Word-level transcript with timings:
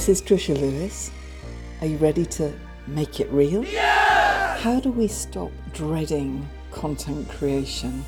This 0.00 0.08
is 0.08 0.22
Trisha 0.22 0.58
Lewis. 0.58 1.10
Are 1.82 1.86
you 1.86 1.98
ready 1.98 2.24
to 2.24 2.54
make 2.86 3.20
it 3.20 3.30
real? 3.30 3.62
Yeah! 3.62 4.56
How 4.56 4.80
do 4.80 4.90
we 4.90 5.06
stop 5.06 5.52
dreading 5.74 6.48
content 6.72 7.28
creation 7.28 8.02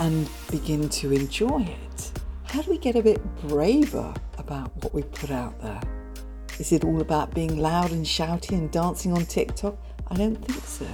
and 0.00 0.28
begin 0.50 0.88
to 0.88 1.12
enjoy 1.12 1.62
it? 1.62 2.12
How 2.46 2.60
do 2.60 2.72
we 2.72 2.78
get 2.78 2.96
a 2.96 3.02
bit 3.02 3.22
braver 3.42 4.12
about 4.36 4.74
what 4.82 4.92
we 4.92 5.04
put 5.04 5.30
out 5.30 5.56
there? 5.62 5.80
Is 6.58 6.72
it 6.72 6.82
all 6.82 7.00
about 7.00 7.32
being 7.32 7.56
loud 7.56 7.92
and 7.92 8.04
shouty 8.04 8.58
and 8.58 8.68
dancing 8.72 9.12
on 9.12 9.26
TikTok? 9.26 9.78
I 10.08 10.16
don't 10.16 10.44
think 10.44 10.64
so. 10.64 10.88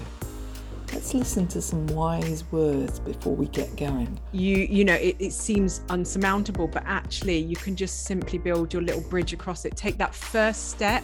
Let's 0.93 1.14
listen 1.14 1.46
to 1.48 1.62
some 1.62 1.86
wise 1.86 2.45
words 2.52 3.00
before 3.00 3.34
we 3.34 3.46
get 3.46 3.77
going. 3.77 4.20
You, 4.32 4.58
you 4.58 4.84
know, 4.84 4.95
it, 4.95 5.16
it 5.18 5.32
seems 5.32 5.80
unsurmountable, 5.88 6.68
but 6.68 6.82
actually, 6.85 7.39
you 7.39 7.57
can 7.57 7.75
just 7.75 8.04
simply 8.04 8.39
build 8.39 8.75
your 8.75 8.82
little 8.82 9.00
bridge 9.00 9.32
across 9.32 9.64
it. 9.64 9.75
Take 9.75 9.96
that 9.96 10.14
first 10.14 10.68
step. 10.68 11.02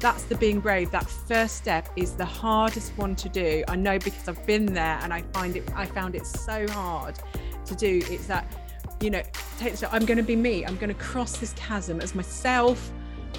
That's 0.00 0.24
the 0.24 0.34
being 0.34 0.58
brave. 0.58 0.90
That 0.90 1.08
first 1.08 1.56
step 1.56 1.88
is 1.94 2.14
the 2.14 2.24
hardest 2.24 2.98
one 2.98 3.14
to 3.14 3.28
do. 3.28 3.62
I 3.68 3.76
know 3.76 4.00
because 4.00 4.28
I've 4.28 4.44
been 4.44 4.66
there 4.66 4.98
and 5.02 5.14
I 5.14 5.22
find 5.32 5.56
it, 5.56 5.70
I 5.72 5.86
found 5.86 6.16
it 6.16 6.26
so 6.26 6.66
hard 6.68 7.20
to 7.66 7.76
do. 7.76 8.02
It's 8.10 8.26
that, 8.26 8.44
you 9.00 9.10
know, 9.10 9.22
take 9.56 9.76
step. 9.76 9.90
I'm 9.92 10.04
going 10.04 10.18
to 10.18 10.24
be 10.24 10.36
me. 10.36 10.66
I'm 10.66 10.76
going 10.76 10.92
to 10.92 11.00
cross 11.00 11.38
this 11.38 11.52
chasm 11.52 12.00
as 12.00 12.12
myself. 12.12 12.90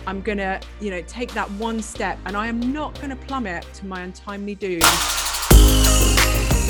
I'm 0.08 0.22
going 0.22 0.38
to, 0.38 0.62
you 0.80 0.92
know, 0.92 1.02
take 1.02 1.34
that 1.34 1.52
one 1.52 1.82
step 1.82 2.18
and 2.26 2.38
I 2.38 2.48
am 2.48 2.72
not 2.72 2.96
going 2.96 3.10
to 3.10 3.18
plummet 3.18 3.66
to 3.74 3.86
my 3.86 4.02
untimely 4.02 4.56
doom. 4.56 4.82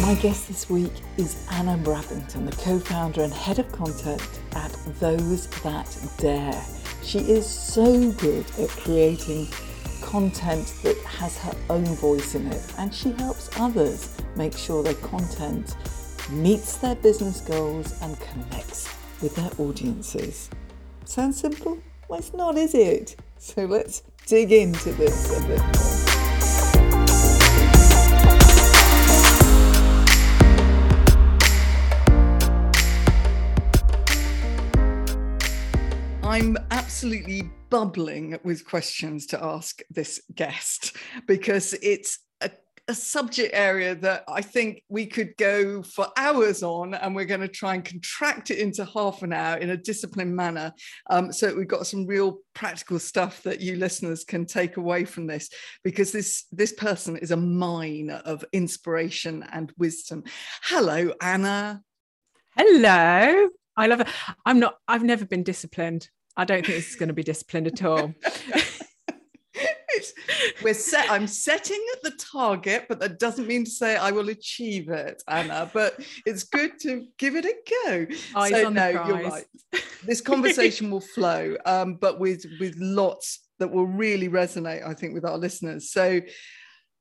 My 0.09 0.15
guest 0.15 0.47
this 0.47 0.67
week 0.71 0.91
is 1.17 1.45
Anna 1.51 1.77
Brappington, 1.77 2.49
the 2.49 2.55
co 2.63 2.79
founder 2.79 3.21
and 3.21 3.31
head 3.31 3.59
of 3.59 3.71
content 3.71 4.27
at 4.53 4.75
Those 4.99 5.45
That 5.61 5.95
Dare. 6.17 6.59
She 7.03 7.19
is 7.19 7.45
so 7.47 8.11
good 8.13 8.43
at 8.57 8.69
creating 8.69 9.49
content 10.01 10.73
that 10.81 10.97
has 11.05 11.37
her 11.37 11.53
own 11.69 11.85
voice 11.85 12.33
in 12.33 12.47
it, 12.47 12.73
and 12.79 12.91
she 12.91 13.11
helps 13.11 13.51
others 13.59 14.17
make 14.35 14.57
sure 14.57 14.81
their 14.81 14.95
content 14.95 15.75
meets 16.31 16.77
their 16.77 16.95
business 16.95 17.41
goals 17.41 18.01
and 18.01 18.19
connects 18.19 18.91
with 19.21 19.35
their 19.35 19.51
audiences. 19.63 20.49
Sounds 21.05 21.39
simple? 21.39 21.77
Well, 22.07 22.17
it's 22.17 22.33
not, 22.33 22.57
is 22.57 22.73
it? 22.73 23.15
So 23.37 23.65
let's 23.65 24.01
dig 24.25 24.53
into 24.53 24.91
this 24.93 25.37
a 25.37 25.47
bit 25.47 25.61
more. 25.61 25.98
I'm 36.29 36.55
absolutely 36.69 37.49
bubbling 37.71 38.37
with 38.43 38.63
questions 38.63 39.25
to 39.27 39.43
ask 39.43 39.81
this 39.89 40.21
guest 40.35 40.95
because 41.25 41.73
it's 41.81 42.19
a, 42.41 42.51
a, 42.87 42.93
subject 42.93 43.49
area 43.55 43.95
that 43.95 44.25
I 44.27 44.43
think 44.43 44.83
we 44.89 45.07
could 45.07 45.35
go 45.37 45.81
for 45.81 46.05
hours 46.15 46.61
on, 46.61 46.93
and 46.93 47.15
we're 47.15 47.25
going 47.25 47.41
to 47.41 47.47
try 47.47 47.73
and 47.73 47.83
contract 47.83 48.51
it 48.51 48.59
into 48.59 48.85
half 48.85 49.23
an 49.23 49.33
hour 49.33 49.57
in 49.57 49.71
a 49.71 49.77
disciplined 49.77 50.35
manner. 50.35 50.71
Um, 51.09 51.33
so 51.33 51.55
we've 51.55 51.67
got 51.67 51.87
some 51.87 52.05
real 52.05 52.41
practical 52.53 52.99
stuff 52.99 53.41
that 53.41 53.59
you 53.59 53.77
listeners 53.77 54.23
can 54.23 54.45
take 54.45 54.77
away 54.77 55.05
from 55.05 55.25
this 55.25 55.49
because 55.83 56.11
this 56.11 56.45
this 56.51 56.73
person 56.73 57.17
is 57.17 57.31
a 57.31 57.37
mine 57.37 58.11
of 58.11 58.45
inspiration 58.53 59.43
and 59.51 59.73
wisdom. 59.79 60.23
Hello, 60.61 61.11
Anna. 61.23 61.81
Hello. 62.55 63.49
I 63.75 63.87
love 63.87 64.01
it. 64.01 64.07
I'm 64.45 64.59
not, 64.59 64.75
I've 64.87 65.03
never 65.03 65.25
been 65.25 65.41
disciplined. 65.41 66.07
I 66.39 66.45
don't 66.45 66.65
think 66.65 66.77
this 66.77 66.91
is 66.91 66.95
going 66.95 67.09
to 67.09 67.13
be 67.13 67.21
disciplined 67.21 67.67
at 67.67 67.83
all. 67.83 68.13
we're 70.63 70.73
set 70.73 71.11
i'm 71.11 71.27
setting 71.27 71.83
the 72.03 72.11
target 72.11 72.85
but 72.87 72.97
that 72.99 73.19
doesn't 73.19 73.45
mean 73.45 73.65
to 73.65 73.69
say 73.69 73.97
i 73.97 74.09
will 74.09 74.29
achieve 74.29 74.87
it 74.89 75.21
anna 75.27 75.69
but 75.73 75.99
it's 76.25 76.43
good 76.43 76.79
to 76.79 77.07
give 77.17 77.35
it 77.35 77.43
a 77.43 77.53
go. 77.85 78.05
Eyes 78.35 78.51
so 78.51 78.69
no 78.69 78.89
you're 78.89 79.23
right. 79.23 79.45
this 80.05 80.21
conversation 80.21 80.89
will 80.89 81.01
flow 81.01 81.57
um, 81.65 81.95
but 81.95 82.19
with 82.19 82.45
with 82.61 82.75
lots 82.77 83.49
that 83.57 83.69
will 83.69 83.87
really 83.87 84.29
resonate 84.29 84.87
i 84.87 84.93
think 84.93 85.13
with 85.13 85.25
our 85.25 85.37
listeners. 85.37 85.91
So 85.91 86.21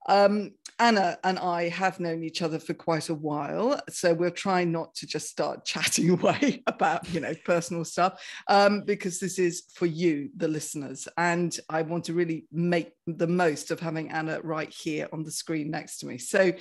um, 0.09 0.53
Anna 0.81 1.19
and 1.25 1.39
I 1.39 1.69
have 1.69 2.01
known 2.01 2.23
each 2.23 2.41
other 2.41 2.59
for 2.59 2.73
quite 2.73 3.09
a 3.09 3.15
while, 3.15 3.81
so 3.89 4.15
we'll 4.15 4.31
try 4.31 4.65
not 4.65 4.95
to 4.97 5.07
just 5.07 5.29
start 5.29 5.65
chatting 5.65 6.11
away 6.11 6.63
about 6.67 7.09
you 7.13 7.21
know 7.21 7.35
personal 7.45 7.85
stuff 7.85 8.23
um, 8.49 8.83
because 8.83 9.19
this 9.19 9.39
is 9.39 9.65
for 9.75 9.87
you, 9.87 10.31
the 10.37 10.49
listeners, 10.49 11.07
and 11.17 11.59
I 11.69 11.83
want 11.83 12.05
to 12.05 12.15
really 12.15 12.47
make 12.51 12.93
the 13.07 13.27
most 13.27 13.71
of 13.71 13.81
having 13.81 14.11
Anna 14.11 14.41
right 14.43 14.73
here 14.73 15.09
on 15.13 15.25
the 15.25 15.31
screen 15.31 15.71
next 15.71 15.99
to 15.99 16.07
me. 16.07 16.19
So, 16.19 16.53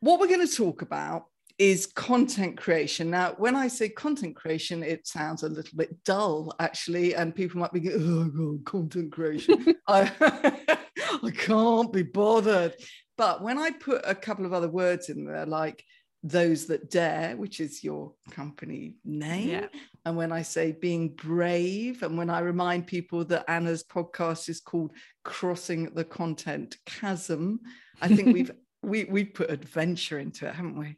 what 0.00 0.18
we're 0.20 0.28
going 0.28 0.46
to 0.46 0.54
talk 0.54 0.82
about 0.82 1.26
is 1.58 1.86
content 1.86 2.56
creation. 2.56 3.10
Now, 3.10 3.34
when 3.36 3.56
I 3.56 3.66
say 3.66 3.88
content 3.88 4.36
creation, 4.36 4.82
it 4.82 5.06
sounds 5.08 5.42
a 5.42 5.48
little 5.48 5.76
bit 5.76 6.04
dull, 6.04 6.54
actually, 6.60 7.14
and 7.14 7.34
people 7.34 7.60
might 7.60 7.72
be 7.72 7.80
going, 7.80 8.00
"Oh, 8.00 8.24
God, 8.28 8.64
content 8.64 9.12
creation." 9.12 9.74
I, 9.88 10.10
I 11.22 11.30
can't 11.30 11.92
be 11.92 12.02
bothered. 12.02 12.74
But 13.16 13.42
when 13.42 13.58
I 13.58 13.72
put 13.72 14.02
a 14.04 14.14
couple 14.14 14.46
of 14.46 14.52
other 14.52 14.68
words 14.68 15.08
in 15.08 15.24
there, 15.24 15.46
like 15.46 15.84
those 16.22 16.66
that 16.66 16.90
dare, 16.90 17.36
which 17.36 17.58
is 17.58 17.82
your 17.82 18.12
company 18.30 18.94
name, 19.04 19.48
yeah. 19.48 19.66
and 20.04 20.16
when 20.16 20.30
I 20.30 20.42
say 20.42 20.70
being 20.70 21.10
brave, 21.10 22.04
and 22.04 22.16
when 22.16 22.30
I 22.30 22.38
remind 22.38 22.86
people 22.86 23.24
that 23.24 23.50
Anna's 23.50 23.82
podcast 23.82 24.48
is 24.48 24.60
called 24.60 24.92
Crossing 25.24 25.92
the 25.94 26.04
Content 26.04 26.76
Chasm, 26.86 27.58
I 28.00 28.06
think 28.06 28.32
we've 28.32 28.52
we 28.84 29.04
we 29.06 29.24
put 29.24 29.50
adventure 29.50 30.20
into 30.20 30.46
it, 30.46 30.54
haven't 30.54 30.78
we? 30.78 30.96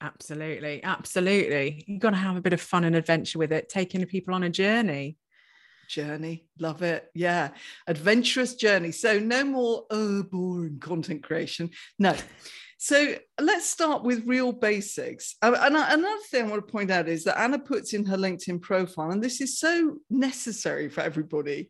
Absolutely, 0.00 0.82
absolutely. 0.82 1.84
You've 1.86 2.00
got 2.00 2.10
to 2.10 2.16
have 2.16 2.36
a 2.36 2.40
bit 2.40 2.54
of 2.54 2.60
fun 2.60 2.84
and 2.84 2.96
adventure 2.96 3.38
with 3.38 3.52
it, 3.52 3.68
taking 3.68 4.04
people 4.06 4.34
on 4.34 4.42
a 4.42 4.50
journey 4.50 5.18
journey. 5.90 6.46
Love 6.58 6.82
it. 6.82 7.10
Yeah. 7.14 7.50
Adventurous 7.86 8.54
journey. 8.54 8.92
So 8.92 9.18
no 9.18 9.44
more 9.44 9.84
oh, 9.90 10.22
boring 10.22 10.78
content 10.78 11.22
creation. 11.22 11.70
No. 11.98 12.14
So 12.78 13.16
let's 13.38 13.68
start 13.68 14.04
with 14.04 14.26
real 14.26 14.52
basics. 14.52 15.34
Uh, 15.42 15.54
and 15.60 15.76
another 15.76 16.22
thing 16.30 16.46
I 16.46 16.48
want 16.48 16.66
to 16.66 16.72
point 16.72 16.90
out 16.90 17.08
is 17.08 17.24
that 17.24 17.38
Anna 17.38 17.58
puts 17.58 17.92
in 17.92 18.06
her 18.06 18.16
LinkedIn 18.16 18.62
profile, 18.62 19.10
and 19.10 19.22
this 19.22 19.42
is 19.42 19.58
so 19.58 19.98
necessary 20.08 20.88
for 20.88 21.02
everybody 21.02 21.68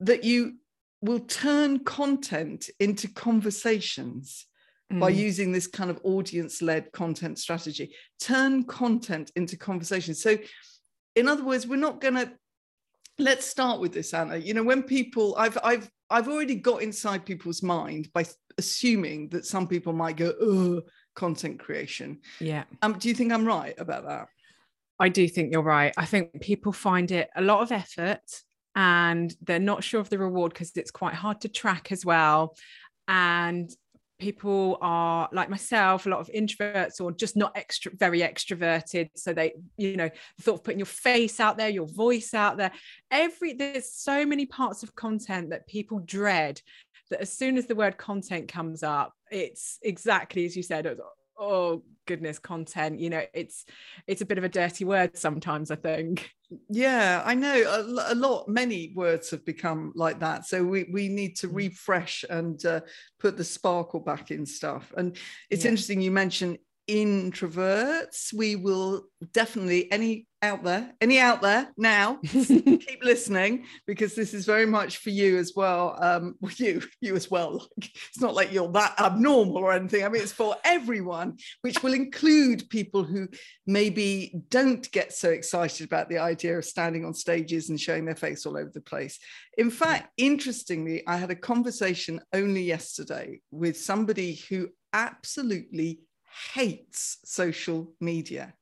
that 0.00 0.24
you 0.24 0.56
will 1.00 1.20
turn 1.20 1.78
content 1.84 2.68
into 2.78 3.08
conversations 3.08 4.46
mm. 4.92 5.00
by 5.00 5.08
using 5.08 5.52
this 5.52 5.66
kind 5.66 5.90
of 5.90 6.00
audience 6.04 6.62
led 6.62 6.92
content 6.92 7.38
strategy. 7.38 7.94
Turn 8.20 8.64
content 8.64 9.30
into 9.36 9.56
conversation. 9.56 10.14
So, 10.14 10.38
in 11.14 11.28
other 11.28 11.44
words, 11.44 11.66
we're 11.66 11.76
not 11.76 12.00
going 12.00 12.14
to 12.14 12.32
let's 13.18 13.46
start 13.46 13.80
with 13.80 13.92
this 13.92 14.12
anna 14.12 14.36
you 14.36 14.54
know 14.54 14.62
when 14.62 14.82
people 14.82 15.36
i've 15.38 15.56
i've 15.62 15.88
i've 16.10 16.28
already 16.28 16.56
got 16.56 16.82
inside 16.82 17.24
people's 17.24 17.62
mind 17.62 18.08
by 18.12 18.24
assuming 18.58 19.28
that 19.28 19.46
some 19.46 19.68
people 19.68 19.92
might 19.92 20.16
go 20.16 20.32
oh 20.40 20.82
content 21.14 21.58
creation 21.60 22.18
yeah 22.40 22.64
um 22.82 22.98
do 22.98 23.08
you 23.08 23.14
think 23.14 23.32
i'm 23.32 23.46
right 23.46 23.74
about 23.78 24.04
that 24.04 24.26
i 24.98 25.08
do 25.08 25.28
think 25.28 25.52
you're 25.52 25.62
right 25.62 25.94
i 25.96 26.04
think 26.04 26.40
people 26.40 26.72
find 26.72 27.12
it 27.12 27.30
a 27.36 27.42
lot 27.42 27.60
of 27.60 27.70
effort 27.70 28.20
and 28.74 29.34
they're 29.42 29.60
not 29.60 29.84
sure 29.84 30.00
of 30.00 30.10
the 30.10 30.18
reward 30.18 30.52
because 30.52 30.72
it's 30.76 30.90
quite 30.90 31.14
hard 31.14 31.40
to 31.40 31.48
track 31.48 31.92
as 31.92 32.04
well 32.04 32.56
and 33.06 33.70
people 34.24 34.78
are 34.80 35.28
like 35.32 35.50
myself 35.50 36.06
a 36.06 36.08
lot 36.08 36.18
of 36.18 36.30
introverts 36.34 36.98
or 36.98 37.12
just 37.12 37.36
not 37.36 37.52
extra 37.54 37.92
very 37.94 38.20
extroverted. 38.20 39.10
So 39.14 39.34
they 39.34 39.52
you 39.76 39.98
know 39.98 40.08
the 40.38 40.42
thought 40.42 40.54
of 40.54 40.64
putting 40.64 40.78
your 40.78 40.86
face 40.86 41.40
out 41.40 41.58
there 41.58 41.68
your 41.68 41.86
voice 41.86 42.32
out 42.32 42.56
there 42.56 42.72
every 43.10 43.52
there's 43.52 43.92
so 43.92 44.24
many 44.24 44.46
parts 44.46 44.82
of 44.82 44.94
content 44.94 45.50
that 45.50 45.66
people 45.66 45.98
dread 46.06 46.58
that 47.10 47.20
as 47.20 47.30
soon 47.30 47.58
as 47.58 47.66
the 47.66 47.74
word 47.74 47.98
content 47.98 48.48
comes 48.48 48.82
up 48.82 49.12
it's 49.30 49.78
exactly 49.82 50.46
as 50.46 50.56
you 50.56 50.62
said 50.62 50.86
oh 51.38 51.82
goodness 52.06 52.38
content 52.38 53.00
you 53.00 53.10
know 53.10 53.22
it's 53.32 53.64
it's 54.06 54.20
a 54.20 54.26
bit 54.26 54.38
of 54.38 54.44
a 54.44 54.48
dirty 54.48 54.84
word 54.84 55.16
sometimes 55.16 55.70
i 55.70 55.76
think 55.76 56.30
yeah 56.68 57.22
i 57.24 57.34
know 57.34 57.54
a, 57.54 58.12
a 58.12 58.14
lot 58.14 58.46
many 58.48 58.92
words 58.94 59.30
have 59.30 59.44
become 59.44 59.92
like 59.94 60.20
that 60.20 60.46
so 60.46 60.62
we, 60.62 60.84
we 60.92 61.08
need 61.08 61.34
to 61.34 61.48
mm. 61.48 61.54
refresh 61.54 62.24
and 62.28 62.64
uh, 62.66 62.80
put 63.18 63.36
the 63.36 63.44
sparkle 63.44 64.00
back 64.00 64.30
in 64.30 64.44
stuff 64.44 64.92
and 64.96 65.16
it's 65.50 65.64
yeah. 65.64 65.70
interesting 65.70 66.00
you 66.00 66.10
mentioned 66.10 66.58
introverts. 66.88 68.32
We 68.32 68.56
will 68.56 69.04
definitely 69.32 69.90
any 69.90 70.26
out 70.44 70.62
there, 70.62 70.92
any 71.00 71.18
out 71.18 71.42
there 71.42 71.72
now, 71.76 72.16
keep 72.22 73.02
listening 73.02 73.64
because 73.86 74.14
this 74.14 74.34
is 74.34 74.44
very 74.44 74.66
much 74.66 74.98
for 74.98 75.10
you 75.10 75.38
as 75.38 75.54
well. 75.56 75.96
Um, 76.00 76.34
you, 76.56 76.82
you 77.00 77.16
as 77.16 77.30
well. 77.30 77.52
Like, 77.54 77.90
it's 78.08 78.20
not 78.20 78.34
like 78.34 78.52
you're 78.52 78.70
that 78.72 78.94
abnormal 79.00 79.56
or 79.56 79.72
anything. 79.72 80.04
I 80.04 80.08
mean, 80.08 80.22
it's 80.22 80.32
for 80.32 80.56
everyone, 80.64 81.38
which 81.62 81.82
will 81.82 81.94
include 81.94 82.68
people 82.68 83.04
who 83.04 83.28
maybe 83.66 84.34
don't 84.50 84.90
get 84.92 85.12
so 85.12 85.30
excited 85.30 85.86
about 85.86 86.08
the 86.08 86.18
idea 86.18 86.58
of 86.58 86.64
standing 86.64 87.04
on 87.04 87.14
stages 87.14 87.70
and 87.70 87.80
showing 87.80 88.04
their 88.04 88.14
face 88.14 88.44
all 88.46 88.56
over 88.56 88.70
the 88.72 88.80
place. 88.80 89.18
In 89.56 89.70
fact, 89.70 90.10
interestingly, 90.16 91.02
I 91.06 91.16
had 91.16 91.30
a 91.30 91.36
conversation 91.36 92.20
only 92.32 92.62
yesterday 92.62 93.40
with 93.50 93.78
somebody 93.78 94.34
who 94.48 94.68
absolutely 94.92 96.00
hates 96.54 97.18
social 97.24 97.94
media. 98.00 98.54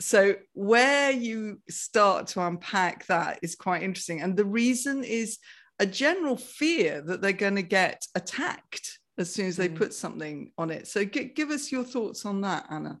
So, 0.00 0.36
where 0.54 1.10
you 1.10 1.60
start 1.68 2.28
to 2.28 2.46
unpack 2.46 3.06
that 3.06 3.38
is 3.42 3.54
quite 3.54 3.82
interesting. 3.82 4.22
And 4.22 4.36
the 4.36 4.44
reason 4.44 5.04
is 5.04 5.38
a 5.78 5.86
general 5.86 6.36
fear 6.36 7.02
that 7.02 7.20
they're 7.20 7.32
going 7.32 7.56
to 7.56 7.62
get 7.62 8.06
attacked 8.14 8.98
as 9.18 9.32
soon 9.32 9.46
as 9.46 9.56
they 9.56 9.68
mm. 9.68 9.76
put 9.76 9.92
something 9.92 10.52
on 10.56 10.70
it. 10.70 10.88
So, 10.88 11.04
g- 11.04 11.32
give 11.34 11.50
us 11.50 11.70
your 11.70 11.84
thoughts 11.84 12.24
on 12.24 12.40
that, 12.40 12.66
Anna. 12.70 12.98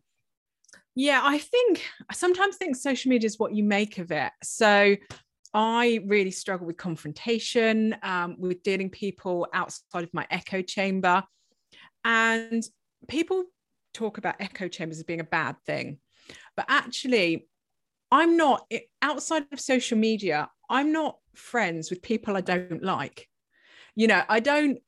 Yeah, 0.94 1.20
I 1.22 1.38
think 1.38 1.82
I 2.10 2.14
sometimes 2.14 2.56
think 2.56 2.76
social 2.76 3.08
media 3.08 3.26
is 3.26 3.38
what 3.38 3.54
you 3.54 3.64
make 3.64 3.98
of 3.98 4.12
it. 4.12 4.32
So, 4.42 4.96
I 5.52 6.00
really 6.06 6.30
struggle 6.30 6.66
with 6.66 6.76
confrontation, 6.76 7.96
um, 8.02 8.36
with 8.38 8.62
dealing 8.62 8.90
people 8.90 9.48
outside 9.52 10.04
of 10.04 10.12
my 10.12 10.26
echo 10.30 10.62
chamber. 10.62 11.24
And 12.04 12.62
people 13.08 13.44
talk 13.92 14.18
about 14.18 14.36
echo 14.38 14.68
chambers 14.68 14.98
as 14.98 15.04
being 15.04 15.20
a 15.20 15.24
bad 15.24 15.56
thing. 15.66 15.98
But 16.56 16.66
actually, 16.68 17.46
I'm 18.10 18.36
not 18.36 18.70
outside 19.02 19.46
of 19.52 19.60
social 19.60 19.98
media, 19.98 20.50
I'm 20.68 20.92
not 20.92 21.18
friends 21.34 21.90
with 21.90 22.02
people 22.02 22.36
I 22.36 22.40
don't 22.40 22.82
like. 22.82 23.28
You 23.94 24.06
know, 24.06 24.22
I 24.28 24.40
don't 24.40 24.78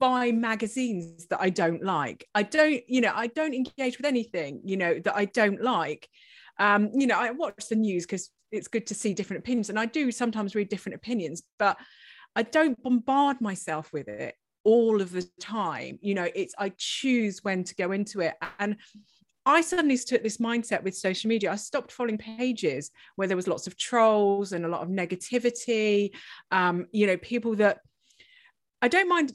buy 0.00 0.32
magazines 0.32 1.26
that 1.28 1.40
I 1.40 1.50
don't 1.50 1.82
like. 1.82 2.26
I 2.34 2.42
don't, 2.42 2.82
you 2.88 3.00
know, 3.00 3.12
I 3.14 3.28
don't 3.28 3.54
engage 3.54 3.98
with 3.98 4.06
anything, 4.06 4.60
you 4.64 4.76
know, 4.76 4.98
that 5.04 5.16
I 5.16 5.26
don't 5.26 5.62
like. 5.62 6.08
Um, 6.58 6.90
you 6.94 7.06
know, 7.06 7.18
I 7.18 7.30
watch 7.30 7.68
the 7.68 7.76
news 7.76 8.04
because 8.04 8.30
it's 8.50 8.68
good 8.68 8.86
to 8.88 8.94
see 8.94 9.14
different 9.14 9.42
opinions. 9.42 9.70
And 9.70 9.78
I 9.78 9.86
do 9.86 10.10
sometimes 10.10 10.54
read 10.54 10.68
different 10.68 10.96
opinions, 10.96 11.42
but 11.58 11.76
I 12.34 12.42
don't 12.42 12.80
bombard 12.82 13.40
myself 13.40 13.92
with 13.92 14.08
it 14.08 14.34
all 14.64 15.00
of 15.00 15.12
the 15.12 15.26
time 15.40 15.98
you 16.02 16.14
know 16.14 16.28
it's 16.34 16.54
i 16.58 16.70
choose 16.76 17.42
when 17.42 17.64
to 17.64 17.74
go 17.76 17.92
into 17.92 18.20
it 18.20 18.34
and 18.58 18.76
I 19.48 19.62
suddenly 19.62 19.96
took 19.96 20.22
this 20.22 20.36
mindset 20.36 20.82
with 20.82 20.94
social 20.94 21.28
media. 21.28 21.50
I 21.50 21.56
stopped 21.56 21.90
following 21.90 22.18
pages 22.18 22.90
where 23.16 23.26
there 23.26 23.36
was 23.36 23.48
lots 23.48 23.66
of 23.66 23.78
trolls 23.78 24.52
and 24.52 24.66
a 24.66 24.68
lot 24.68 24.82
of 24.82 24.88
negativity. 24.90 26.10
Um, 26.50 26.86
you 26.92 27.06
know, 27.06 27.16
people 27.16 27.56
that 27.56 27.78
I 28.82 28.88
don't 28.88 29.08
mind. 29.08 29.32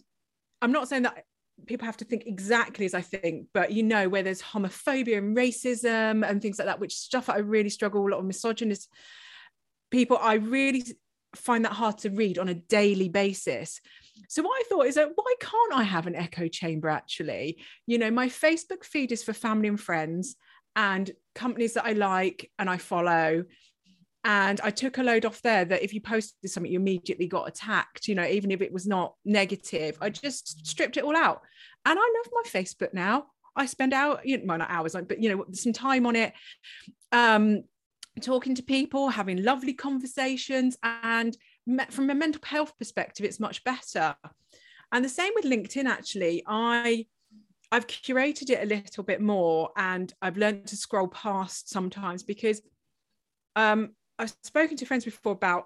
I'm 0.61 0.71
not 0.71 0.87
saying 0.87 1.01
that 1.03 1.23
people 1.65 1.87
have 1.87 1.97
to 1.97 2.05
think 2.05 2.27
exactly 2.27 2.85
as 2.85 2.93
I 2.93 3.01
think, 3.01 3.47
but 3.55 3.71
you 3.71 3.81
know, 3.81 4.07
where 4.07 4.21
there's 4.21 4.41
homophobia 4.41 5.17
and 5.17 5.35
racism 5.35 6.29
and 6.29 6.41
things 6.41 6.59
like 6.59 6.67
that, 6.67 6.79
which 6.79 6.93
stuff 6.93 7.27
I 7.27 7.37
really 7.37 7.69
struggle, 7.69 8.07
a 8.07 8.09
lot 8.09 8.19
of 8.19 8.25
misogynist 8.25 8.89
people, 9.89 10.19
I 10.21 10.35
really 10.35 10.83
find 11.35 11.65
that 11.65 11.73
hard 11.73 11.97
to 11.99 12.11
read 12.11 12.37
on 12.37 12.49
a 12.49 12.53
daily 12.53 13.09
basis. 13.09 13.81
So 14.29 14.43
what 14.43 14.59
I 14.59 14.63
thought 14.67 14.87
is 14.87 14.95
that 14.95 15.11
why 15.15 15.33
can't 15.39 15.73
I 15.73 15.83
have 15.83 16.07
an 16.07 16.15
echo 16.15 16.47
chamber 16.47 16.89
actually? 16.89 17.57
You 17.87 17.97
know, 17.97 18.11
my 18.11 18.27
Facebook 18.27 18.83
feed 18.83 19.11
is 19.11 19.23
for 19.23 19.33
family 19.33 19.67
and 19.67 19.79
friends 19.79 20.35
and 20.75 21.11
companies 21.35 21.73
that 21.73 21.85
I 21.85 21.93
like 21.93 22.49
and 22.59 22.69
I 22.69 22.77
follow. 22.77 23.45
And 24.25 24.61
I 24.61 24.69
took 24.69 24.97
a 24.97 25.03
load 25.03 25.25
off 25.25 25.41
there 25.41 25.65
that 25.65 25.83
if 25.83 25.93
you 25.93 25.99
posted 25.99 26.49
something, 26.49 26.71
you 26.71 26.79
immediately 26.79 27.27
got 27.27 27.47
attacked, 27.47 28.07
you 28.07 28.15
know, 28.15 28.25
even 28.25 28.51
if 28.51 28.61
it 28.61 28.71
was 28.71 28.87
not 28.87 29.15
negative. 29.25 29.97
I 29.99 30.09
just 30.09 30.65
stripped 30.65 30.95
it 30.95 31.03
all 31.03 31.15
out. 31.15 31.41
And 31.85 31.99
I 31.99 32.13
love 32.17 32.31
my 32.31 32.43
Facebook 32.49 32.93
now. 32.93 33.25
I 33.55 33.65
spend 33.65 33.93
out, 33.93 34.25
you 34.25 34.37
know, 34.37 34.45
well, 34.47 34.57
not 34.59 34.71
hours, 34.71 34.93
but 34.93 35.21
you 35.21 35.35
know, 35.35 35.45
some 35.51 35.73
time 35.73 36.05
on 36.05 36.15
it. 36.15 36.33
Um, 37.11 37.63
talking 38.21 38.55
to 38.55 38.63
people, 38.63 39.09
having 39.09 39.43
lovely 39.43 39.73
conversations, 39.73 40.77
and 40.83 41.35
from 41.89 42.09
a 42.09 42.15
mental 42.15 42.41
health 42.43 42.77
perspective, 42.77 43.25
it's 43.25 43.39
much 43.39 43.63
better. 43.63 44.15
And 44.91 45.03
the 45.03 45.09
same 45.09 45.31
with 45.35 45.45
LinkedIn, 45.45 45.85
actually. 45.85 46.43
I 46.47 47.07
I've 47.71 47.87
curated 47.87 48.51
it 48.51 48.61
a 48.61 48.67
little 48.67 49.03
bit 49.03 49.19
more 49.19 49.71
and 49.75 50.13
I've 50.21 50.37
learned 50.37 50.67
to 50.67 50.77
scroll 50.77 51.07
past 51.07 51.71
sometimes 51.71 52.21
because 52.21 52.61
um, 53.55 53.95
I've 54.19 54.31
spoken 54.43 54.77
to 54.77 54.85
friends 54.85 55.05
before 55.05 55.31
about 55.31 55.65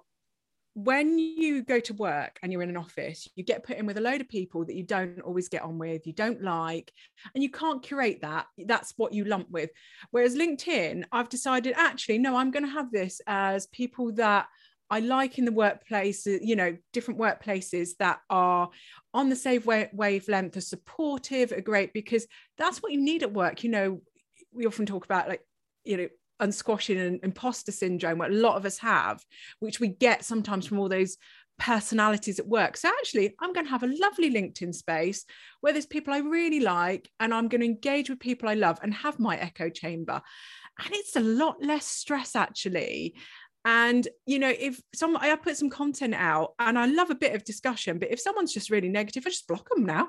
when 0.74 1.20
you 1.20 1.64
go 1.64 1.82
to 1.82 1.94
work 1.96 2.40
and 2.42 2.52
you're 2.52 2.62
in 2.62 2.70
an 2.70 2.78
office, 2.78 3.28
you 3.36 3.44
get 3.44 3.66
put 3.66 3.78
in 3.78 3.86
with 3.86 3.98
a 3.98 4.02
load 4.02 4.22
of 4.22 4.30
people 4.30 4.64
that 4.64 4.76
you 4.76 4.84
don't 4.84 5.20
always 5.22 5.50
get 5.50 5.64
on 5.64 5.80
with, 5.80 6.08
you 6.08 6.14
don't 6.14 6.42
like, 6.42 6.94
and 7.34 7.44
you 7.44 7.50
can't 7.50 7.84
curate 7.84 8.22
that. 8.22 8.46
That's 8.58 8.94
what 8.96 9.12
you 9.12 9.26
lump 9.26 9.50
with. 9.50 9.72
Whereas 10.12 10.38
LinkedIn, 10.38 11.04
I've 11.12 11.30
decided 11.30 11.74
actually, 11.76 12.20
no, 12.20 12.38
I'm 12.38 12.52
going 12.52 12.64
to 12.64 12.72
have 12.72 12.92
this 12.92 13.20
as 13.26 13.68
people 13.68 14.14
that 14.14 14.48
I 14.90 15.02
like 15.02 15.38
in 15.38 15.46
the 15.46 15.52
workplace, 15.52 16.26
you 16.26 16.56
know, 16.56 16.78
different 16.94 17.20
workplaces 17.20 17.90
that 18.00 18.20
are 18.30 18.70
on 19.14 19.30
the 19.30 19.36
same 19.36 19.64
wavelength, 19.94 20.56
are 20.58 20.62
supportive, 20.62 21.52
are 21.52 21.62
great, 21.62 21.94
because 21.94 22.26
that's 22.58 22.82
what 22.82 22.92
you 22.92 23.02
need 23.02 23.24
at 23.24 23.34
work. 23.34 23.64
You 23.64 23.72
know, 23.72 24.02
we 24.54 24.66
often 24.66 24.86
talk 24.86 25.06
about 25.06 25.28
like, 25.28 25.42
you 25.84 25.98
know, 25.98 26.08
unsquashing 26.40 27.00
and 27.00 27.20
imposter 27.24 27.72
syndrome, 27.72 28.20
what 28.20 28.32
a 28.32 28.36
lot 28.36 28.56
of 28.56 28.66
us 28.66 28.78
have, 28.78 29.24
which 29.60 29.80
we 29.80 29.88
get 29.88 30.24
sometimes 30.24 30.66
from 30.68 30.80
all 30.80 30.88
those 30.88 31.18
personalities 31.60 32.40
at 32.40 32.48
work. 32.48 32.78
So 32.78 32.88
actually, 32.88 33.36
I'm 33.42 33.52
going 33.52 33.66
to 33.66 33.72
have 33.72 33.84
a 33.84 33.96
lovely 34.00 34.32
LinkedIn 34.32 34.76
space 34.76 35.26
where 35.62 35.74
there's 35.74 35.88
people 35.88 36.14
I 36.14 36.20
really 36.20 36.60
like, 36.60 37.10
and 37.20 37.34
I'm 37.34 37.48
going 37.48 37.62
to 37.62 37.68
engage 37.68 38.10
with 38.10 38.20
people 38.20 38.48
I 38.48 38.54
love 38.54 38.80
and 38.84 38.94
have 38.94 39.20
my 39.20 39.38
echo 39.38 39.70
chamber. 39.70 40.22
And 40.80 40.90
it's 40.92 41.16
a 41.16 41.22
lot 41.22 41.62
less 41.62 41.86
stress 41.86 42.36
actually. 42.36 43.16
And 43.68 44.08
you 44.26 44.40
know, 44.40 44.54
if 44.58 44.82
some 44.96 45.18
I 45.18 45.36
put 45.36 45.58
some 45.58 45.70
content 45.70 46.14
out 46.14 46.54
and 46.58 46.80
I 46.80 46.86
love 46.86 47.10
a 47.10 47.16
bit 47.16 47.36
of 47.36 47.44
discussion, 47.44 48.00
but 48.00 48.10
if 48.10 48.18
someone's 48.18 48.54
just 48.54 48.70
really 48.70 48.88
negative, 48.88 49.26
I 49.28 49.30
just 49.30 49.46
block 49.46 49.68
them 49.70 49.86
now. 49.86 50.08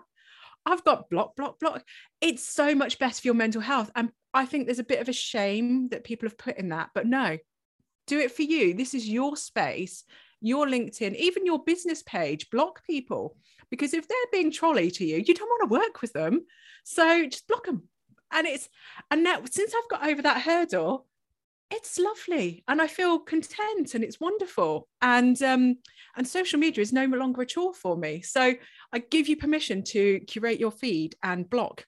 I've 0.65 0.85
got 0.85 1.11
block, 1.11 1.35
block, 1.35 1.59
block. 1.59 1.83
It's 2.21 2.49
so 2.49 2.77
much 2.77 3.01
better 3.01 3.21
for 3.21 3.27
your 3.27 3.35
mental 3.35 3.61
health. 3.61 3.91
And 3.97 4.11
I 4.33 4.47
think 4.47 4.67
there's 4.67 4.79
a 4.79 4.85
bit 4.85 5.01
of 5.01 5.09
a 5.09 5.13
shame 5.13 5.89
that 5.89 6.05
people 6.05 6.29
have 6.29 6.39
put 6.39 6.57
in 6.57 6.69
that, 6.69 6.91
but 6.95 7.09
no, 7.09 7.37
do 8.07 8.21
it 8.21 8.31
for 8.31 8.43
you. 8.43 8.75
This 8.75 8.95
is 8.95 9.09
your 9.09 9.37
space, 9.37 10.05
your 10.41 10.69
LinkedIn, 10.69 11.17
even 11.17 11.45
your 11.45 11.65
business 11.65 12.05
page. 12.05 12.51
Block 12.51 12.87
people 12.87 13.37
because 13.73 13.93
if 13.93 14.07
they're 14.07 14.19
being 14.31 14.53
trolley 14.53 14.93
to 14.93 15.05
you, 15.05 15.17
you 15.17 15.35
don't 15.35 15.49
want 15.49 15.69
to 15.69 15.75
work 15.75 16.01
with 16.01 16.13
them. 16.13 16.47
So 16.85 17.27
just 17.27 17.49
block 17.49 17.67
them. 17.67 17.89
And 18.31 18.47
it's 18.47 18.69
and 19.11 19.25
now 19.25 19.41
since 19.51 19.75
I've 19.75 19.91
got 19.91 20.07
over 20.07 20.23
that 20.23 20.43
hurdle, 20.43 21.09
it's 21.71 21.99
lovely 21.99 22.65
and 22.69 22.81
i 22.81 22.87
feel 22.87 23.19
content 23.19 23.95
and 23.95 24.03
it's 24.03 24.21
wonderful 24.21 24.89
and 25.03 25.43
um 25.43 25.77
and 26.17 26.27
social 26.27 26.59
media 26.59 26.83
is 26.83 26.93
no 26.93 27.05
longer 27.05 27.43
a 27.43 27.47
chore 27.47 27.75
for 27.75 27.97
me. 27.97 28.21
So 28.23 28.55
i 28.93 28.99
give 28.99 29.29
you 29.29 29.37
permission 29.37 29.83
to 29.85 30.21
curate 30.21 30.59
your 30.59 30.73
feed 30.73 31.15
and 31.23 31.49
block 31.49 31.85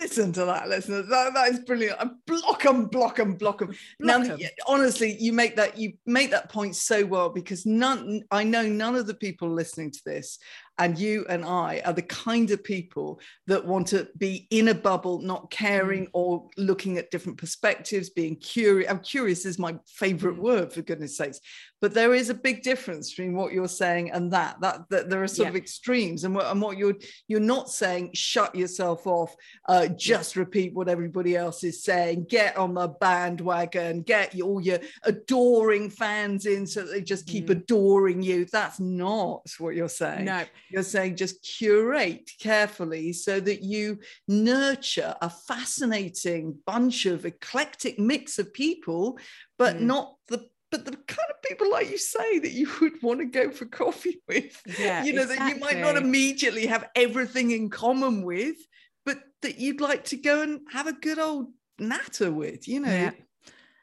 listen 0.00 0.32
to 0.32 0.44
that 0.44 0.68
listen 0.68 1.08
that, 1.08 1.34
that 1.34 1.48
is 1.52 1.60
brilliant. 1.60 2.00
I 2.00 2.08
block 2.26 2.62
them 2.62 2.86
block 2.86 3.16
them 3.16 3.34
block 3.34 3.58
them 3.58 3.68
block 3.98 4.22
now 4.22 4.36
them. 4.36 4.40
honestly 4.66 5.16
you 5.20 5.32
make 5.32 5.56
that 5.56 5.78
you 5.78 5.92
make 6.06 6.30
that 6.30 6.50
point 6.50 6.76
so 6.76 7.04
well 7.04 7.28
because 7.28 7.66
none 7.66 8.22
i 8.30 8.42
know 8.42 8.66
none 8.66 8.96
of 8.96 9.06
the 9.06 9.14
people 9.14 9.50
listening 9.50 9.90
to 9.90 10.00
this 10.04 10.38
and 10.80 10.98
you 10.98 11.26
and 11.28 11.44
I 11.44 11.82
are 11.84 11.92
the 11.92 12.02
kind 12.02 12.50
of 12.50 12.64
people 12.64 13.20
that 13.46 13.64
want 13.64 13.88
to 13.88 14.08
be 14.16 14.48
in 14.50 14.68
a 14.68 14.74
bubble, 14.74 15.20
not 15.20 15.50
caring 15.50 16.06
mm. 16.06 16.10
or 16.14 16.48
looking 16.56 16.96
at 16.96 17.10
different 17.10 17.38
perspectives, 17.38 18.08
being 18.08 18.36
curious. 18.36 18.90
I'm 18.90 19.00
curious 19.00 19.44
is 19.44 19.58
my 19.58 19.76
favorite 19.86 20.36
mm. 20.36 20.42
word 20.42 20.72
for 20.72 20.80
goodness 20.80 21.18
sakes. 21.18 21.38
But 21.82 21.94
there 21.94 22.14
is 22.14 22.30
a 22.30 22.34
big 22.34 22.62
difference 22.62 23.10
between 23.10 23.34
what 23.34 23.52
you're 23.52 23.68
saying 23.68 24.10
and 24.10 24.32
that. 24.32 24.60
That, 24.60 24.88
that 24.90 25.10
there 25.10 25.22
are 25.22 25.28
sort 25.28 25.46
yeah. 25.46 25.50
of 25.50 25.56
extremes, 25.56 26.24
and 26.24 26.34
what, 26.34 26.46
and 26.46 26.60
what 26.60 26.78
you're 26.78 26.96
you're 27.28 27.40
not 27.40 27.70
saying. 27.70 28.10
Shut 28.14 28.54
yourself 28.54 29.06
off. 29.06 29.34
Uh, 29.68 29.86
just 29.86 30.34
yeah. 30.34 30.40
repeat 30.40 30.74
what 30.74 30.88
everybody 30.88 31.36
else 31.36 31.62
is 31.62 31.82
saying. 31.82 32.26
Get 32.28 32.56
on 32.56 32.74
the 32.74 32.88
bandwagon. 32.88 34.02
Get 34.02 34.38
all 34.40 34.60
your 34.60 34.78
adoring 35.04 35.90
fans 35.90 36.46
in, 36.46 36.66
so 36.66 36.84
they 36.84 37.02
just 37.02 37.26
keep 37.26 37.46
mm. 37.46 37.52
adoring 37.52 38.22
you. 38.22 38.46
That's 38.50 38.80
not 38.80 39.42
what 39.58 39.74
you're 39.74 39.88
saying. 39.88 40.24
No 40.26 40.44
you're 40.70 40.82
saying 40.82 41.16
just 41.16 41.42
curate 41.42 42.30
carefully 42.40 43.12
so 43.12 43.40
that 43.40 43.62
you 43.62 43.98
nurture 44.28 45.14
a 45.20 45.30
fascinating 45.30 46.56
bunch 46.66 47.06
of 47.06 47.26
eclectic 47.26 47.98
mix 47.98 48.38
of 48.38 48.52
people, 48.52 49.18
but 49.58 49.76
mm. 49.76 49.82
not 49.82 50.14
the 50.28 50.48
but 50.70 50.84
the 50.84 50.92
kind 50.92 51.28
of 51.30 51.42
people 51.42 51.68
like 51.68 51.90
you 51.90 51.98
say 51.98 52.38
that 52.38 52.52
you 52.52 52.70
would 52.80 53.02
want 53.02 53.18
to 53.18 53.26
go 53.26 53.50
for 53.50 53.66
coffee 53.66 54.22
with 54.28 54.62
yeah, 54.78 55.02
you 55.02 55.12
know 55.12 55.22
exactly. 55.22 55.48
that 55.48 55.54
you 55.54 55.60
might 55.60 55.78
not 55.78 55.96
immediately 55.96 56.66
have 56.66 56.88
everything 56.94 57.50
in 57.50 57.68
common 57.68 58.22
with 58.22 58.56
but 59.04 59.18
that 59.42 59.58
you'd 59.58 59.80
like 59.80 60.04
to 60.04 60.16
go 60.16 60.42
and 60.42 60.60
have 60.70 60.86
a 60.86 60.92
good 60.92 61.18
old 61.18 61.48
natter 61.80 62.30
with, 62.30 62.68
you 62.68 62.80
know. 62.80 62.90
Yeah. 62.90 63.10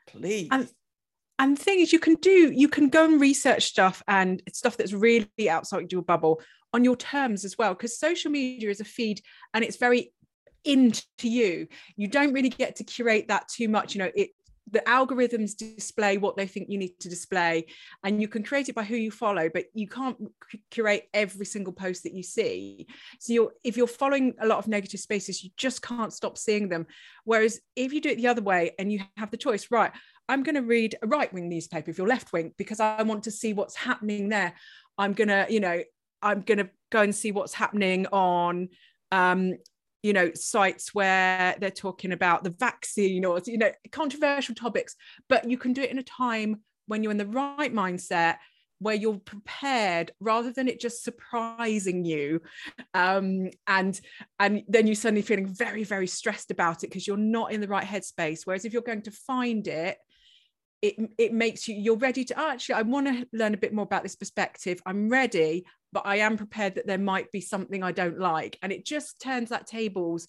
Please. 0.08 0.48
And 0.52 0.70
and 1.40 1.58
the 1.58 1.64
thing 1.64 1.80
is 1.80 1.94
you 1.94 2.00
can 2.00 2.16
do 2.16 2.52
you 2.52 2.68
can 2.68 2.90
go 2.90 3.06
and 3.06 3.22
research 3.22 3.66
stuff 3.66 4.02
and 4.08 4.42
stuff 4.52 4.78
that's 4.78 4.94
really 4.94 5.50
outside 5.50 5.92
your 5.92 6.02
bubble 6.02 6.42
on 6.78 6.84
your 6.84 6.96
terms 6.96 7.44
as 7.44 7.58
well 7.58 7.74
because 7.74 7.98
social 7.98 8.30
media 8.30 8.70
is 8.70 8.80
a 8.80 8.86
feed 8.86 9.20
and 9.56 9.64
it's 9.64 9.78
very 9.78 10.14
into 10.64 11.04
you. 11.24 11.68
You 11.96 12.08
don't 12.08 12.34
really 12.34 12.50
get 12.50 12.76
to 12.76 12.84
curate 12.84 13.28
that 13.30 13.48
too 13.48 13.68
much 13.68 13.96
you 13.96 14.00
know 14.00 14.12
it 14.16 14.30
the 14.70 14.84
algorithms 14.86 15.56
display 15.56 16.18
what 16.18 16.36
they 16.36 16.46
think 16.46 16.68
you 16.70 16.78
need 16.78 17.00
to 17.00 17.08
display 17.08 17.66
and 18.04 18.22
you 18.22 18.28
can 18.28 18.44
create 18.44 18.68
it 18.68 18.76
by 18.76 18.84
who 18.84 18.98
you 18.98 19.10
follow 19.10 19.50
but 19.54 19.64
you 19.74 19.88
can't 19.88 20.18
curate 20.72 21.08
every 21.14 21.46
single 21.46 21.74
post 21.74 22.04
that 22.04 22.14
you 22.14 22.22
see. 22.22 22.86
So 23.20 23.34
you're 23.34 23.54
if 23.64 23.78
you're 23.78 23.88
following 23.88 24.36
a 24.40 24.46
lot 24.46 24.60
of 24.60 24.68
negative 24.68 25.00
spaces 25.00 25.44
you 25.44 25.50
just 25.58 25.82
can't 25.82 26.14
stop 26.14 26.38
seeing 26.38 26.70
them. 26.70 26.86
Whereas 27.24 27.60
if 27.76 27.92
you 27.92 28.02
do 28.02 28.10
it 28.10 28.18
the 28.18 28.28
other 28.28 28.42
way 28.42 28.76
and 28.78 28.92
you 28.92 29.00
have 29.16 29.32
the 29.32 29.38
choice 29.38 29.68
right 29.72 29.92
i'm 30.30 30.44
going 30.44 30.56
to 30.56 30.62
read 30.62 30.96
a 31.02 31.08
right 31.08 31.32
wing 31.34 31.50
newspaper 31.50 31.90
if 31.90 31.98
you're 31.98 32.08
left 32.08 32.34
wing 32.34 32.54
because 32.58 32.80
i 32.80 33.02
want 33.04 33.24
to 33.24 33.32
see 33.32 33.54
what's 33.54 33.76
happening 33.76 34.30
there 34.30 34.54
i'm 34.98 35.14
going 35.14 35.28
to 35.28 35.46
you 35.50 35.60
know 35.60 35.82
i'm 36.22 36.42
going 36.42 36.58
to 36.58 36.70
go 36.92 37.02
and 37.02 37.16
see 37.16 37.32
what's 37.32 37.54
happening 37.54 38.06
on 38.08 38.70
um, 39.12 39.54
you 40.04 40.14
know 40.14 40.32
sites 40.34 40.94
where 40.94 41.56
they're 41.60 41.72
talking 41.72 42.12
about 42.12 42.44
the 42.44 42.50
vaccine 42.50 43.26
or 43.26 43.42
you 43.46 43.58
know 43.58 43.72
controversial 43.92 44.56
topics 44.56 44.96
but 45.28 45.50
you 45.50 45.58
can 45.58 45.74
do 45.74 45.82
it 45.82 45.92
in 45.92 46.00
a 46.00 46.04
time 46.04 46.62
when 46.88 47.04
you're 47.04 47.12
in 47.12 47.18
the 47.18 47.26
right 47.26 47.74
mindset 47.74 48.38
where 48.80 48.96
you're 48.96 49.18
prepared 49.18 50.12
rather 50.20 50.52
than 50.52 50.68
it 50.68 50.80
just 50.80 51.04
surprising 51.04 52.06
you 52.06 52.42
um, 52.94 53.50
and 53.68 54.00
and 54.40 54.64
then 54.68 54.88
you 54.88 54.96
suddenly 54.96 55.22
feeling 55.22 55.48
very 55.48 55.84
very 55.84 56.08
stressed 56.08 56.52
about 56.52 56.84
it 56.84 56.88
because 56.88 57.08
you're 57.08 57.18
not 57.18 57.52
in 57.52 57.62
the 57.62 57.68
right 57.68 57.86
headspace. 57.86 58.42
Whereas 58.46 58.66
if 58.66 58.74
you're 58.74 58.82
going 58.82 59.04
to 59.04 59.12
find 59.12 59.68
it 59.68 59.98
it, 60.84 60.96
it 61.18 61.34
makes 61.34 61.68
you 61.68 61.76
you're 61.76 61.98
ready 61.98 62.24
to 62.24 62.40
oh, 62.40 62.52
actually 62.52 62.76
i 62.76 62.84
want 62.84 63.08
to 63.08 63.28
learn 63.34 63.56
a 63.56 63.58
bit 63.58 63.74
more 63.74 63.84
about 63.84 64.04
this 64.04 64.16
perspective. 64.16 64.82
I'm 64.86 65.10
ready 65.10 65.66
but 65.98 66.08
I 66.08 66.18
am 66.18 66.38
prepared 66.38 66.76
that 66.76 66.86
there 66.86 67.00
might 67.00 67.32
be 67.32 67.42
something 67.42 67.82
I 67.82 67.92
don't 67.92 68.20
like. 68.20 68.60
And 68.62 68.72
it 68.72 68.86
just 68.86 69.20
turns 69.20 69.50
that 69.50 69.66
tables 69.66 70.28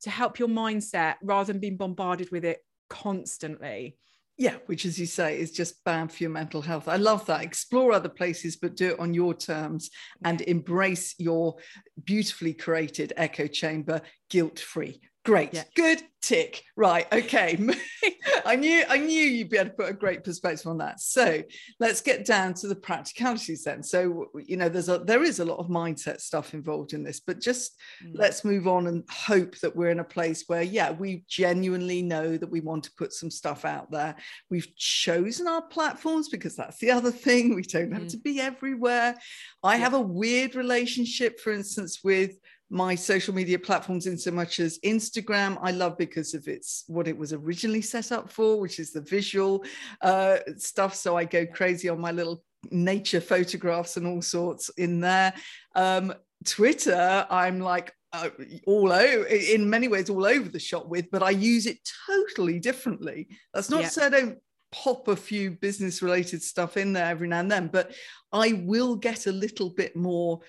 to 0.00 0.08
help 0.08 0.38
your 0.38 0.48
mindset 0.48 1.16
rather 1.22 1.52
than 1.52 1.60
being 1.60 1.76
bombarded 1.76 2.30
with 2.32 2.42
it 2.42 2.64
constantly. 2.88 3.98
Yeah, 4.38 4.54
which, 4.64 4.86
as 4.86 4.98
you 4.98 5.04
say, 5.04 5.38
is 5.38 5.52
just 5.52 5.84
bad 5.84 6.10
for 6.10 6.22
your 6.22 6.30
mental 6.30 6.62
health. 6.62 6.88
I 6.88 6.96
love 6.96 7.26
that. 7.26 7.42
Explore 7.42 7.92
other 7.92 8.08
places, 8.08 8.56
but 8.56 8.76
do 8.76 8.92
it 8.92 8.98
on 8.98 9.12
your 9.12 9.34
terms 9.34 9.90
and 10.24 10.40
embrace 10.40 11.14
your 11.18 11.56
beautifully 12.02 12.54
created 12.54 13.12
echo 13.18 13.46
chamber 13.46 14.00
guilt 14.30 14.58
free. 14.58 15.02
Great. 15.24 15.52
Yeah. 15.52 15.64
Good 15.76 16.02
tick. 16.22 16.62
Right. 16.76 17.06
Okay. 17.12 17.58
I 18.46 18.56
knew 18.56 18.84
I 18.88 18.96
knew 18.96 19.22
you'd 19.22 19.50
be 19.50 19.58
able 19.58 19.70
to 19.70 19.76
put 19.76 19.90
a 19.90 19.94
great 19.94 20.24
perspective 20.24 20.66
on 20.66 20.78
that. 20.78 21.00
So 21.00 21.42
let's 21.78 22.00
get 22.00 22.24
down 22.24 22.54
to 22.54 22.68
the 22.68 22.74
practicalities 22.74 23.64
then. 23.64 23.82
So 23.82 24.30
you 24.46 24.56
know, 24.56 24.70
there's 24.70 24.88
a 24.88 24.98
there 24.98 25.22
is 25.22 25.40
a 25.40 25.44
lot 25.44 25.58
of 25.58 25.66
mindset 25.66 26.20
stuff 26.20 26.54
involved 26.54 26.94
in 26.94 27.02
this, 27.02 27.20
but 27.20 27.38
just 27.38 27.72
mm. 28.02 28.12
let's 28.14 28.46
move 28.46 28.66
on 28.66 28.86
and 28.86 29.04
hope 29.10 29.58
that 29.58 29.76
we're 29.76 29.90
in 29.90 30.00
a 30.00 30.04
place 30.04 30.44
where, 30.46 30.62
yeah, 30.62 30.90
we 30.90 31.24
genuinely 31.28 32.00
know 32.00 32.38
that 32.38 32.50
we 32.50 32.60
want 32.60 32.84
to 32.84 32.92
put 32.96 33.12
some 33.12 33.30
stuff 33.30 33.66
out 33.66 33.90
there. 33.90 34.16
We've 34.48 34.74
chosen 34.76 35.46
our 35.48 35.62
platforms 35.62 36.30
because 36.30 36.56
that's 36.56 36.78
the 36.78 36.92
other 36.92 37.10
thing. 37.10 37.54
We 37.54 37.62
don't 37.62 37.92
have 37.92 38.04
mm. 38.04 38.10
to 38.10 38.18
be 38.18 38.40
everywhere. 38.40 39.16
I 39.62 39.74
yeah. 39.74 39.80
have 39.82 39.94
a 39.94 40.00
weird 40.00 40.54
relationship, 40.54 41.40
for 41.40 41.52
instance, 41.52 42.00
with 42.02 42.36
my 42.70 42.94
social 42.94 43.34
media 43.34 43.58
platforms 43.58 44.06
in 44.06 44.16
so 44.16 44.30
much 44.30 44.60
as 44.60 44.78
Instagram, 44.84 45.58
I 45.60 45.72
love 45.72 45.98
because 45.98 46.34
of 46.34 46.46
its 46.46 46.84
what 46.86 47.08
it 47.08 47.16
was 47.16 47.32
originally 47.32 47.82
set 47.82 48.12
up 48.12 48.30
for, 48.30 48.60
which 48.60 48.78
is 48.78 48.92
the 48.92 49.00
visual 49.00 49.64
uh, 50.02 50.38
stuff. 50.56 50.94
So 50.94 51.16
I 51.16 51.24
go 51.24 51.44
crazy 51.46 51.88
on 51.88 52.00
my 52.00 52.12
little 52.12 52.44
nature 52.70 53.20
photographs 53.20 53.96
and 53.96 54.06
all 54.06 54.22
sorts 54.22 54.68
in 54.70 55.00
there. 55.00 55.34
Um, 55.74 56.14
Twitter, 56.44 57.26
I'm 57.28 57.58
like 57.58 57.92
uh, 58.12 58.30
all 58.66 58.92
over 58.92 59.24
in 59.26 59.68
many 59.68 59.88
ways 59.88 60.08
all 60.08 60.24
over 60.24 60.48
the 60.48 60.60
shop 60.60 60.88
with, 60.88 61.10
but 61.10 61.22
I 61.22 61.30
use 61.30 61.66
it 61.66 61.78
totally 62.06 62.60
differently. 62.60 63.28
That's 63.52 63.70
not 63.70 63.80
yeah. 63.80 63.86
to 63.86 63.92
say 63.92 64.06
I 64.06 64.10
don't 64.10 64.38
pop 64.72 65.08
a 65.08 65.16
few 65.16 65.50
business 65.50 66.02
related 66.02 66.42
stuff 66.42 66.76
in 66.76 66.92
there 66.92 67.06
every 67.06 67.28
now 67.28 67.40
and 67.40 67.50
then, 67.50 67.68
but 67.68 67.92
I 68.32 68.62
will 68.64 68.96
get 68.96 69.26
a 69.26 69.32
little 69.32 69.70
bit 69.70 69.96
more 69.96 70.40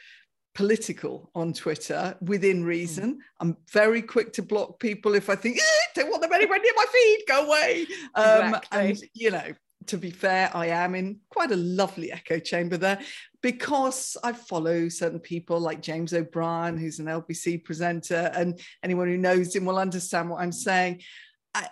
political 0.53 1.29
on 1.33 1.53
Twitter 1.53 2.15
within 2.21 2.61
hmm. 2.61 2.67
reason. 2.67 3.13
Mm. 3.13 3.19
I'm 3.39 3.57
very 3.71 4.01
quick 4.01 4.33
to 4.33 4.41
block 4.41 4.79
people 4.79 5.15
if 5.15 5.29
I 5.29 5.35
think, 5.35 5.57
eh, 5.57 5.87
don't 5.95 6.09
want 6.09 6.21
them 6.21 6.33
anywhere 6.33 6.59
near 6.59 6.73
my 6.75 6.85
feed, 6.91 7.23
go 7.27 7.47
away. 7.47 7.85
Um, 8.15 8.47
exactly. 8.47 8.79
And, 8.79 9.03
you 9.13 9.31
know, 9.31 9.53
to 9.87 9.97
be 9.97 10.11
fair, 10.11 10.51
I 10.53 10.67
am 10.67 10.95
in 10.95 11.19
quite 11.29 11.51
a 11.51 11.55
lovely 11.55 12.11
echo 12.11 12.39
chamber 12.39 12.77
there 12.77 12.99
because 13.41 14.15
I 14.23 14.33
follow 14.33 14.89
certain 14.89 15.19
people 15.19 15.59
like 15.59 15.81
James 15.81 16.13
O'Brien, 16.13 16.77
who's 16.77 16.99
an 16.99 17.07
LBC 17.07 17.63
presenter, 17.63 18.31
and 18.35 18.59
anyone 18.83 19.07
who 19.07 19.17
knows 19.17 19.55
him 19.55 19.65
will 19.65 19.79
understand 19.79 20.29
what 20.29 20.41
I'm 20.41 20.51
saying 20.51 21.01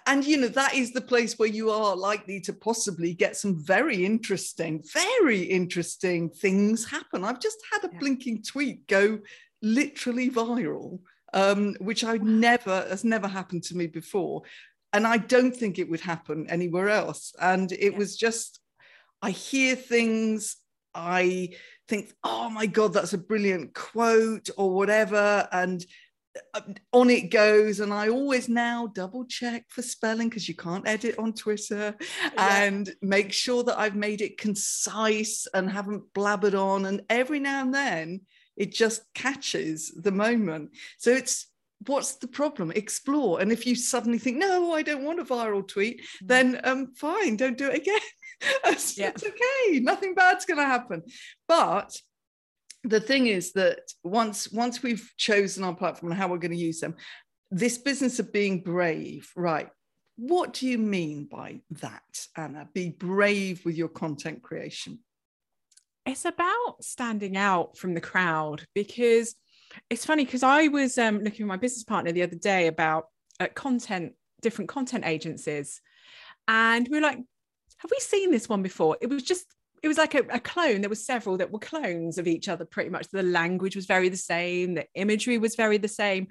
and 0.05 0.25
you 0.25 0.37
know 0.37 0.47
that 0.47 0.73
is 0.73 0.91
the 0.91 1.01
place 1.01 1.39
where 1.39 1.47
you 1.47 1.69
are 1.69 1.95
likely 1.95 2.39
to 2.41 2.53
possibly 2.53 3.13
get 3.13 3.37
some 3.37 3.63
very 3.63 4.05
interesting 4.05 4.83
very 4.93 5.41
interesting 5.41 6.29
things 6.29 6.89
happen 6.89 7.23
i've 7.23 7.39
just 7.39 7.57
had 7.71 7.83
a 7.83 7.89
yeah. 7.91 7.99
blinking 7.99 8.41
tweet 8.41 8.85
go 8.87 9.19
literally 9.61 10.29
viral 10.29 10.99
um, 11.33 11.75
which 11.79 12.03
i 12.03 12.17
never 12.17 12.85
has 12.89 13.03
never 13.03 13.27
happened 13.27 13.63
to 13.63 13.75
me 13.75 13.87
before 13.87 14.41
and 14.93 15.05
i 15.05 15.17
don't 15.17 15.55
think 15.55 15.77
it 15.77 15.89
would 15.89 16.01
happen 16.01 16.49
anywhere 16.49 16.89
else 16.89 17.33
and 17.39 17.71
it 17.71 17.93
yeah. 17.93 17.97
was 17.97 18.17
just 18.17 18.59
i 19.21 19.29
hear 19.29 19.75
things 19.75 20.57
i 20.93 21.49
think 21.87 22.11
oh 22.23 22.49
my 22.49 22.65
god 22.65 22.93
that's 22.93 23.13
a 23.13 23.17
brilliant 23.17 23.73
quote 23.73 24.49
or 24.57 24.73
whatever 24.73 25.47
and 25.51 25.85
on 26.93 27.09
it 27.09 27.31
goes 27.31 27.79
and 27.79 27.93
i 27.93 28.07
always 28.07 28.47
now 28.47 28.87
double 28.87 29.25
check 29.25 29.65
for 29.69 29.81
spelling 29.81 30.29
because 30.29 30.47
you 30.47 30.55
can't 30.55 30.87
edit 30.87 31.17
on 31.17 31.33
twitter 31.33 31.95
yeah. 31.99 32.63
and 32.63 32.93
make 33.01 33.33
sure 33.33 33.63
that 33.63 33.79
i've 33.79 33.95
made 33.95 34.21
it 34.21 34.37
concise 34.37 35.47
and 35.53 35.69
haven't 35.69 36.03
blabbered 36.13 36.53
on 36.53 36.85
and 36.85 37.01
every 37.09 37.39
now 37.39 37.61
and 37.61 37.73
then 37.73 38.21
it 38.57 38.71
just 38.71 39.01
catches 39.13 39.91
the 39.91 40.11
moment 40.11 40.69
so 40.97 41.11
it's 41.11 41.47
what's 41.87 42.15
the 42.15 42.27
problem 42.27 42.71
explore 42.71 43.39
and 43.39 43.51
if 43.51 43.65
you 43.65 43.73
suddenly 43.75 44.19
think 44.19 44.37
no 44.37 44.73
i 44.73 44.81
don't 44.81 45.03
want 45.03 45.19
a 45.19 45.23
viral 45.23 45.65
tweet 45.65 46.01
mm. 46.01 46.27
then 46.27 46.59
um 46.63 46.93
fine 46.95 47.35
don't 47.37 47.57
do 47.57 47.69
it 47.69 47.77
again 47.77 47.99
it's, 48.65 48.97
yeah. 48.97 49.09
it's 49.09 49.23
okay 49.23 49.79
nothing 49.79 50.13
bad's 50.13 50.45
going 50.45 50.59
to 50.59 50.65
happen 50.65 51.01
but 51.47 51.97
the 52.83 52.99
thing 52.99 53.27
is 53.27 53.51
that 53.53 53.79
once 54.03 54.51
once 54.51 54.81
we've 54.81 55.11
chosen 55.17 55.63
our 55.63 55.75
platform 55.75 56.11
and 56.11 56.19
how 56.19 56.27
we're 56.27 56.37
going 56.37 56.51
to 56.51 56.57
use 56.57 56.79
them 56.79 56.95
this 57.51 57.77
business 57.77 58.19
of 58.19 58.31
being 58.31 58.61
brave 58.61 59.31
right 59.35 59.69
what 60.19 60.51
do 60.51 60.67
you 60.67 60.77
mean 60.77 61.23
by 61.31 61.61
that 61.79 62.27
anna? 62.35 62.67
Be 62.73 62.89
brave 62.89 63.63
with 63.63 63.77
your 63.77 63.87
content 63.87 64.43
creation. 64.43 64.99
It's 66.05 66.25
about 66.25 66.83
standing 66.83 67.37
out 67.37 67.77
from 67.77 67.93
the 67.93 68.01
crowd 68.01 68.65
because 68.75 69.35
it's 69.89 70.05
funny 70.05 70.25
because 70.25 70.43
i 70.43 70.67
was 70.67 70.97
um, 70.97 71.19
looking 71.19 71.43
at 71.43 71.47
my 71.47 71.55
business 71.55 71.83
partner 71.83 72.11
the 72.11 72.23
other 72.23 72.35
day 72.35 72.65
about 72.67 73.05
uh, 73.39 73.47
content 73.53 74.13
different 74.41 74.67
content 74.67 75.05
agencies 75.05 75.79
and 76.47 76.87
we 76.89 76.97
are 76.97 77.01
like 77.01 77.19
have 77.79 77.91
we 77.91 77.99
seen 77.99 78.29
this 78.29 78.49
one 78.49 78.61
before? 78.61 78.97
It 79.01 79.09
was 79.09 79.23
just 79.23 79.45
it 79.81 79.87
was 79.87 79.97
like 79.97 80.15
a, 80.15 80.23
a, 80.29 80.39
clone. 80.39 80.81
There 80.81 80.89
were 80.89 80.95
several 80.95 81.37
that 81.37 81.51
were 81.51 81.59
clones 81.59 82.17
of 82.17 82.27
each 82.27 82.49
other, 82.49 82.65
pretty 82.65 82.89
much. 82.89 83.07
The 83.09 83.23
language 83.23 83.75
was 83.75 83.85
very 83.85 84.09
the 84.09 84.17
same, 84.17 84.75
the 84.75 84.85
imagery 84.95 85.37
was 85.37 85.55
very 85.55 85.77
the 85.77 85.87
same. 85.87 86.27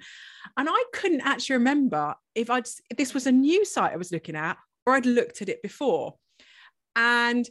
And 0.57 0.67
I 0.69 0.83
couldn't 0.93 1.21
actually 1.21 1.55
remember 1.55 2.15
if 2.35 2.49
I'd 2.49 2.67
if 2.89 2.97
this 2.97 3.13
was 3.13 3.27
a 3.27 3.31
new 3.31 3.65
site 3.65 3.93
I 3.93 3.97
was 3.97 4.11
looking 4.11 4.35
at 4.35 4.57
or 4.85 4.95
I'd 4.95 5.05
looked 5.05 5.41
at 5.41 5.49
it 5.49 5.61
before. 5.61 6.15
And 6.95 7.47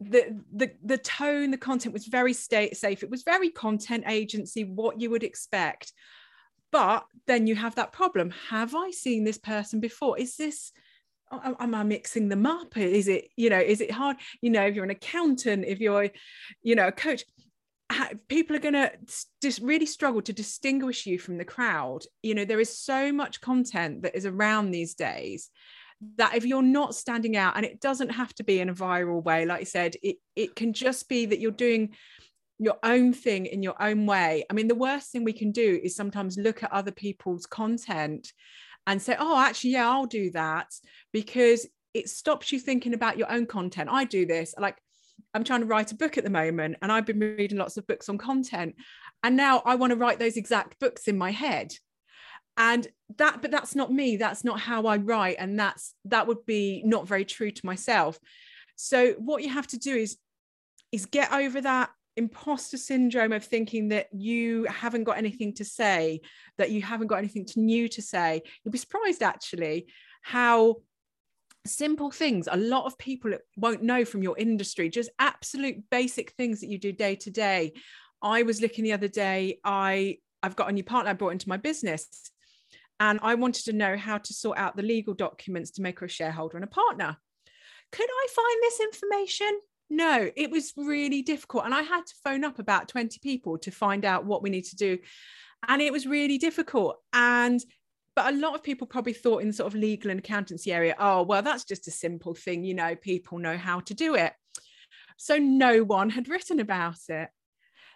the 0.00 0.42
the 0.52 0.72
the 0.84 0.98
tone, 0.98 1.50
the 1.50 1.58
content 1.58 1.94
was 1.94 2.06
very 2.06 2.32
state 2.32 2.76
safe. 2.76 3.02
It 3.02 3.10
was 3.10 3.22
very 3.22 3.50
content 3.50 4.04
agency, 4.06 4.64
what 4.64 5.00
you 5.00 5.10
would 5.10 5.22
expect. 5.22 5.92
But 6.72 7.06
then 7.26 7.46
you 7.46 7.54
have 7.54 7.76
that 7.76 7.92
problem. 7.92 8.32
Have 8.50 8.74
I 8.74 8.90
seen 8.90 9.24
this 9.24 9.38
person 9.38 9.80
before? 9.80 10.18
Is 10.18 10.36
this 10.36 10.72
Oh, 11.32 11.56
am 11.58 11.74
I 11.74 11.82
mixing 11.82 12.28
them 12.28 12.46
up? 12.46 12.76
Is 12.76 13.08
it, 13.08 13.28
you 13.36 13.50
know, 13.50 13.58
is 13.58 13.80
it 13.80 13.90
hard? 13.90 14.16
You 14.40 14.50
know, 14.50 14.64
if 14.64 14.74
you're 14.74 14.84
an 14.84 14.90
accountant, 14.90 15.64
if 15.66 15.80
you're, 15.80 16.10
you 16.62 16.76
know, 16.76 16.86
a 16.86 16.92
coach, 16.92 17.24
people 18.28 18.54
are 18.54 18.60
going 18.60 18.74
to 18.74 18.92
just 19.42 19.60
really 19.60 19.86
struggle 19.86 20.22
to 20.22 20.32
distinguish 20.32 21.06
you 21.06 21.18
from 21.18 21.36
the 21.38 21.44
crowd. 21.44 22.04
You 22.22 22.34
know, 22.34 22.44
there 22.44 22.60
is 22.60 22.78
so 22.78 23.12
much 23.12 23.40
content 23.40 24.02
that 24.02 24.16
is 24.16 24.26
around 24.26 24.70
these 24.70 24.94
days 24.94 25.50
that 26.16 26.34
if 26.34 26.44
you're 26.44 26.62
not 26.62 26.94
standing 26.94 27.36
out, 27.36 27.56
and 27.56 27.64
it 27.64 27.80
doesn't 27.80 28.10
have 28.10 28.32
to 28.34 28.44
be 28.44 28.60
in 28.60 28.68
a 28.68 28.74
viral 28.74 29.22
way, 29.22 29.46
like 29.46 29.62
I 29.62 29.64
said, 29.64 29.96
it, 30.02 30.16
it 30.36 30.54
can 30.54 30.72
just 30.72 31.08
be 31.08 31.26
that 31.26 31.40
you're 31.40 31.50
doing 31.50 31.94
your 32.58 32.76
own 32.82 33.12
thing 33.12 33.46
in 33.46 33.62
your 33.62 33.80
own 33.82 34.06
way. 34.06 34.44
I 34.48 34.54
mean, 34.54 34.68
the 34.68 34.74
worst 34.74 35.10
thing 35.10 35.24
we 35.24 35.32
can 35.32 35.52
do 35.52 35.80
is 35.82 35.96
sometimes 35.96 36.38
look 36.38 36.62
at 36.62 36.72
other 36.72 36.92
people's 36.92 37.46
content 37.46 38.32
and 38.86 39.00
say, 39.00 39.16
oh, 39.18 39.38
actually, 39.38 39.70
yeah, 39.70 39.90
I'll 39.90 40.06
do 40.06 40.30
that 40.32 40.68
because 41.12 41.66
it 41.94 42.08
stops 42.08 42.52
you 42.52 42.60
thinking 42.60 42.94
about 42.94 43.18
your 43.18 43.30
own 43.30 43.46
content. 43.46 43.88
I 43.90 44.04
do 44.04 44.26
this. 44.26 44.54
Like, 44.58 44.76
I'm 45.34 45.44
trying 45.44 45.60
to 45.60 45.66
write 45.66 45.92
a 45.92 45.96
book 45.96 46.18
at 46.18 46.24
the 46.24 46.30
moment 46.30 46.76
and 46.82 46.92
I've 46.92 47.06
been 47.06 47.18
reading 47.18 47.58
lots 47.58 47.76
of 47.76 47.86
books 47.86 48.08
on 48.08 48.18
content. 48.18 48.76
And 49.22 49.36
now 49.36 49.62
I 49.64 49.74
want 49.74 49.90
to 49.90 49.96
write 49.96 50.18
those 50.18 50.36
exact 50.36 50.78
books 50.78 51.08
in 51.08 51.18
my 51.18 51.30
head. 51.30 51.72
And 52.56 52.86
that, 53.18 53.42
but 53.42 53.50
that's 53.50 53.74
not 53.74 53.92
me. 53.92 54.16
That's 54.16 54.44
not 54.44 54.60
how 54.60 54.86
I 54.86 54.96
write. 54.96 55.36
And 55.38 55.58
that's, 55.58 55.94
that 56.06 56.26
would 56.26 56.46
be 56.46 56.82
not 56.84 57.06
very 57.06 57.24
true 57.24 57.50
to 57.50 57.66
myself. 57.66 58.18
So 58.76 59.12
what 59.12 59.42
you 59.42 59.50
have 59.50 59.66
to 59.68 59.78
do 59.78 59.94
is, 59.94 60.16
is 60.92 61.06
get 61.06 61.32
over 61.32 61.60
that 61.60 61.90
imposter 62.16 62.76
syndrome 62.76 63.32
of 63.32 63.44
thinking 63.44 63.88
that 63.88 64.08
you 64.12 64.64
haven't 64.64 65.04
got 65.04 65.18
anything 65.18 65.54
to 65.54 65.64
say, 65.64 66.20
that 66.58 66.70
you 66.70 66.82
haven't 66.82 67.08
got 67.08 67.18
anything 67.18 67.46
new 67.56 67.88
to 67.88 68.02
say. 68.02 68.42
You'll 68.62 68.72
be 68.72 68.78
surprised 68.78 69.22
actually 69.22 69.86
how 70.22 70.76
simple 71.66 72.10
things 72.10 72.48
a 72.50 72.56
lot 72.56 72.86
of 72.86 72.96
people 72.98 73.32
won't 73.56 73.82
know 73.82 74.04
from 74.04 74.22
your 74.22 74.38
industry, 74.38 74.88
just 74.88 75.10
absolute 75.18 75.76
basic 75.90 76.30
things 76.32 76.60
that 76.60 76.68
you 76.68 76.78
do 76.78 76.92
day 76.92 77.16
to 77.16 77.30
day. 77.30 77.72
I 78.22 78.42
was 78.42 78.60
looking 78.60 78.84
the 78.84 78.92
other 78.92 79.08
day, 79.08 79.58
I 79.64 80.18
I've 80.42 80.56
got 80.56 80.68
a 80.68 80.72
new 80.72 80.84
partner 80.84 81.10
I 81.10 81.14
brought 81.14 81.32
into 81.32 81.48
my 81.48 81.56
business. 81.56 82.08
And 82.98 83.20
I 83.22 83.34
wanted 83.34 83.64
to 83.66 83.72
know 83.74 83.96
how 83.96 84.18
to 84.18 84.32
sort 84.32 84.58
out 84.58 84.76
the 84.76 84.82
legal 84.82 85.12
documents 85.12 85.72
to 85.72 85.82
make 85.82 86.00
her 86.00 86.06
a 86.06 86.08
shareholder 86.08 86.56
and 86.56 86.64
a 86.64 86.68
partner. 86.68 87.16
Could 87.92 88.08
I 88.08 88.26
find 88.34 88.58
this 88.62 88.80
information? 88.80 89.60
No, 89.88 90.30
it 90.36 90.50
was 90.50 90.72
really 90.76 91.22
difficult. 91.22 91.64
And 91.64 91.74
I 91.74 91.82
had 91.82 92.06
to 92.06 92.14
phone 92.24 92.44
up 92.44 92.58
about 92.58 92.88
20 92.88 93.18
people 93.22 93.58
to 93.58 93.70
find 93.70 94.04
out 94.04 94.24
what 94.24 94.42
we 94.42 94.50
need 94.50 94.64
to 94.64 94.76
do. 94.76 94.98
And 95.68 95.80
it 95.80 95.92
was 95.92 96.06
really 96.06 96.38
difficult. 96.38 96.96
And 97.12 97.60
but 98.16 98.32
a 98.32 98.36
lot 98.36 98.54
of 98.54 98.62
people 98.62 98.86
probably 98.86 99.12
thought 99.12 99.42
in 99.42 99.52
sort 99.52 99.72
of 99.72 99.78
legal 99.78 100.10
and 100.10 100.18
accountancy 100.18 100.72
area, 100.72 100.96
oh, 100.98 101.22
well, 101.22 101.42
that's 101.42 101.64
just 101.64 101.86
a 101.86 101.90
simple 101.90 102.34
thing, 102.34 102.64
you 102.64 102.72
know, 102.72 102.96
people 102.96 103.38
know 103.38 103.58
how 103.58 103.80
to 103.80 103.94
do 103.94 104.14
it. 104.14 104.32
So 105.18 105.36
no 105.36 105.84
one 105.84 106.08
had 106.08 106.28
written 106.28 106.58
about 106.58 106.98
it. 107.10 107.28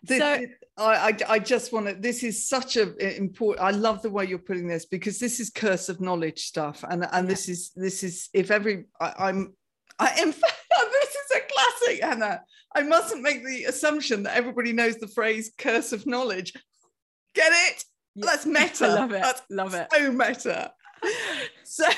The, 0.03 0.19
so, 0.19 0.37
the, 0.37 0.49
I, 0.83 1.17
I 1.29 1.39
just 1.39 1.73
want 1.73 1.87
to. 1.87 1.95
This 1.95 2.23
is 2.23 2.49
such 2.49 2.77
a 2.77 3.17
important. 3.19 3.67
I 3.67 3.71
love 3.71 4.01
the 4.01 4.09
way 4.09 4.25
you're 4.25 4.39
putting 4.39 4.67
this 4.67 4.87
because 4.87 5.19
this 5.19 5.41
is 5.41 5.51
curse 5.51 5.91
of 5.91 6.01
knowledge 6.01 6.47
stuff, 6.47 6.83
and 6.89 7.05
and 7.05 7.13
yeah. 7.13 7.21
this 7.23 7.51
is 7.51 7.71
this 7.77 8.03
is 8.03 8.31
if 8.33 8.51
every 8.51 8.87
I, 8.99 9.29
am 9.29 9.55
I 10.01 10.21
in 10.21 10.33
fact 10.33 10.55
this 10.93 11.11
is 11.11 11.37
a 11.37 11.41
classic, 11.53 12.05
Anna. 12.05 12.43
I 12.75 12.83
mustn't 12.83 13.23
make 13.23 13.45
the 13.45 13.65
assumption 13.65 14.23
that 14.25 14.37
everybody 14.37 14.73
knows 14.73 14.97
the 14.97 15.09
phrase 15.09 15.53
curse 15.59 15.93
of 15.93 16.07
knowledge. 16.07 16.53
Get 17.35 17.53
it? 17.53 17.85
Yeah. 18.15 18.27
That's 18.27 18.47
meta. 18.47 18.87
I 18.87 18.95
love 18.95 19.13
it. 19.13 19.23
That's 19.23 19.43
love 19.51 19.75
it. 19.75 19.89
So 19.93 20.13
meta. 20.13 20.73
So, 21.65 21.89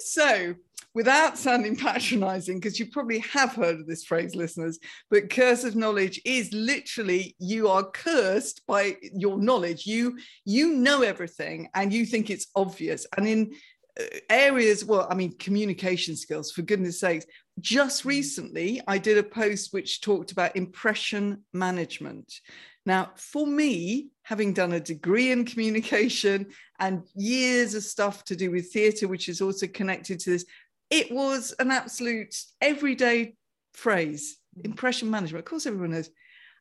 so 0.00 0.54
without 0.96 1.38
sounding 1.38 1.76
patronizing, 1.76 2.58
because 2.58 2.78
you 2.78 2.86
probably 2.90 3.20
have 3.20 3.54
heard 3.54 3.76
of 3.80 3.86
this 3.86 4.04
phrase, 4.04 4.34
listeners, 4.34 4.78
but 5.10 5.30
curse 5.30 5.62
of 5.62 5.76
knowledge 5.76 6.20
is 6.24 6.52
literally 6.52 7.36
you 7.38 7.68
are 7.68 7.84
cursed 7.84 8.62
by 8.66 8.96
your 9.12 9.38
knowledge. 9.38 9.86
You 9.86 10.18
you 10.44 10.72
know 10.72 11.02
everything 11.02 11.68
and 11.74 11.92
you 11.92 12.04
think 12.04 12.28
it's 12.28 12.48
obvious. 12.56 13.06
And 13.16 13.28
in 13.28 13.54
areas 14.28 14.84
well 14.84 15.06
i 15.10 15.14
mean 15.14 15.32
communication 15.38 16.16
skills 16.16 16.50
for 16.50 16.62
goodness 16.62 17.00
sakes 17.00 17.26
just 17.60 18.02
mm. 18.02 18.06
recently 18.06 18.82
i 18.86 18.98
did 18.98 19.16
a 19.18 19.22
post 19.22 19.72
which 19.72 20.00
talked 20.00 20.32
about 20.32 20.56
impression 20.56 21.42
management 21.52 22.40
now 22.84 23.10
for 23.16 23.46
me 23.46 24.08
having 24.22 24.52
done 24.52 24.72
a 24.72 24.80
degree 24.80 25.30
in 25.30 25.44
communication 25.44 26.46
and 26.78 27.02
years 27.14 27.74
of 27.74 27.82
stuff 27.82 28.24
to 28.24 28.36
do 28.36 28.50
with 28.50 28.70
theatre 28.72 29.08
which 29.08 29.28
is 29.28 29.40
also 29.40 29.66
connected 29.66 30.20
to 30.20 30.30
this 30.30 30.44
it 30.90 31.10
was 31.10 31.54
an 31.58 31.70
absolute 31.70 32.34
everyday 32.60 33.34
phrase 33.72 34.36
mm. 34.58 34.64
impression 34.66 35.10
management 35.10 35.44
of 35.44 35.48
course 35.48 35.66
everyone 35.66 35.90
knows 35.90 36.10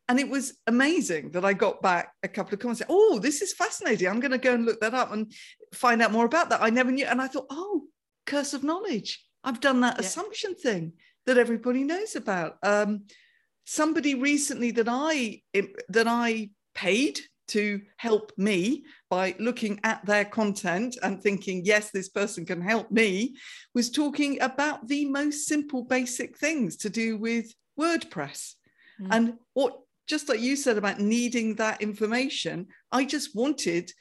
and 0.08 0.20
it 0.20 0.30
was 0.30 0.54
amazing 0.68 1.32
that 1.32 1.46
I 1.46 1.54
got 1.54 1.82
back 1.82 2.14
a 2.24 2.28
couple 2.28 2.54
of 2.54 2.60
comments. 2.60 2.82
Oh, 2.90 3.20
this 3.20 3.42
is 3.42 3.54
fascinating. 3.54 4.08
I'm 4.08 4.20
going 4.20 4.32
to 4.32 4.38
go 4.38 4.54
and 4.54 4.66
look 4.66 4.80
that 4.82 4.94
up 4.94 5.12
and 5.12 5.32
find 5.74 6.02
out 6.02 6.12
more 6.12 6.26
about 6.26 6.50
that. 6.50 6.62
I 6.62 6.70
never 6.70 6.92
knew. 6.92 7.06
And 7.06 7.22
I 7.22 7.28
thought, 7.28 7.48
oh, 7.50 7.84
curse 8.26 8.54
of 8.54 8.64
knowledge. 8.64 9.26
I've 9.44 9.60
done 9.60 9.82
that 9.82 9.96
yeah. 9.96 10.06
assumption 10.06 10.56
thing 10.56 10.94
that 11.26 11.38
everybody 11.38 11.84
knows 11.84 12.16
about. 12.16 12.58
Um, 12.62 13.06
somebody 13.66 14.14
recently 14.14 14.72
that 14.72 14.88
I 14.90 15.42
that 15.90 16.08
I 16.08 16.52
paid 16.76 17.20
to 17.48 17.82
help 17.98 18.32
me 18.38 18.86
by 19.10 19.36
looking 19.40 19.80
at 19.84 20.06
their 20.06 20.26
content 20.26 20.98
and 21.04 21.22
thinking, 21.22 21.62
yes, 21.64 21.92
this 21.92 22.10
person 22.10 22.46
can 22.46 22.62
help 22.62 22.90
me, 22.92 23.36
was 23.74 23.92
talking 23.92 24.42
about 24.42 24.88
the 24.88 25.06
most 25.06 25.46
simple, 25.46 25.84
basic 25.84 26.38
things 26.38 26.76
to 26.78 26.90
do 26.90 27.18
with 27.18 27.54
WordPress. 27.80 28.54
Mm. 29.00 29.08
And 29.12 29.34
what 29.54 29.80
just 30.08 30.30
like 30.30 30.40
you 30.40 30.56
said 30.56 30.78
about 30.78 31.00
needing 31.00 31.56
that 31.56 31.82
information, 31.82 32.68
I 32.92 33.06
just 33.06 33.36
wanted 33.36 33.92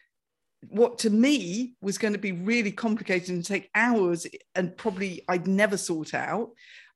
what 0.69 0.99
to 0.99 1.11
me 1.11 1.75
was 1.81 1.99
going 1.99 2.15
to 2.15 2.19
be 2.19 2.33
really 2.33 2.73
complicated 2.73 3.31
and 3.31 3.45
take 3.45 3.71
hours 3.75 4.27
and 4.55 4.77
probably 4.77 5.23
I'd 5.29 5.47
never 5.47 5.77
sort 5.77 6.15
out 6.15 6.51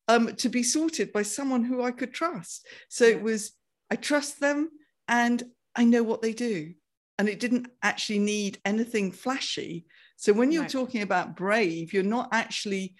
um, 0.09 0.35
to 0.37 0.49
be 0.49 0.62
sorted 0.62 1.12
by 1.12 1.23
someone 1.23 1.64
who 1.64 1.83
I 1.83 1.90
could 1.90 2.12
trust. 2.12 2.66
So 2.88 3.05
it 3.05 3.23
was, 3.23 3.53
I 3.90 3.97
trust 3.97 4.40
them 4.40 4.71
and 5.07 5.42
I 5.77 5.85
know 5.85 6.03
what 6.03 6.23
they 6.23 6.33
do. 6.33 6.73
And 7.18 7.29
it 7.29 7.40
didn't 7.40 7.68
actually 7.83 8.21
need 8.21 8.59
anything 8.64 9.12
flashy. 9.12 9.87
So 10.16 10.33
when 10.33 10.53
you're 10.53 10.62
right. 10.62 10.71
talking 10.71 11.03
about 11.03 11.37
brave, 11.37 11.92
you're 11.92 12.03
not 12.03 12.29
actually 12.33 12.94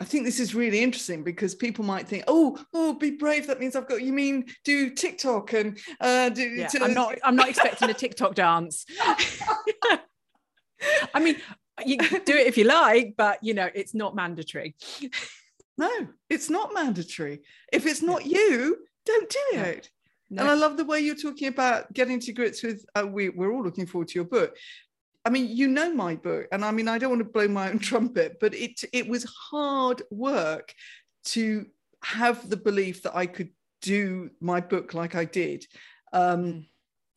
I 0.00 0.04
think 0.04 0.24
this 0.24 0.40
is 0.40 0.54
really 0.56 0.82
interesting 0.82 1.22
because 1.22 1.54
people 1.54 1.84
might 1.84 2.08
think, 2.08 2.24
oh, 2.26 2.58
oh, 2.72 2.94
be 2.94 3.12
brave. 3.12 3.46
That 3.46 3.60
means 3.60 3.76
I've 3.76 3.88
got. 3.88 4.02
You 4.02 4.12
mean 4.12 4.46
do 4.64 4.90
TikTok 4.90 5.52
and 5.52 5.78
uh, 6.00 6.30
do? 6.30 6.42
Yeah, 6.42 6.66
to- 6.68 6.82
I'm 6.82 6.94
not. 6.94 7.16
I'm 7.22 7.36
not 7.36 7.48
expecting 7.48 7.90
a 7.90 7.94
TikTok 7.94 8.34
dance. 8.44 8.84
I 11.14 11.20
mean, 11.20 11.36
you 11.84 11.98
do 11.98 12.34
it 12.36 12.46
if 12.46 12.56
you 12.58 12.64
like, 12.64 13.14
but 13.16 13.38
you 13.42 13.54
know, 13.54 13.68
it's 13.74 13.94
not 13.94 14.16
mandatory. 14.16 14.74
no, 15.78 16.08
it's 16.28 16.50
not 16.50 16.74
mandatory. 16.74 17.42
If 17.72 17.86
it's 17.86 18.02
not 18.02 18.26
you, 18.26 18.78
don't 19.06 19.30
do 19.30 19.60
it. 19.60 19.90
No. 20.30 20.42
And 20.42 20.50
I 20.50 20.54
love 20.54 20.76
the 20.76 20.84
way 20.84 21.00
you're 21.00 21.14
talking 21.14 21.48
about 21.48 21.92
getting 21.92 22.18
to 22.20 22.32
grips 22.32 22.62
with. 22.62 22.84
Uh, 22.96 23.06
we, 23.06 23.28
we're 23.28 23.52
all 23.52 23.62
looking 23.62 23.86
forward 23.86 24.08
to 24.08 24.14
your 24.16 24.24
book, 24.24 24.56
I 25.24 25.30
mean, 25.30 25.48
you 25.48 25.68
know 25.68 25.92
my 25.92 26.16
book, 26.16 26.46
and 26.52 26.64
I 26.64 26.70
mean, 26.70 26.88
I 26.88 26.98
don't 26.98 27.10
want 27.10 27.20
to 27.20 27.32
blow 27.32 27.48
my 27.48 27.70
own 27.70 27.78
trumpet, 27.90 28.38
but 28.40 28.54
it 28.54 28.80
it 28.92 29.08
was 29.08 29.24
hard 29.24 30.02
work 30.10 30.74
to 31.26 31.66
have 32.02 32.48
the 32.48 32.56
belief 32.56 33.02
that 33.02 33.16
I 33.16 33.26
could 33.26 33.50
do 33.80 34.30
my 34.40 34.60
book 34.60 34.94
like 34.94 35.14
I 35.14 35.24
did. 35.24 35.66
Um, 36.12 36.44
mm. 36.44 36.64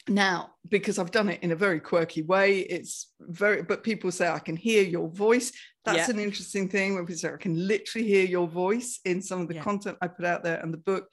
now, 0.08 0.52
because 0.67 1.00
I've 1.00 1.12
done 1.12 1.30
it 1.30 1.43
in 1.43 1.52
a 1.52 1.56
very 1.56 1.80
quirky 1.80 2.22
way, 2.22 2.60
it's 2.60 3.13
very, 3.20 3.63
but 3.63 3.84
people 3.84 4.12
say 4.12 4.28
I 4.28 4.39
can 4.39 4.56
hear 4.56 4.84
your 4.84 5.10
voice. 5.10 5.52
That's 5.86 6.10
yeah. 6.10 6.15
an 6.15 6.20
interesting 6.20 6.67
thing 6.67 6.96
when 6.96 7.06
people 7.06 7.20
say 7.20 7.34
I 7.34 7.38
can 7.38 7.67
literally 7.67 8.08
hear 8.08 8.26
your 8.26 8.48
voice 8.48 9.00
in 9.06 9.22
some 9.22 9.41
of 9.41 9.48
the 9.48 9.56
yeah. 9.56 9.63
content 9.63 9.98
I 10.02 10.08
put 10.08 10.26
out 10.26 10.43
there 10.43 10.60
and 10.60 10.74
the 10.74 10.78
book. 10.78 11.08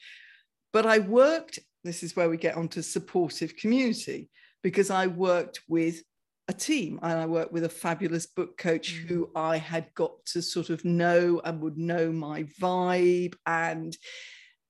But 0.73 0.87
I 0.87 0.99
worked, 0.99 1.61
this 1.85 2.03
is 2.03 2.17
where 2.17 2.29
we 2.29 2.37
get 2.37 2.57
onto 2.57 2.83
supportive 2.83 3.57
community, 3.57 4.29
because 4.63 4.91
I 4.91 5.07
worked 5.07 5.61
with 5.69 6.03
a 6.49 6.53
team 6.53 6.99
and 7.03 7.19
I 7.19 7.27
worked 7.27 7.53
with 7.53 7.65
a 7.65 7.69
fabulous 7.69 8.27
book 8.27 8.59
coach 8.59 8.95
mm. 8.95 9.09
who 9.09 9.31
I 9.35 9.57
had 9.57 9.93
got 9.95 10.25
to 10.27 10.43
sort 10.43 10.71
of 10.71 10.85
know 10.85 11.41
and 11.45 11.61
would 11.61 11.79
know 11.79 12.13
my 12.13 12.45
vibe. 12.61 13.35
And 13.47 13.97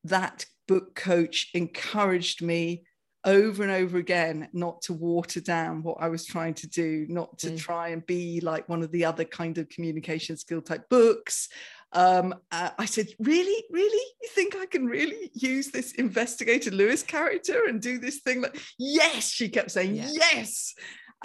that 0.05 0.47
book 0.69 0.95
coach 0.95 1.51
encouraged 1.55 2.43
me 2.43 2.85
over 3.25 3.63
and 3.63 3.73
over 3.73 3.97
again 3.97 4.49
not 4.53 4.83
to 4.83 4.93
water 4.93 5.41
down 5.41 5.83
what 5.83 5.97
I 5.99 6.09
was 6.09 6.27
trying 6.27 6.55
to 6.55 6.69
do, 6.69 7.07
not 7.09 7.39
to 7.39 7.51
mm. 7.51 7.59
try 7.59 7.89
and 7.89 8.05
be 8.07 8.41
like 8.41 8.69
one 8.69 8.83
of 8.83 8.93
the 8.93 9.07
other 9.07 9.25
kind 9.25 9.59
of 9.59 9.69
communication 9.69 10.37
skill 10.37 10.61
type 10.61 10.89
books. 10.89 11.49
Um, 11.93 12.35
uh, 12.51 12.71
I 12.79 12.85
said, 12.85 13.09
Really, 13.19 13.65
really? 13.71 14.13
You 14.23 14.29
think 14.31 14.57
I 14.57 14.67
can 14.67 14.87
really 14.87 15.31
use 15.33 15.69
this 15.69 15.93
investigator 15.93 16.71
Lewis 16.71 17.03
character 17.03 17.65
and 17.67 17.81
do 17.81 17.99
this 17.99 18.21
thing? 18.21 18.43
Like, 18.43 18.61
yes, 18.79 19.31
she 19.31 19.49
kept 19.49 19.71
saying, 19.71 19.95
yeah. 19.95 20.11
Yes. 20.13 20.75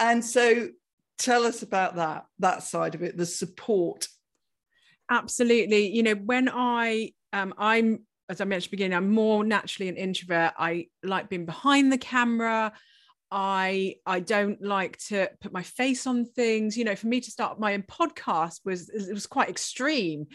And 0.00 0.24
so 0.24 0.70
tell 1.18 1.44
us 1.44 1.62
about 1.62 1.96
that, 1.96 2.24
that 2.40 2.64
side 2.64 2.94
of 2.96 3.02
it, 3.02 3.16
the 3.16 3.26
support. 3.26 4.08
Absolutely. 5.10 5.94
You 5.94 6.02
know, 6.02 6.14
when 6.14 6.48
I, 6.48 7.12
um, 7.32 7.54
I'm, 7.58 8.00
as 8.28 8.40
I 8.40 8.44
mentioned 8.44 8.70
beginning, 8.70 8.96
I'm 8.96 9.10
more 9.10 9.44
naturally 9.44 9.88
an 9.88 9.96
introvert. 9.96 10.54
I 10.58 10.86
like 11.02 11.28
being 11.28 11.46
behind 11.46 11.92
the 11.92 11.98
camera. 11.98 12.72
I 13.32 13.96
I 14.06 14.20
don't 14.20 14.60
like 14.60 14.98
to 15.08 15.28
put 15.40 15.52
my 15.52 15.62
face 15.62 16.06
on 16.06 16.24
things. 16.24 16.76
You 16.76 16.84
know, 16.84 16.96
for 16.96 17.06
me 17.06 17.20
to 17.20 17.30
start 17.30 17.60
my 17.60 17.74
own 17.74 17.82
podcast 17.82 18.60
was 18.64 18.88
it 18.88 19.12
was 19.12 19.26
quite 19.26 19.48
extreme, 19.48 20.26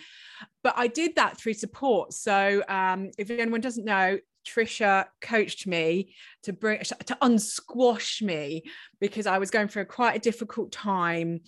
but 0.64 0.76
I 0.78 0.88
did 0.88 1.16
that 1.16 1.38
through 1.38 1.54
support. 1.54 2.14
So 2.14 2.64
um, 2.70 3.12
if 3.18 3.30
anyone 3.30 3.62
doesn't 3.62 3.86
know, 3.86 4.18
Trisha 4.46 5.06
coached 5.22 5.68
me 5.68 6.14
to 6.44 6.54
bring 6.54 6.80
to 6.80 7.18
unsquash 7.22 8.22
me 8.22 8.64
because 9.00 9.28
I 9.28 9.38
was 9.38 9.52
going 9.52 9.68
through 9.68 9.86
quite 9.86 10.16
a 10.16 10.20
difficult 10.20 10.72
time, 10.72 11.42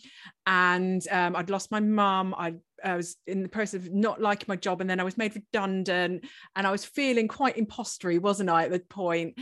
and 0.45 1.05
um, 1.09 1.35
I'd 1.35 1.49
lost 1.49 1.71
my 1.71 1.79
mum. 1.79 2.35
I, 2.37 2.55
I 2.83 2.95
was 2.95 3.15
in 3.25 3.43
the 3.43 3.49
process 3.49 3.85
of 3.85 3.93
not 3.93 4.21
liking 4.21 4.45
my 4.47 4.55
job, 4.55 4.81
and 4.81 4.89
then 4.89 4.99
I 4.99 5.03
was 5.03 5.17
made 5.17 5.35
redundant, 5.35 6.25
and 6.55 6.67
I 6.67 6.71
was 6.71 6.85
feeling 6.85 7.27
quite 7.27 7.57
impostery, 7.57 8.19
wasn't 8.19 8.49
I, 8.49 8.65
at 8.65 8.71
the 8.71 8.79
point? 8.79 9.39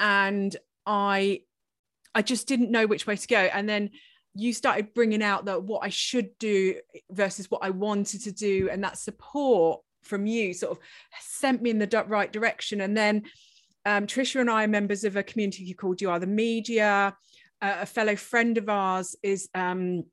And 0.00 0.54
I, 0.86 1.42
I 2.14 2.22
just 2.22 2.48
didn't 2.48 2.70
know 2.70 2.86
which 2.86 3.06
way 3.06 3.16
to 3.16 3.26
go, 3.26 3.38
and 3.38 3.68
then 3.68 3.90
you 4.34 4.52
started 4.52 4.94
bringing 4.94 5.22
out 5.22 5.46
that 5.46 5.64
what 5.64 5.84
I 5.84 5.88
should 5.88 6.38
do 6.38 6.76
versus 7.10 7.50
what 7.50 7.64
I 7.64 7.70
wanted 7.70 8.22
to 8.24 8.32
do, 8.32 8.68
and 8.70 8.84
that 8.84 8.98
support 8.98 9.80
from 10.02 10.26
you 10.26 10.54
sort 10.54 10.72
of 10.72 10.78
sent 11.20 11.62
me 11.62 11.70
in 11.70 11.78
the 11.78 12.04
right 12.08 12.32
direction. 12.32 12.80
And 12.80 12.96
then 12.96 13.24
um, 13.84 14.06
Trisha 14.06 14.40
and 14.40 14.50
I 14.50 14.64
are 14.64 14.68
members 14.68 15.04
of 15.04 15.16
a 15.16 15.22
community 15.22 15.72
called 15.74 16.00
You 16.00 16.10
Are 16.10 16.18
the 16.18 16.26
Media. 16.26 17.16
Uh, 17.60 17.76
a 17.80 17.86
fellow 17.86 18.16
friend 18.16 18.58
of 18.58 18.68
ours 18.68 19.16
is 19.22 19.48
um, 19.54 20.04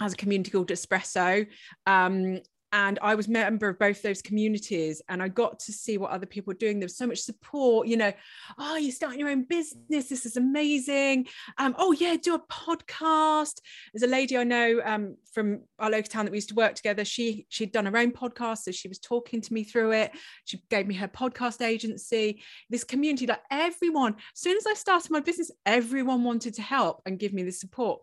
has 0.00 0.12
a 0.12 0.16
community 0.16 0.50
called 0.50 0.68
Espresso, 0.68 1.46
um, 1.86 2.40
and 2.76 2.98
I 3.00 3.14
was 3.14 3.26
member 3.26 3.70
of 3.70 3.78
both 3.78 4.02
those 4.02 4.20
communities 4.20 5.00
and 5.08 5.22
I 5.22 5.28
got 5.28 5.58
to 5.60 5.72
see 5.72 5.96
what 5.96 6.10
other 6.10 6.26
people 6.26 6.50
were 6.50 6.58
doing. 6.58 6.78
There 6.78 6.84
was 6.84 6.98
so 6.98 7.06
much 7.06 7.20
support, 7.20 7.88
you 7.88 7.96
know, 7.96 8.12
oh, 8.58 8.76
you're 8.76 8.92
starting 8.92 9.18
your 9.18 9.30
own 9.30 9.44
business. 9.44 10.10
This 10.10 10.26
is 10.26 10.36
amazing. 10.36 11.26
Um, 11.56 11.74
oh 11.78 11.92
yeah, 11.92 12.16
do 12.16 12.34
a 12.34 12.38
podcast. 12.38 13.62
There's 13.94 14.02
a 14.02 14.06
lady 14.06 14.36
I 14.36 14.44
know 14.44 14.82
um, 14.84 15.16
from 15.32 15.62
our 15.78 15.88
local 15.88 16.10
town 16.10 16.26
that 16.26 16.32
we 16.32 16.36
used 16.36 16.50
to 16.50 16.54
work 16.54 16.74
together. 16.74 17.02
She 17.06 17.46
she'd 17.48 17.72
done 17.72 17.86
her 17.86 17.96
own 17.96 18.12
podcast, 18.12 18.58
so 18.58 18.72
she 18.72 18.88
was 18.88 18.98
talking 18.98 19.40
to 19.40 19.54
me 19.54 19.64
through 19.64 19.92
it. 19.92 20.12
She 20.44 20.60
gave 20.68 20.86
me 20.86 20.96
her 20.96 21.08
podcast 21.08 21.64
agency. 21.64 22.42
This 22.68 22.84
community, 22.84 23.26
like 23.26 23.40
everyone, 23.50 24.16
as 24.34 24.40
soon 24.40 24.58
as 24.58 24.66
I 24.66 24.74
started 24.74 25.10
my 25.10 25.20
business, 25.20 25.50
everyone 25.64 26.24
wanted 26.24 26.52
to 26.54 26.62
help 26.62 27.00
and 27.06 27.18
give 27.18 27.32
me 27.32 27.42
the 27.42 27.52
support 27.52 28.02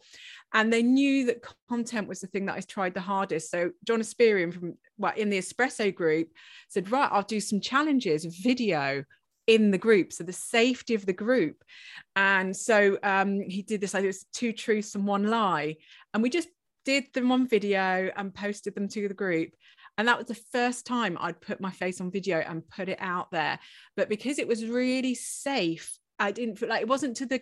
and 0.53 0.71
they 0.71 0.83
knew 0.83 1.25
that 1.25 1.43
content 1.67 2.07
was 2.07 2.21
the 2.21 2.27
thing 2.27 2.45
that 2.45 2.55
I 2.55 2.61
tried 2.61 2.93
the 2.93 3.01
hardest. 3.01 3.49
So 3.49 3.71
John 3.85 4.01
Espirian 4.01 4.53
from 4.53 4.77
well 4.97 5.13
in 5.15 5.29
the 5.29 5.39
Espresso 5.39 5.93
group 5.93 6.29
said, 6.69 6.91
right, 6.91 7.09
I'll 7.11 7.23
do 7.23 7.39
some 7.39 7.59
challenges, 7.59 8.25
video 8.25 9.03
in 9.47 9.71
the 9.71 9.77
group, 9.77 10.13
so 10.13 10.23
the 10.23 10.31
safety 10.31 10.93
of 10.93 11.05
the 11.05 11.13
group. 11.13 11.63
And 12.15 12.55
so 12.55 12.97
um, 13.03 13.41
he 13.41 13.61
did 13.61 13.81
this. 13.81 13.93
I 13.93 13.97
think 13.97 14.05
it 14.05 14.07
was 14.07 14.25
two 14.33 14.53
truths 14.53 14.95
and 14.95 15.05
one 15.05 15.27
lie, 15.27 15.77
and 16.13 16.23
we 16.23 16.29
just 16.29 16.49
did 16.85 17.05
them 17.13 17.31
on 17.31 17.47
video 17.47 18.11
and 18.15 18.33
posted 18.33 18.75
them 18.75 18.87
to 18.89 19.07
the 19.07 19.13
group. 19.13 19.51
And 19.97 20.07
that 20.07 20.17
was 20.17 20.27
the 20.27 20.41
first 20.51 20.85
time 20.85 21.17
I'd 21.19 21.39
put 21.39 21.61
my 21.61 21.71
face 21.71 22.01
on 22.01 22.11
video 22.11 22.39
and 22.39 22.67
put 22.67 22.89
it 22.89 22.97
out 22.99 23.31
there. 23.31 23.59
But 23.95 24.09
because 24.09 24.39
it 24.39 24.47
was 24.47 24.65
really 24.65 25.15
safe, 25.15 25.97
I 26.19 26.31
didn't 26.31 26.57
feel 26.57 26.69
like 26.69 26.81
it 26.81 26.87
wasn't 26.87 27.17
to 27.17 27.25
the 27.25 27.41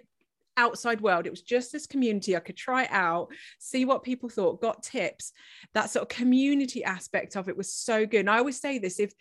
outside 0.57 1.01
world. 1.01 1.25
It 1.25 1.31
was 1.31 1.41
just 1.41 1.71
this 1.71 1.87
community. 1.87 2.35
I 2.35 2.39
could 2.39 2.57
try 2.57 2.87
out, 2.89 3.29
see 3.59 3.85
what 3.85 4.03
people 4.03 4.29
thought, 4.29 4.61
got 4.61 4.83
tips. 4.83 5.31
That 5.73 5.89
sort 5.89 6.03
of 6.03 6.09
community 6.09 6.83
aspect 6.83 7.35
of 7.35 7.49
it 7.49 7.57
was 7.57 7.73
so 7.73 8.05
good. 8.05 8.21
And 8.21 8.29
I 8.29 8.37
always 8.37 8.59
say 8.59 8.77
this 8.77 8.99
if 8.99 9.13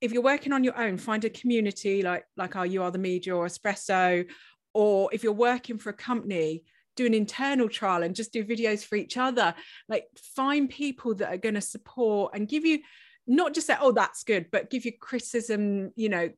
if 0.00 0.12
you're 0.12 0.22
working 0.22 0.52
on 0.52 0.64
your 0.64 0.76
own, 0.76 0.98
find 0.98 1.24
a 1.24 1.30
community 1.30 2.02
like 2.02 2.24
like 2.36 2.56
our 2.56 2.66
You 2.66 2.82
Are 2.82 2.90
the 2.90 2.98
Media 2.98 3.36
or 3.36 3.46
Espresso, 3.46 4.26
or 4.74 5.10
if 5.12 5.22
you're 5.22 5.32
working 5.32 5.78
for 5.78 5.90
a 5.90 5.94
company, 5.94 6.64
do 6.96 7.06
an 7.06 7.14
internal 7.14 7.68
trial 7.68 8.02
and 8.02 8.14
just 8.14 8.32
do 8.32 8.44
videos 8.44 8.84
for 8.84 8.96
each 8.96 9.16
other. 9.16 9.54
Like 9.88 10.06
find 10.36 10.68
people 10.68 11.14
that 11.16 11.32
are 11.32 11.38
going 11.38 11.54
to 11.54 11.60
support 11.60 12.34
and 12.34 12.48
give 12.48 12.64
you 12.64 12.80
not 13.26 13.54
just 13.54 13.68
say, 13.68 13.76
oh, 13.80 13.92
that's 13.92 14.24
good, 14.24 14.46
but 14.50 14.70
give 14.70 14.84
you 14.84 14.92
criticism, 14.98 15.92
you 15.94 16.08
know, 16.08 16.30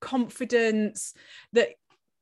confidence 0.00 1.14
that 1.52 1.70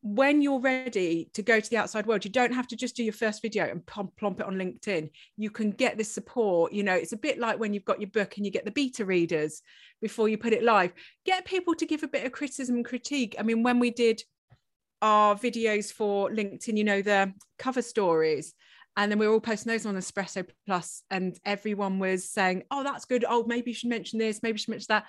when 0.02 0.42
you're 0.42 0.60
ready 0.60 1.30
to 1.32 1.42
go 1.42 1.60
to 1.60 1.70
the 1.70 1.76
outside 1.76 2.06
world, 2.06 2.24
you 2.24 2.30
don't 2.30 2.52
have 2.52 2.66
to 2.68 2.76
just 2.76 2.96
do 2.96 3.04
your 3.04 3.12
first 3.12 3.40
video 3.40 3.70
and 3.70 3.86
plump 3.86 4.40
it 4.40 4.46
on 4.46 4.54
LinkedIn. 4.54 5.10
You 5.36 5.50
can 5.50 5.70
get 5.70 5.96
this 5.96 6.12
support. 6.12 6.72
You 6.72 6.82
know, 6.82 6.94
it's 6.94 7.12
a 7.12 7.16
bit 7.16 7.38
like 7.38 7.60
when 7.60 7.72
you've 7.72 7.84
got 7.84 8.00
your 8.00 8.10
book 8.10 8.36
and 8.36 8.44
you 8.44 8.50
get 8.50 8.64
the 8.64 8.72
beta 8.72 9.04
readers 9.04 9.62
before 10.00 10.28
you 10.28 10.36
put 10.36 10.52
it 10.52 10.64
live. 10.64 10.92
Get 11.24 11.44
people 11.44 11.76
to 11.76 11.86
give 11.86 12.02
a 12.02 12.08
bit 12.08 12.26
of 12.26 12.32
criticism 12.32 12.76
and 12.76 12.84
critique. 12.84 13.36
I 13.38 13.44
mean, 13.44 13.62
when 13.62 13.78
we 13.78 13.90
did 13.90 14.24
our 15.00 15.36
videos 15.36 15.92
for 15.92 16.30
LinkedIn, 16.30 16.76
you 16.76 16.84
know, 16.84 17.00
the 17.00 17.32
cover 17.58 17.82
stories, 17.82 18.54
and 18.96 19.10
then 19.10 19.18
we 19.18 19.26
were 19.26 19.34
all 19.34 19.40
posting 19.40 19.70
those 19.70 19.86
on 19.86 19.96
Espresso 19.96 20.46
Plus, 20.66 21.02
and 21.10 21.38
everyone 21.44 21.98
was 21.98 22.28
saying, 22.28 22.64
"Oh, 22.70 22.82
that's 22.82 23.04
good. 23.06 23.24
Oh, 23.26 23.44
maybe 23.44 23.70
you 23.70 23.74
should 23.74 23.88
mention 23.88 24.18
this. 24.18 24.42
Maybe 24.42 24.54
you 24.54 24.58
should 24.58 24.68
mention 24.68 24.86
that." 24.90 25.06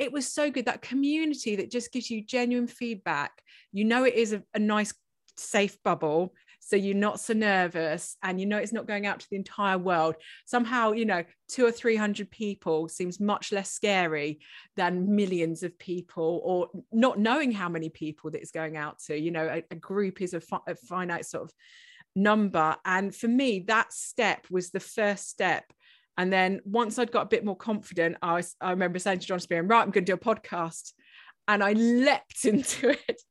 It 0.00 0.12
was 0.12 0.26
so 0.26 0.50
good 0.50 0.64
that 0.64 0.82
community 0.82 1.56
that 1.56 1.70
just 1.70 1.92
gives 1.92 2.10
you 2.10 2.24
genuine 2.24 2.66
feedback. 2.66 3.30
You 3.70 3.84
know 3.84 4.04
it 4.04 4.14
is 4.14 4.32
a, 4.32 4.42
a 4.54 4.58
nice 4.58 4.94
safe 5.36 5.80
bubble 5.84 6.34
so 6.62 6.76
you're 6.76 6.94
not 6.94 7.18
so 7.18 7.32
nervous 7.32 8.16
and 8.22 8.38
you 8.38 8.46
know 8.46 8.58
it's 8.58 8.72
not 8.72 8.86
going 8.86 9.06
out 9.06 9.20
to 9.20 9.26
the 9.30 9.36
entire 9.36 9.78
world. 9.78 10.14
Somehow 10.46 10.92
you 10.92 11.04
know 11.04 11.24
two 11.48 11.66
or 11.66 11.72
three 11.72 11.96
hundred 11.96 12.30
people 12.30 12.88
seems 12.88 13.18
much 13.18 13.50
less 13.50 13.70
scary 13.70 14.40
than 14.76 15.14
millions 15.14 15.62
of 15.62 15.78
people 15.78 16.40
or 16.44 16.68
not 16.92 17.18
knowing 17.18 17.50
how 17.50 17.68
many 17.68 17.88
people 17.88 18.30
that 18.30 18.42
is 18.42 18.52
going 18.52 18.76
out 18.76 18.98
to. 19.06 19.18
You 19.18 19.30
know 19.30 19.46
a, 19.46 19.64
a 19.70 19.74
group 19.76 20.20
is 20.22 20.34
a, 20.34 20.40
fi- 20.40 20.58
a 20.66 20.74
finite 20.74 21.26
sort 21.26 21.44
of 21.44 21.52
number. 22.14 22.76
And 22.84 23.14
for 23.14 23.28
me 23.28 23.60
that 23.68 23.92
step 23.92 24.46
was 24.50 24.70
the 24.70 24.80
first 24.80 25.28
step 25.28 25.64
and 26.20 26.30
then 26.30 26.60
once 26.66 26.98
I'd 26.98 27.10
got 27.10 27.22
a 27.22 27.28
bit 27.28 27.46
more 27.46 27.56
confident, 27.56 28.18
I, 28.20 28.34
was, 28.34 28.54
I 28.60 28.72
remember 28.72 28.98
saying 28.98 29.20
to 29.20 29.26
John 29.26 29.38
Espirian, 29.38 29.70
right, 29.70 29.80
I'm 29.80 29.90
going 29.90 30.04
to 30.04 30.12
do 30.12 30.16
a 30.16 30.18
podcast. 30.18 30.92
And 31.48 31.64
I 31.64 31.72
leapt 31.72 32.44
into 32.44 32.90
it. 32.90 33.22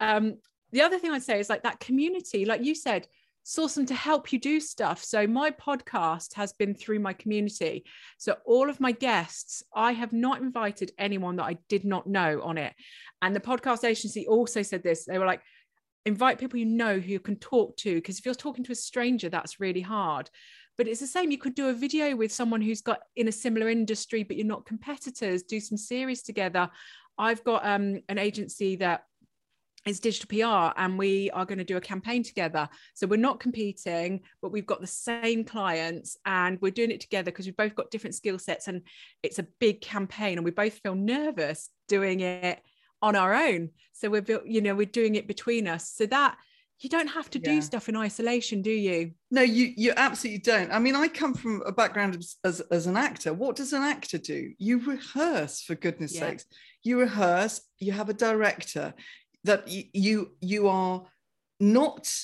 Um, 0.00 0.38
the 0.72 0.82
other 0.82 0.98
thing 0.98 1.12
I'd 1.12 1.22
say 1.22 1.38
is 1.38 1.48
like 1.48 1.62
that 1.62 1.78
community, 1.78 2.44
like 2.44 2.64
you 2.64 2.74
said, 2.74 3.06
source 3.44 3.76
them 3.76 3.86
to 3.86 3.94
help 3.94 4.32
you 4.32 4.40
do 4.40 4.58
stuff. 4.58 5.04
So 5.04 5.28
my 5.28 5.52
podcast 5.52 6.34
has 6.34 6.52
been 6.54 6.74
through 6.74 6.98
my 6.98 7.12
community. 7.12 7.84
So 8.18 8.34
all 8.44 8.68
of 8.68 8.80
my 8.80 8.90
guests, 8.90 9.62
I 9.72 9.92
have 9.92 10.12
not 10.12 10.42
invited 10.42 10.90
anyone 10.98 11.36
that 11.36 11.44
I 11.44 11.58
did 11.68 11.84
not 11.84 12.08
know 12.08 12.42
on 12.42 12.58
it. 12.58 12.74
And 13.22 13.32
the 13.32 13.38
podcast 13.38 13.84
agency 13.84 14.26
also 14.26 14.62
said 14.62 14.82
this. 14.82 15.04
They 15.04 15.20
were 15.20 15.24
like, 15.24 15.42
invite 16.04 16.40
people 16.40 16.58
you 16.58 16.66
know 16.66 16.98
who 16.98 17.12
you 17.12 17.20
can 17.20 17.36
talk 17.36 17.76
to. 17.76 17.94
Because 17.94 18.18
if 18.18 18.26
you're 18.26 18.34
talking 18.34 18.64
to 18.64 18.72
a 18.72 18.74
stranger, 18.74 19.28
that's 19.28 19.60
really 19.60 19.82
hard 19.82 20.28
but 20.78 20.88
it's 20.88 21.00
the 21.00 21.06
same 21.06 21.30
you 21.30 21.38
could 21.38 21.54
do 21.54 21.68
a 21.68 21.74
video 21.74 22.16
with 22.16 22.32
someone 22.32 22.62
who's 22.62 22.80
got 22.80 23.00
in 23.16 23.28
a 23.28 23.32
similar 23.32 23.68
industry 23.68 24.22
but 24.22 24.36
you're 24.36 24.46
not 24.46 24.64
competitors 24.64 25.42
do 25.42 25.60
some 25.60 25.76
series 25.76 26.22
together 26.22 26.70
i've 27.18 27.44
got 27.44 27.66
um, 27.66 28.00
an 28.08 28.16
agency 28.16 28.76
that 28.76 29.02
is 29.86 30.00
digital 30.00 30.28
PR 30.28 30.80
and 30.80 30.98
we 30.98 31.30
are 31.30 31.44
going 31.44 31.58
to 31.58 31.64
do 31.64 31.76
a 31.76 31.80
campaign 31.80 32.22
together. 32.22 32.68
So 32.94 33.06
we're 33.06 33.16
not 33.16 33.40
competing, 33.40 34.20
but 34.42 34.52
we've 34.52 34.66
got 34.66 34.80
the 34.80 34.86
same 34.86 35.44
clients 35.44 36.16
and 36.26 36.60
we're 36.60 36.72
doing 36.72 36.90
it 36.90 37.00
together 37.00 37.30
because 37.30 37.46
we've 37.46 37.56
both 37.56 37.74
got 37.74 37.90
different 37.90 38.14
skill 38.14 38.38
sets 38.38 38.68
and 38.68 38.82
it's 39.22 39.38
a 39.38 39.46
big 39.60 39.80
campaign 39.80 40.38
and 40.38 40.44
we 40.44 40.50
both 40.50 40.74
feel 40.74 40.94
nervous 40.94 41.70
doing 41.88 42.20
it 42.20 42.60
on 43.00 43.16
our 43.16 43.34
own. 43.34 43.70
So 43.92 44.10
we're 44.10 44.24
you 44.44 44.60
know 44.60 44.74
we're 44.74 44.86
doing 44.86 45.14
it 45.14 45.26
between 45.26 45.68
us. 45.68 45.90
So 45.90 46.06
that 46.06 46.36
you 46.80 46.88
don't 46.88 47.08
have 47.08 47.28
to 47.30 47.40
yeah. 47.40 47.52
do 47.52 47.62
stuff 47.62 47.88
in 47.88 47.96
isolation 47.96 48.62
do 48.62 48.70
you? 48.70 49.12
No 49.30 49.42
you 49.42 49.72
you 49.76 49.92
absolutely 49.96 50.40
don't. 50.40 50.72
I 50.72 50.78
mean 50.78 50.94
i 50.94 51.08
come 51.08 51.34
from 51.34 51.62
a 51.66 51.72
background 51.72 52.16
as, 52.16 52.36
as, 52.44 52.60
as 52.70 52.86
an 52.86 52.96
actor. 52.96 53.32
What 53.34 53.56
does 53.56 53.72
an 53.72 53.82
actor 53.82 54.18
do? 54.18 54.52
You 54.58 54.78
rehearse 54.80 55.62
for 55.62 55.74
goodness 55.74 56.14
yeah. 56.14 56.30
sakes. 56.30 56.46
You 56.82 57.00
rehearse 57.00 57.60
you 57.78 57.92
have 57.92 58.08
a 58.08 58.14
director 58.14 58.94
that 59.44 59.68
you 59.68 59.84
you, 59.92 60.36
you 60.40 60.68
are 60.68 61.04
not 61.60 62.14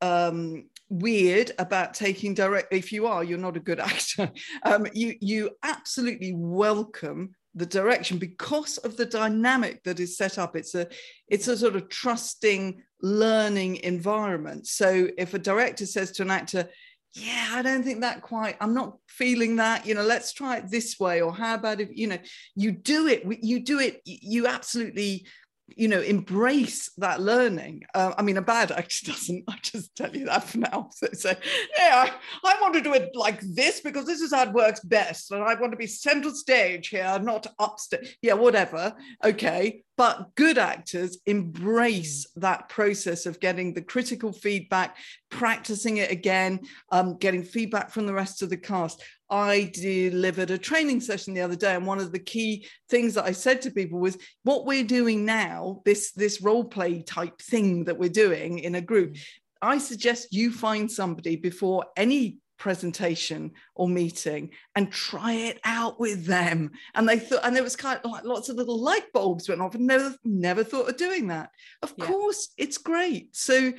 um, 0.00 0.68
weird 0.90 1.52
about 1.58 1.94
taking 1.94 2.34
direct 2.34 2.72
if 2.72 2.92
you 2.92 3.06
are 3.06 3.24
you're 3.24 3.38
not 3.38 3.56
a 3.56 3.60
good 3.60 3.80
actor. 3.92 4.30
Um, 4.62 4.86
you 4.92 5.14
you 5.20 5.50
absolutely 5.62 6.34
welcome 6.34 7.34
the 7.54 7.66
direction 7.66 8.18
because 8.18 8.78
of 8.78 8.96
the 8.96 9.04
dynamic 9.04 9.82
that 9.84 10.00
is 10.00 10.16
set 10.16 10.38
up. 10.38 10.56
It's 10.56 10.74
a 10.74 10.88
it's 11.28 11.48
a 11.48 11.56
sort 11.56 11.76
of 11.76 11.88
trusting 11.88 12.82
learning 13.02 13.76
environment. 13.76 14.66
So 14.66 15.08
if 15.18 15.34
a 15.34 15.38
director 15.38 15.86
says 15.86 16.12
to 16.12 16.22
an 16.22 16.30
actor 16.30 16.68
yeah 17.14 17.48
i 17.52 17.62
don't 17.62 17.82
think 17.82 18.00
that 18.00 18.22
quite 18.22 18.56
i'm 18.60 18.72
not 18.72 18.96
feeling 19.06 19.56
that 19.56 19.86
you 19.86 19.94
know 19.94 20.02
let's 20.02 20.32
try 20.32 20.56
it 20.56 20.70
this 20.70 20.98
way 20.98 21.20
or 21.20 21.32
how 21.32 21.54
about 21.54 21.80
if 21.80 21.90
you 21.92 22.06
know 22.06 22.18
you 22.54 22.72
do 22.72 23.06
it 23.06 23.22
you 23.42 23.60
do 23.60 23.78
it 23.80 24.00
you 24.04 24.46
absolutely 24.46 25.26
you 25.68 25.88
know 25.88 26.00
embrace 26.00 26.90
that 26.98 27.20
learning. 27.20 27.82
Uh, 27.94 28.12
i 28.18 28.22
mean 28.22 28.36
a 28.36 28.42
bad 28.42 28.70
actor 28.72 29.06
doesn't 29.12 29.44
i 29.48 29.56
just 29.62 29.94
tell 29.96 30.14
you 30.14 30.26
that 30.26 30.44
for 30.44 30.58
now. 30.58 30.90
So, 31.02 31.08
so 31.12 31.30
yeah 31.78 32.06
I, 32.06 32.12
I, 32.44 32.60
want 32.60 32.74
to 32.74 32.80
do 32.80 32.94
it 32.94 33.10
like 33.14 33.40
this 33.40 33.80
because 33.80 34.06
this 34.06 34.20
is 34.20 34.32
how 34.32 34.42
it 34.44 34.52
works 34.52 34.80
best. 34.80 35.30
And 35.30 35.42
i 35.42 35.54
want 35.54 35.72
to 35.72 35.78
be 35.78 35.86
central 35.86 36.34
stage 36.34 36.88
here 36.88 37.18
not 37.18 37.46
upstage 37.58 38.16
yeah 38.22 38.34
whatever. 38.34 38.94
Okay. 39.24 39.84
But 39.98 40.34
good 40.36 40.58
actors 40.58 41.18
embrace 41.26 42.26
that 42.36 42.68
process 42.68 43.26
of 43.26 43.40
getting 43.40 43.74
the 43.74 43.82
critical 43.82 44.32
feedback 44.32 44.96
practicing 45.30 45.98
it 45.98 46.10
again 46.10 46.60
um, 46.90 47.18
getting 47.18 47.44
feedback 47.44 47.90
from 47.90 48.06
the 48.06 48.14
rest 48.14 48.42
of 48.42 48.50
the 48.50 48.56
cast 48.56 49.02
I 49.32 49.70
delivered 49.72 50.50
a 50.50 50.58
training 50.58 51.00
session 51.00 51.32
the 51.32 51.40
other 51.40 51.56
day, 51.56 51.74
and 51.74 51.86
one 51.86 51.98
of 51.98 52.12
the 52.12 52.18
key 52.18 52.68
things 52.90 53.14
that 53.14 53.24
I 53.24 53.32
said 53.32 53.62
to 53.62 53.70
people 53.70 53.98
was, 53.98 54.18
"What 54.42 54.66
we're 54.66 54.84
doing 54.84 55.24
now, 55.24 55.80
this 55.86 56.12
this 56.12 56.42
role 56.42 56.64
play 56.64 57.02
type 57.02 57.40
thing 57.40 57.84
that 57.84 57.98
we're 57.98 58.10
doing 58.10 58.58
in 58.58 58.74
a 58.74 58.82
group, 58.82 59.14
mm. 59.14 59.20
I 59.62 59.78
suggest 59.78 60.34
you 60.34 60.52
find 60.52 60.90
somebody 60.90 61.36
before 61.36 61.86
any 61.96 62.38
presentation 62.58 63.52
or 63.74 63.88
meeting 63.88 64.50
and 64.76 64.92
try 64.92 65.32
it 65.32 65.58
out 65.64 65.98
with 65.98 66.26
them. 66.26 66.70
And 66.94 67.08
they 67.08 67.18
thought, 67.18 67.40
and 67.42 67.56
there 67.56 67.62
was 67.64 67.74
kind 67.74 67.98
of 68.04 68.10
like 68.10 68.24
lots 68.24 68.50
of 68.50 68.56
little 68.56 68.78
light 68.78 69.12
bulbs 69.12 69.48
went 69.48 69.60
off 69.60 69.74
and 69.74 69.86
never, 69.86 70.14
never 70.24 70.62
thought 70.62 70.88
of 70.88 70.96
doing 70.96 71.26
that. 71.26 71.50
Of 71.82 71.94
yeah. 71.96 72.06
course, 72.06 72.50
it's 72.56 72.78
great. 72.78 73.34
So 73.34 73.72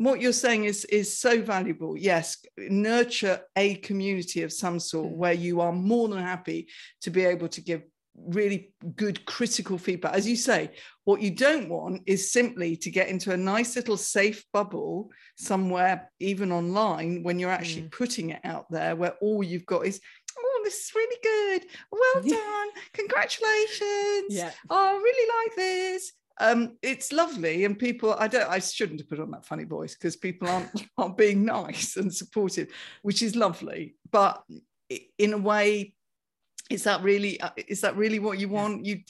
what 0.00 0.20
you're 0.20 0.32
saying 0.32 0.64
is 0.64 0.86
is 0.86 1.18
so 1.18 1.42
valuable 1.42 1.94
yes 1.96 2.38
nurture 2.56 3.40
a 3.56 3.74
community 3.76 4.42
of 4.42 4.52
some 4.52 4.80
sort 4.80 5.08
mm. 5.08 5.16
where 5.16 5.34
you 5.34 5.60
are 5.60 5.72
more 5.72 6.08
than 6.08 6.18
happy 6.18 6.68
to 7.02 7.10
be 7.10 7.24
able 7.24 7.48
to 7.48 7.60
give 7.60 7.82
really 8.16 8.72
good 8.96 9.24
critical 9.24 9.78
feedback. 9.78 10.14
As 10.14 10.28
you 10.28 10.36
say, 10.36 10.72
what 11.04 11.22
you 11.22 11.30
don't 11.30 11.68
want 11.68 12.02
is 12.06 12.32
simply 12.32 12.76
to 12.76 12.90
get 12.90 13.08
into 13.08 13.32
a 13.32 13.36
nice 13.36 13.76
little 13.76 13.96
safe 13.96 14.44
bubble 14.52 15.10
somewhere, 15.36 16.10
even 16.18 16.52
online, 16.52 17.22
when 17.22 17.38
you're 17.38 17.50
actually 17.50 17.82
mm. 17.82 17.92
putting 17.92 18.30
it 18.30 18.40
out 18.44 18.66
there, 18.70 18.96
where 18.96 19.14
all 19.22 19.42
you've 19.42 19.64
got 19.64 19.86
is, 19.86 20.00
oh, 20.38 20.60
this 20.64 20.74
is 20.74 20.92
really 20.94 21.16
good. 21.22 21.68
Well 21.90 22.22
done. 22.28 22.68
Congratulations. 22.94 24.30
Yeah. 24.30 24.50
Oh, 24.68 24.76
I 24.76 24.92
really 24.92 25.46
like 25.46 25.56
this. 25.56 26.12
Um, 26.40 26.78
it's 26.82 27.12
lovely, 27.12 27.64
and 27.64 27.78
people. 27.78 28.16
I 28.18 28.26
don't. 28.26 28.50
I 28.50 28.58
shouldn't 28.58 29.00
have 29.00 29.08
put 29.08 29.20
on 29.20 29.30
that 29.32 29.44
funny 29.44 29.64
voice 29.64 29.94
because 29.94 30.16
people 30.16 30.48
aren't 30.48 30.70
aren't 30.98 31.16
being 31.16 31.44
nice 31.44 31.96
and 31.96 32.12
supportive, 32.12 32.68
which 33.02 33.22
is 33.22 33.36
lovely. 33.36 33.94
But 34.10 34.42
in 35.18 35.34
a 35.34 35.38
way, 35.38 35.94
is 36.70 36.84
that 36.84 37.02
really 37.02 37.40
uh, 37.40 37.50
is 37.68 37.82
that 37.82 37.96
really 37.96 38.18
what 38.18 38.38
you 38.38 38.48
want 38.48 38.84
you 38.86 39.00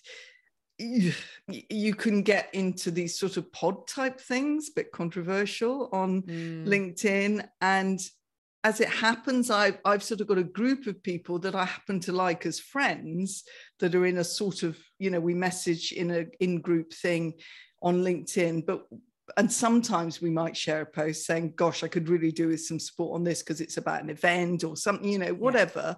you, 0.78 1.12
you 1.46 1.94
can 1.94 2.22
get 2.22 2.48
into 2.54 2.90
these 2.90 3.18
sort 3.18 3.36
of 3.36 3.52
pod 3.52 3.86
type 3.86 4.18
things 4.18 4.70
bit 4.70 4.90
controversial 4.92 5.90
on 5.92 6.22
mm. 6.22 6.66
linkedin 6.66 7.46
and 7.60 8.00
as 8.62 8.80
it 8.80 8.88
happens 8.88 9.50
I've, 9.50 9.78
I've 9.84 10.02
sort 10.02 10.20
of 10.20 10.26
got 10.26 10.38
a 10.38 10.44
group 10.44 10.86
of 10.86 11.02
people 11.02 11.38
that 11.40 11.54
i 11.54 11.64
happen 11.64 12.00
to 12.00 12.12
like 12.12 12.46
as 12.46 12.60
friends 12.60 13.44
that 13.78 13.94
are 13.94 14.06
in 14.06 14.18
a 14.18 14.24
sort 14.24 14.62
of 14.62 14.78
you 14.98 15.10
know 15.10 15.20
we 15.20 15.34
message 15.34 15.92
in 15.92 16.10
a 16.10 16.26
in 16.40 16.60
group 16.60 16.92
thing 16.92 17.34
on 17.82 18.02
linkedin 18.02 18.64
but 18.66 18.86
and 19.36 19.50
sometimes 19.50 20.20
we 20.20 20.30
might 20.30 20.56
share 20.56 20.82
a 20.82 20.86
post 20.86 21.24
saying 21.24 21.52
gosh 21.56 21.82
i 21.82 21.88
could 21.88 22.08
really 22.08 22.32
do 22.32 22.48
with 22.48 22.60
some 22.60 22.78
support 22.78 23.14
on 23.14 23.24
this 23.24 23.42
because 23.42 23.60
it's 23.60 23.76
about 23.76 24.02
an 24.02 24.10
event 24.10 24.64
or 24.64 24.76
something 24.76 25.08
you 25.08 25.18
know 25.18 25.34
whatever. 25.34 25.82
Yeah 25.84 25.94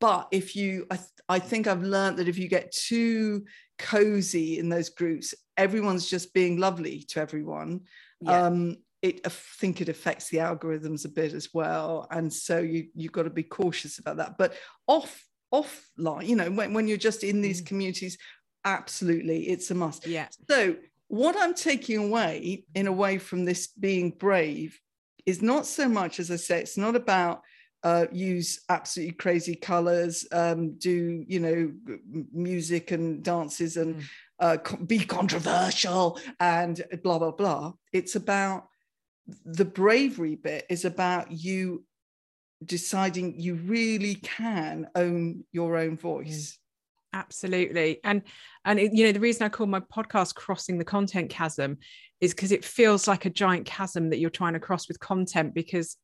but 0.00 0.28
if 0.32 0.54
you 0.54 0.86
I, 0.90 0.96
th- 0.96 1.08
I 1.28 1.38
think 1.38 1.66
i've 1.66 1.82
learned 1.82 2.18
that 2.18 2.28
if 2.28 2.36
you 2.36 2.48
get 2.48 2.72
too 2.72 3.44
cozy 3.78 4.58
in 4.58 4.68
those 4.68 4.90
groups 4.90 5.34
everyone's 5.56 6.08
just 6.10 6.34
being 6.34 6.58
lovely 6.58 7.04
to 7.10 7.20
everyone. 7.20 7.82
Yeah. 8.20 8.46
um 8.46 8.76
it 9.04 9.20
I 9.24 9.28
think 9.28 9.80
it 9.80 9.90
affects 9.90 10.30
the 10.30 10.38
algorithms 10.38 11.04
a 11.04 11.08
bit 11.08 11.34
as 11.34 11.50
well 11.52 12.08
and 12.10 12.32
so 12.32 12.58
you 12.58 12.88
you've 12.94 13.12
got 13.12 13.24
to 13.24 13.30
be 13.30 13.42
cautious 13.42 13.98
about 13.98 14.16
that 14.16 14.38
but 14.38 14.54
off 14.86 15.24
offline 15.52 16.26
you 16.26 16.34
know 16.34 16.50
when, 16.50 16.72
when 16.72 16.88
you're 16.88 16.96
just 16.96 17.22
in 17.22 17.42
these 17.42 17.62
mm. 17.62 17.66
communities 17.66 18.16
absolutely 18.64 19.48
it's 19.48 19.70
a 19.70 19.74
must 19.74 20.06
yeah 20.06 20.26
so 20.48 20.74
what 21.08 21.36
i'm 21.38 21.54
taking 21.54 21.98
away 21.98 22.64
in 22.74 22.86
a 22.86 22.92
way 22.92 23.18
from 23.18 23.44
this 23.44 23.66
being 23.68 24.10
brave 24.10 24.80
is 25.26 25.42
not 25.42 25.66
so 25.66 25.86
much 25.86 26.18
as 26.18 26.30
i 26.30 26.36
say 26.36 26.60
it's 26.60 26.78
not 26.78 26.96
about 26.96 27.42
uh, 27.84 28.06
use 28.10 28.62
absolutely 28.70 29.12
crazy 29.12 29.54
colors, 29.54 30.26
um, 30.32 30.72
do 30.78 31.22
you 31.28 31.38
know 31.38 31.70
music 32.32 32.92
and 32.92 33.22
dances 33.22 33.76
and 33.76 33.96
mm. 33.96 34.04
uh, 34.40 34.56
be 34.86 34.98
controversial 35.00 36.18
and 36.40 36.82
blah 37.02 37.18
blah 37.18 37.30
blah. 37.30 37.74
It's 37.92 38.16
about 38.16 38.68
the 39.44 39.64
bravery 39.64 40.34
bit 40.34 40.66
is 40.68 40.84
about 40.84 41.32
you 41.32 41.84
deciding 42.64 43.40
you 43.40 43.54
really 43.54 44.16
can 44.16 44.88
own 44.94 45.44
your 45.52 45.76
own 45.76 45.96
voice. 45.96 46.52
Mm. 46.52 46.58
Absolutely, 47.14 48.00
and 48.02 48.22
and 48.64 48.80
it, 48.80 48.92
you 48.92 49.06
know 49.06 49.12
the 49.12 49.20
reason 49.20 49.44
I 49.44 49.48
call 49.48 49.68
my 49.68 49.78
podcast 49.78 50.34
"Crossing 50.34 50.78
the 50.78 50.84
Content 50.84 51.30
Chasm" 51.30 51.78
is 52.20 52.34
because 52.34 52.50
it 52.50 52.64
feels 52.64 53.06
like 53.06 53.24
a 53.24 53.30
giant 53.30 53.66
chasm 53.66 54.10
that 54.10 54.18
you're 54.18 54.30
trying 54.30 54.54
to 54.54 54.60
cross 54.60 54.88
with 54.88 54.98
content 54.98 55.54
because 55.54 55.96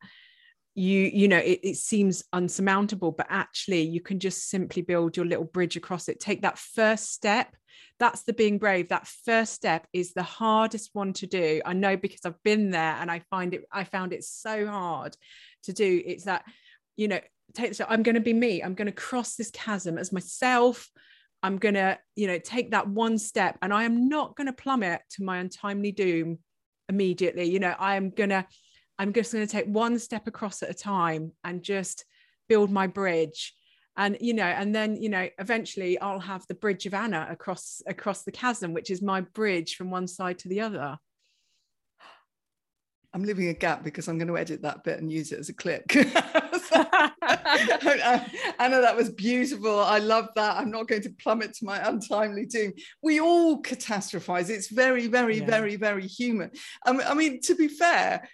you 0.76 1.10
you 1.12 1.26
know 1.26 1.38
it, 1.38 1.58
it 1.64 1.76
seems 1.76 2.22
unsurmountable 2.32 3.10
but 3.10 3.26
actually 3.28 3.82
you 3.82 4.00
can 4.00 4.20
just 4.20 4.48
simply 4.48 4.82
build 4.82 5.16
your 5.16 5.26
little 5.26 5.44
bridge 5.44 5.76
across 5.76 6.08
it. 6.08 6.20
Take 6.20 6.42
that 6.42 6.58
first 6.58 7.12
step 7.12 7.56
that's 7.98 8.22
the 8.22 8.32
being 8.32 8.58
brave. 8.58 8.88
That 8.88 9.06
first 9.06 9.52
step 9.52 9.86
is 9.92 10.12
the 10.12 10.22
hardest 10.22 10.90
one 10.92 11.12
to 11.14 11.26
do. 11.26 11.60
I 11.64 11.72
know 11.72 11.96
because 11.96 12.20
i've 12.24 12.42
been 12.42 12.70
there 12.70 12.96
and 13.00 13.10
i 13.10 13.20
find 13.30 13.54
it 13.54 13.64
i 13.72 13.84
found 13.84 14.12
it 14.12 14.24
so 14.24 14.66
hard 14.66 15.16
to 15.64 15.72
do. 15.72 16.02
It's 16.04 16.24
that 16.24 16.44
you 16.96 17.08
know 17.08 17.20
take 17.54 17.74
so 17.74 17.86
i'm 17.88 18.02
going 18.02 18.14
to 18.14 18.20
be 18.20 18.34
me. 18.34 18.62
I'm 18.62 18.74
going 18.74 18.86
to 18.86 18.92
cross 18.92 19.36
this 19.36 19.50
chasm 19.50 19.98
as 19.98 20.12
myself. 20.12 20.88
I'm 21.42 21.58
going 21.58 21.74
to 21.74 21.98
you 22.16 22.26
know 22.26 22.38
take 22.38 22.72
that 22.72 22.88
one 22.88 23.18
step 23.18 23.56
and 23.62 23.72
i 23.72 23.84
am 23.84 24.08
not 24.08 24.36
going 24.36 24.46
to 24.46 24.52
plummet 24.52 25.00
to 25.12 25.24
my 25.24 25.38
untimely 25.38 25.92
doom 25.92 26.38
immediately. 26.88 27.44
You 27.44 27.60
know 27.60 27.74
i 27.78 27.96
am 27.96 28.10
going 28.10 28.30
to 28.30 28.46
I'm 29.00 29.14
just 29.14 29.32
going 29.32 29.46
to 29.46 29.50
take 29.50 29.64
one 29.64 29.98
step 29.98 30.26
across 30.26 30.62
at 30.62 30.68
a 30.68 30.74
time 30.74 31.32
and 31.42 31.62
just 31.62 32.04
build 32.50 32.70
my 32.70 32.86
bridge. 32.86 33.54
And 34.00 34.16
you 34.18 34.32
know, 34.32 34.44
and 34.44 34.74
then 34.74 34.96
you 34.96 35.10
know, 35.10 35.28
eventually 35.38 35.98
I'll 36.00 36.20
have 36.20 36.46
the 36.46 36.54
bridge 36.54 36.86
of 36.86 36.94
Anna 36.94 37.26
across 37.28 37.82
across 37.86 38.22
the 38.22 38.32
chasm, 38.32 38.72
which 38.72 38.90
is 38.90 39.02
my 39.02 39.20
bridge 39.20 39.76
from 39.76 39.90
one 39.90 40.08
side 40.08 40.38
to 40.38 40.48
the 40.48 40.62
other. 40.62 40.96
I'm 43.12 43.24
leaving 43.24 43.48
a 43.48 43.54
gap 43.54 43.84
because 43.84 44.08
I'm 44.08 44.16
going 44.16 44.28
to 44.28 44.38
edit 44.38 44.62
that 44.62 44.84
bit 44.84 45.00
and 45.00 45.12
use 45.12 45.32
it 45.32 45.40
as 45.40 45.50
a 45.50 45.52
clip. 45.52 45.84
Anna, 48.58 48.80
that 48.80 48.96
was 48.96 49.10
beautiful. 49.10 49.80
I 49.80 49.98
love 49.98 50.28
that. 50.36 50.56
I'm 50.56 50.70
not 50.70 50.88
going 50.88 51.02
to 51.02 51.10
plummet 51.10 51.52
to 51.54 51.64
my 51.66 51.86
untimely 51.86 52.46
doom. 52.46 52.72
We 53.02 53.20
all 53.20 53.60
catastrophize. 53.62 54.48
It's 54.48 54.68
very, 54.68 55.08
very, 55.08 55.40
yeah. 55.40 55.46
very, 55.46 55.76
very 55.76 56.06
human. 56.06 56.52
Um, 56.86 57.02
I 57.04 57.12
mean, 57.14 57.40
to 57.42 57.54
be 57.54 57.68
fair, 57.68 58.28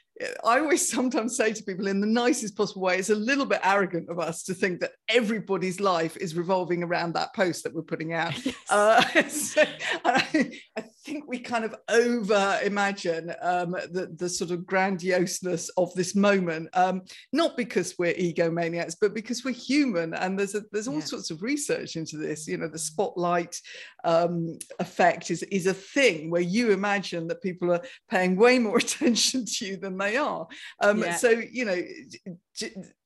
I 0.44 0.61
always 0.61 0.88
sometimes 0.90 1.37
say 1.37 1.52
to 1.52 1.62
people 1.62 1.88
in 1.88 2.00
the 2.00 2.07
nicest 2.07 2.57
possible 2.57 2.83
way, 2.83 2.98
it's 2.98 3.11
a 3.11 3.14
little 3.14 3.44
bit 3.44 3.61
arrogant 3.62 4.09
of 4.09 4.18
us 4.18 4.42
to 4.44 4.55
think 4.55 4.81
that 4.81 4.92
everybody's 5.09 5.81
life 5.81 6.16
is 6.16 6.35
revolving 6.35 6.83
around 6.83 7.14
that 7.14 7.35
post 7.35 7.64
that 7.64 7.74
we're 7.74 7.83
putting 7.83 8.12
out. 8.12 8.35
Yes. 8.46 8.70
Uh, 8.70 9.29
so 9.29 9.64
I, 10.05 10.50
I, 10.76 10.85
think 11.06 11.24
we 11.28 11.38
kind 11.38 11.64
of 11.64 11.74
over 11.88 12.58
imagine 12.64 13.32
um, 13.40 13.70
the, 13.92 14.12
the 14.16 14.28
sort 14.28 14.50
of 14.50 14.60
grandioseness 14.60 15.70
of 15.76 15.94
this 15.94 16.16
moment, 16.16 16.68
um, 16.74 17.02
not 17.32 17.56
because 17.56 17.94
we're 17.96 18.14
egomaniacs, 18.14 18.96
but 19.00 19.14
because 19.14 19.44
we're 19.44 19.54
human. 19.54 20.14
And 20.14 20.36
there's 20.36 20.56
a, 20.56 20.62
there's 20.72 20.88
all 20.88 20.94
yeah. 20.94 21.04
sorts 21.04 21.30
of 21.30 21.42
research 21.42 21.94
into 21.94 22.16
this. 22.16 22.48
You 22.48 22.58
know, 22.58 22.68
the 22.68 22.78
spotlight 22.78 23.56
um, 24.04 24.58
effect 24.80 25.30
is, 25.30 25.44
is 25.44 25.66
a 25.66 25.74
thing 25.74 26.28
where 26.28 26.42
you 26.42 26.72
imagine 26.72 27.28
that 27.28 27.42
people 27.42 27.72
are 27.72 27.82
paying 28.10 28.34
way 28.34 28.58
more 28.58 28.78
attention 28.86 29.44
to 29.46 29.66
you 29.66 29.76
than 29.76 29.96
they 29.96 30.16
are. 30.16 30.48
Um, 30.82 30.98
yeah. 30.98 31.16
So, 31.16 31.30
you 31.30 31.64
know, 31.64 31.80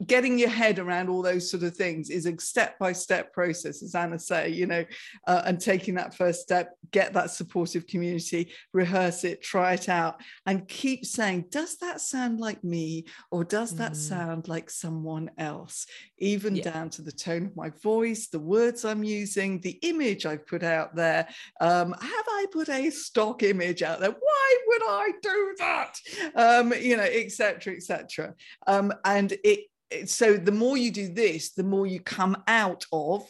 getting 0.06 0.38
your 0.38 0.48
head 0.48 0.78
around 0.78 1.08
all 1.08 1.22
those 1.22 1.50
sort 1.50 1.62
of 1.62 1.74
things 1.76 2.10
is 2.10 2.26
a 2.26 2.38
step-by-step 2.38 3.32
process 3.32 3.82
as 3.82 3.94
anna 3.94 4.18
say 4.18 4.48
you 4.48 4.66
know 4.66 4.84
uh, 5.26 5.42
and 5.46 5.60
taking 5.60 5.94
that 5.94 6.14
first 6.14 6.40
step 6.40 6.76
get 6.90 7.12
that 7.12 7.30
supportive 7.30 7.86
community 7.86 8.52
rehearse 8.72 9.24
it 9.24 9.42
try 9.42 9.74
it 9.74 9.88
out 9.88 10.20
and 10.46 10.68
keep 10.68 11.04
saying 11.04 11.44
does 11.50 11.76
that 11.78 12.00
sound 12.00 12.40
like 12.40 12.62
me 12.64 13.04
or 13.30 13.44
does 13.44 13.76
that 13.76 13.92
mm. 13.92 13.96
sound 13.96 14.48
like 14.48 14.70
someone 14.70 15.30
else? 15.38 15.86
Even 16.18 16.56
yeah. 16.56 16.70
down 16.70 16.90
to 16.90 17.02
the 17.02 17.12
tone 17.12 17.46
of 17.46 17.56
my 17.56 17.70
voice 17.82 18.28
the 18.28 18.38
words 18.38 18.84
i'm 18.84 19.02
using 19.02 19.60
the 19.60 19.78
image 19.82 20.26
i've 20.26 20.46
put 20.46 20.62
out 20.62 20.94
there. 20.94 21.28
Um, 21.60 21.92
have 22.00 22.26
i 22.28 22.46
put 22.52 22.68
a 22.68 22.90
stock 22.90 23.42
image 23.42 23.82
out 23.82 24.00
there? 24.00 24.10
Why 24.10 24.58
would 24.66 24.82
i 24.88 25.10
do 25.22 25.54
that? 25.58 25.98
Um, 26.34 26.72
you 26.80 26.96
know 26.96 27.02
etc 27.02 27.74
etc 27.74 28.34
um, 28.66 28.92
and 29.04 29.34
it, 29.44 29.60
it, 29.90 30.08
so 30.08 30.36
the 30.36 30.52
more 30.52 30.76
you 30.76 30.90
do 30.90 31.12
this, 31.12 31.52
the 31.52 31.62
more 31.62 31.86
you 31.86 32.00
come 32.00 32.42
out 32.46 32.84
of 32.92 33.26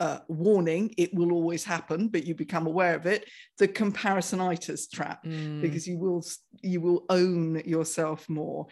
uh, 0.00 0.18
warning, 0.28 0.94
it 0.96 1.14
will 1.14 1.32
always 1.32 1.64
happen, 1.64 2.08
but 2.08 2.26
you 2.26 2.34
become 2.34 2.66
aware 2.66 2.94
of 2.94 3.06
it. 3.06 3.28
The 3.58 3.68
comparisonitis 3.68 4.90
trap, 4.90 5.24
mm. 5.24 5.60
because 5.60 5.86
you 5.86 5.98
will 5.98 6.24
you 6.62 6.80
will 6.80 7.04
own 7.08 7.62
yourself 7.64 8.28
more. 8.28 8.66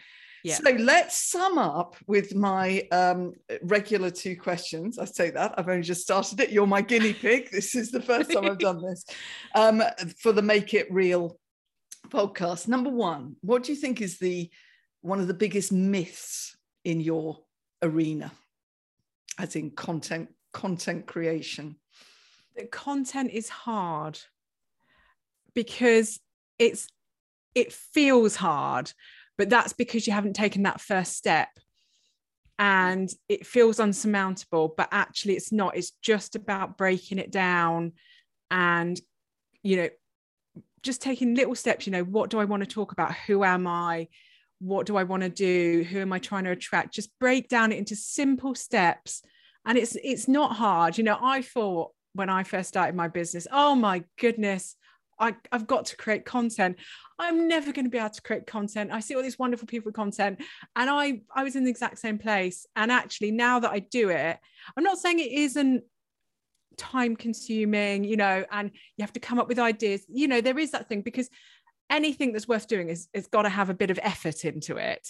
Yeah. 0.44 0.56
So 0.56 0.70
let's 0.72 1.30
sum 1.30 1.56
up 1.56 1.96
with 2.06 2.34
my 2.34 2.86
um, 2.92 3.32
regular 3.62 4.10
two 4.10 4.36
questions. 4.36 4.98
I 4.98 5.06
say 5.06 5.30
that 5.30 5.54
I've 5.56 5.70
only 5.70 5.82
just 5.82 6.02
started 6.02 6.38
it. 6.40 6.50
You're 6.50 6.66
my 6.66 6.82
guinea 6.82 7.14
pig. 7.14 7.50
This 7.50 7.74
is 7.74 7.90
the 7.90 8.02
first 8.02 8.30
time 8.30 8.44
I've 8.44 8.58
done 8.58 8.82
this 8.82 9.06
um, 9.54 9.82
for 10.20 10.32
the 10.32 10.42
Make 10.42 10.74
It 10.74 10.92
Real 10.92 11.38
podcast. 12.10 12.68
Number 12.68 12.90
one, 12.90 13.36
what 13.40 13.62
do 13.62 13.72
you 13.72 13.78
think 13.78 14.02
is 14.02 14.18
the 14.18 14.50
one 15.04 15.20
of 15.20 15.26
the 15.26 15.34
biggest 15.34 15.70
myths 15.72 16.56
in 16.84 17.00
your 17.00 17.38
arena? 17.82 18.32
as 19.38 19.56
in 19.56 19.70
content 19.70 20.28
content 20.52 21.06
creation? 21.06 21.76
The 22.56 22.66
content 22.66 23.30
is 23.32 23.48
hard 23.48 24.18
because 25.54 26.20
it's 26.58 26.88
it 27.54 27.72
feels 27.72 28.36
hard 28.36 28.92
but 29.36 29.50
that's 29.50 29.72
because 29.72 30.06
you 30.06 30.12
haven't 30.12 30.34
taken 30.34 30.62
that 30.62 30.80
first 30.80 31.16
step 31.16 31.48
and 32.58 33.10
it 33.28 33.46
feels 33.46 33.80
unsurmountable 33.80 34.74
but 34.76 34.88
actually 34.92 35.34
it's 35.34 35.50
not. 35.50 35.76
It's 35.76 35.92
just 36.02 36.36
about 36.36 36.78
breaking 36.78 37.18
it 37.18 37.32
down 37.32 37.92
and 38.50 39.00
you 39.62 39.76
know 39.76 39.88
just 40.82 41.02
taking 41.02 41.34
little 41.34 41.54
steps 41.54 41.86
you 41.86 41.92
know 41.92 42.04
what 42.04 42.28
do 42.28 42.38
i 42.38 42.44
want 42.44 42.62
to 42.62 42.68
talk 42.68 42.92
about? 42.92 43.14
Who 43.26 43.42
am 43.42 43.66
i 43.66 44.08
what 44.64 44.86
do 44.86 44.96
i 44.96 45.02
want 45.02 45.22
to 45.22 45.28
do 45.28 45.84
who 45.84 46.00
am 46.00 46.12
i 46.12 46.18
trying 46.18 46.44
to 46.44 46.50
attract 46.50 46.94
just 46.94 47.10
break 47.18 47.48
down 47.48 47.70
it 47.72 47.78
into 47.78 47.94
simple 47.94 48.54
steps 48.54 49.22
and 49.66 49.76
it's 49.76 49.96
it's 50.02 50.26
not 50.26 50.56
hard 50.56 50.96
you 50.96 51.04
know 51.04 51.18
i 51.20 51.42
thought 51.42 51.90
when 52.14 52.30
i 52.30 52.42
first 52.42 52.68
started 52.68 52.94
my 52.94 53.08
business 53.08 53.46
oh 53.52 53.74
my 53.74 54.02
goodness 54.18 54.76
I, 55.18 55.36
I've 55.52 55.68
got 55.68 55.86
to 55.86 55.96
create 55.96 56.24
content. 56.24 56.76
I'm 57.20 57.46
never 57.46 57.72
going 57.72 57.84
to 57.84 57.90
be 57.90 57.98
able 57.98 58.10
to 58.10 58.22
create 58.22 58.48
content. 58.48 58.90
I 58.92 58.98
see 58.98 59.14
all 59.14 59.22
these 59.22 59.38
wonderful 59.38 59.68
people 59.68 59.90
with 59.90 59.94
content, 59.94 60.42
and 60.74 60.90
I 60.90 61.20
I 61.32 61.44
was 61.44 61.54
in 61.54 61.62
the 61.62 61.70
exact 61.70 61.98
same 61.98 62.18
place. 62.18 62.66
And 62.74 62.90
actually, 62.90 63.30
now 63.30 63.60
that 63.60 63.70
I 63.70 63.78
do 63.78 64.08
it, 64.08 64.36
I'm 64.76 64.82
not 64.82 64.98
saying 64.98 65.20
it 65.20 65.30
isn't 65.30 65.84
time 66.76 67.16
consuming, 67.16 68.04
you 68.04 68.16
know, 68.16 68.44
and 68.50 68.70
you 68.96 69.02
have 69.02 69.12
to 69.12 69.20
come 69.20 69.38
up 69.38 69.48
with 69.48 69.58
ideas. 69.58 70.04
You 70.08 70.28
know, 70.28 70.40
there 70.40 70.58
is 70.58 70.72
that 70.72 70.88
thing 70.88 71.02
because 71.02 71.28
anything 71.90 72.32
that's 72.32 72.48
worth 72.48 72.68
doing 72.68 72.88
is 72.88 73.08
it's 73.12 73.28
got 73.28 73.42
to 73.42 73.48
have 73.48 73.70
a 73.70 73.74
bit 73.74 73.90
of 73.90 73.98
effort 74.02 74.44
into 74.44 74.76
it. 74.76 75.06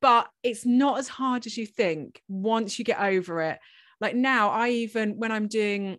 But 0.00 0.28
it's 0.42 0.66
not 0.66 0.98
as 0.98 1.08
hard 1.08 1.46
as 1.46 1.56
you 1.56 1.66
think 1.66 2.22
once 2.28 2.78
you 2.78 2.84
get 2.84 3.00
over 3.00 3.40
it. 3.42 3.58
Like 4.00 4.14
now, 4.14 4.50
I 4.50 4.70
even 4.70 5.18
when 5.18 5.32
I'm 5.32 5.48
doing 5.48 5.98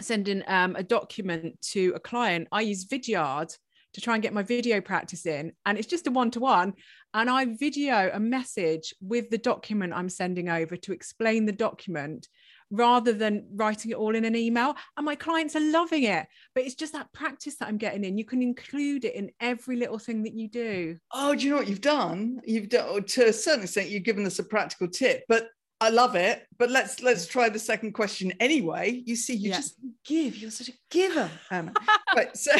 sending 0.00 0.42
um, 0.46 0.76
a 0.76 0.82
document 0.82 1.60
to 1.72 1.92
a 1.94 2.00
client, 2.00 2.48
I 2.52 2.62
use 2.62 2.86
Vidyard 2.86 3.56
to 3.94 4.00
try 4.00 4.14
and 4.14 4.22
get 4.22 4.32
my 4.32 4.42
video 4.42 4.80
practice 4.80 5.26
in. 5.26 5.52
And 5.66 5.78
it's 5.78 5.86
just 5.86 6.06
a 6.06 6.10
one 6.10 6.30
to 6.32 6.40
one. 6.40 6.74
And 7.14 7.28
I 7.28 7.44
video 7.44 8.10
a 8.12 8.20
message 8.20 8.94
with 9.00 9.30
the 9.30 9.38
document 9.38 9.92
I'm 9.92 10.08
sending 10.08 10.48
over 10.48 10.76
to 10.76 10.92
explain 10.92 11.44
the 11.44 11.52
document 11.52 12.28
rather 12.72 13.12
than 13.12 13.46
writing 13.54 13.90
it 13.92 13.96
all 13.96 14.16
in 14.16 14.24
an 14.24 14.34
email. 14.34 14.74
And 14.96 15.06
my 15.06 15.14
clients 15.14 15.54
are 15.54 15.60
loving 15.60 16.04
it. 16.04 16.26
But 16.54 16.64
it's 16.64 16.74
just 16.74 16.94
that 16.94 17.12
practice 17.12 17.56
that 17.56 17.68
I'm 17.68 17.76
getting 17.76 18.02
in. 18.02 18.18
You 18.18 18.24
can 18.24 18.42
include 18.42 19.04
it 19.04 19.14
in 19.14 19.30
every 19.38 19.76
little 19.76 19.98
thing 19.98 20.24
that 20.24 20.34
you 20.34 20.48
do. 20.48 20.96
Oh, 21.12 21.34
do 21.34 21.44
you 21.44 21.50
know 21.50 21.58
what 21.58 21.68
you've 21.68 21.80
done? 21.80 22.40
You've 22.44 22.70
done 22.70 22.86
oh, 22.88 23.00
to 23.00 23.28
a 23.28 23.32
certain 23.32 23.62
extent, 23.62 23.90
you've 23.90 24.02
given 24.02 24.26
us 24.26 24.38
a 24.38 24.44
practical 24.44 24.88
tip. 24.88 25.22
But 25.28 25.48
I 25.82 25.88
love 25.88 26.14
it, 26.14 26.46
but 26.60 26.70
let's 26.70 27.02
let's 27.02 27.26
try 27.26 27.48
the 27.48 27.58
second 27.58 27.90
question 27.90 28.32
anyway. 28.38 29.02
You 29.04 29.16
see, 29.16 29.34
you 29.34 29.50
yeah. 29.50 29.56
just 29.56 29.74
give. 30.04 30.36
You're 30.36 30.52
such 30.52 30.68
a 30.68 30.72
giver, 30.92 31.28
Hannah. 31.50 31.72
right. 32.16 32.36
So, 32.36 32.52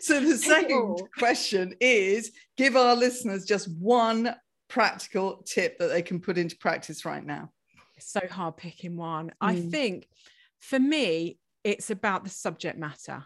so 0.00 0.18
the 0.18 0.36
second 0.36 1.00
question 1.16 1.74
is: 1.80 2.32
give 2.56 2.74
our 2.74 2.96
listeners 2.96 3.44
just 3.44 3.70
one 3.78 4.34
practical 4.68 5.44
tip 5.46 5.78
that 5.78 5.86
they 5.86 6.02
can 6.02 6.20
put 6.20 6.36
into 6.36 6.56
practice 6.56 7.04
right 7.04 7.24
now. 7.24 7.52
It's 7.98 8.10
so 8.10 8.20
hard 8.30 8.56
picking 8.56 8.96
one. 8.96 9.26
Mm. 9.26 9.32
I 9.40 9.60
think 9.60 10.08
for 10.60 10.78
me, 10.78 11.38
it's 11.64 11.90
about 11.90 12.24
the 12.24 12.30
subject 12.30 12.78
matter 12.78 13.24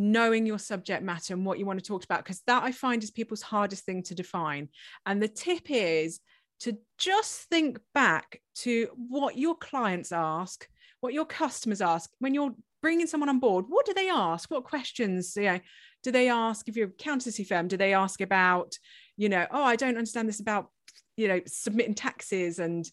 knowing 0.00 0.46
your 0.46 0.60
subject 0.60 1.02
matter 1.02 1.34
and 1.34 1.44
what 1.44 1.58
you 1.58 1.66
want 1.66 1.76
to 1.76 1.84
talk 1.84 2.04
about 2.04 2.22
because 2.22 2.40
that 2.46 2.62
i 2.62 2.70
find 2.70 3.02
is 3.02 3.10
people's 3.10 3.42
hardest 3.42 3.84
thing 3.84 4.00
to 4.00 4.14
define 4.14 4.68
and 5.06 5.20
the 5.20 5.26
tip 5.26 5.68
is 5.70 6.20
to 6.60 6.76
just 6.98 7.42
think 7.48 7.78
back 7.94 8.40
to 8.54 8.88
what 8.96 9.38
your 9.38 9.54
clients 9.54 10.12
ask, 10.12 10.68
what 11.00 11.12
your 11.12 11.24
customers 11.24 11.80
ask 11.80 12.10
when 12.18 12.34
you're 12.34 12.54
bringing 12.82 13.06
someone 13.06 13.28
on 13.28 13.38
board. 13.38 13.66
What 13.68 13.86
do 13.86 13.94
they 13.94 14.08
ask? 14.08 14.50
What 14.50 14.64
questions? 14.64 15.34
You 15.36 15.42
know, 15.42 15.60
do 16.02 16.10
they 16.10 16.28
ask 16.28 16.68
if 16.68 16.76
you're 16.76 16.88
a 16.88 16.90
accountancy 16.90 17.44
firm? 17.44 17.68
Do 17.68 17.76
they 17.76 17.94
ask 17.94 18.20
about, 18.20 18.74
you 19.16 19.28
know, 19.28 19.46
oh, 19.50 19.62
I 19.62 19.76
don't 19.76 19.96
understand 19.96 20.28
this 20.28 20.40
about, 20.40 20.70
you 21.16 21.28
know, 21.28 21.40
submitting 21.46 21.94
taxes 21.94 22.58
and 22.58 22.88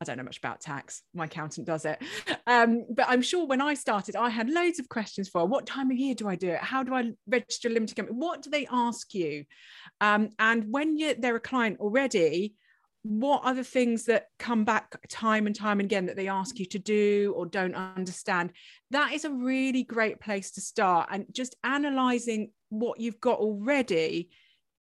I 0.00 0.04
don't 0.04 0.16
know 0.16 0.24
much 0.24 0.38
about 0.38 0.60
tax. 0.60 1.02
My 1.12 1.26
accountant 1.26 1.66
does 1.66 1.84
it. 1.84 2.02
Um, 2.46 2.86
but 2.90 3.06
I'm 3.08 3.22
sure 3.22 3.46
when 3.46 3.60
I 3.60 3.74
started, 3.74 4.16
I 4.16 4.30
had 4.30 4.48
loads 4.48 4.78
of 4.78 4.88
questions 4.88 5.28
for 5.28 5.46
what 5.46 5.66
time 5.66 5.90
of 5.90 5.98
year 5.98 6.14
do 6.14 6.26
I 6.26 6.36
do 6.36 6.48
it? 6.48 6.58
How 6.60 6.82
do 6.82 6.94
I 6.94 7.12
register 7.28 7.68
a 7.68 7.70
limited 7.70 7.96
company? 7.96 8.16
What 8.18 8.42
do 8.42 8.50
they 8.50 8.66
ask 8.70 9.14
you? 9.14 9.44
Um, 10.00 10.30
and 10.38 10.64
when 10.70 10.96
you, 10.96 11.14
they're 11.16 11.36
a 11.36 11.40
client 11.40 11.80
already, 11.80 12.54
what 13.02 13.42
are 13.44 13.54
the 13.54 13.64
things 13.64 14.06
that 14.06 14.26
come 14.38 14.64
back 14.64 14.96
time 15.08 15.46
and 15.46 15.54
time 15.54 15.80
again 15.80 16.06
that 16.06 16.16
they 16.16 16.28
ask 16.28 16.58
you 16.58 16.66
to 16.66 16.78
do 16.78 17.32
or 17.36 17.46
don't 17.46 17.74
understand 17.74 18.52
that 18.90 19.14
is 19.14 19.24
a 19.24 19.30
really 19.30 19.82
great 19.82 20.20
place 20.20 20.50
to 20.50 20.60
start 20.60 21.08
and 21.10 21.24
just 21.32 21.56
analyzing 21.64 22.50
what 22.68 23.00
you've 23.00 23.18
got 23.18 23.38
already 23.38 24.28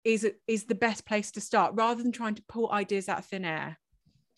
is 0.03 0.27
is 0.47 0.65
the 0.65 0.73
best 0.73 1.05
place 1.05 1.29
to 1.31 1.41
start 1.41 1.73
rather 1.75 2.01
than 2.01 2.11
trying 2.11 2.33
to 2.33 2.43
pull 2.49 2.71
ideas 2.71 3.07
out 3.07 3.19
of 3.19 3.25
thin 3.25 3.45
air 3.45 3.77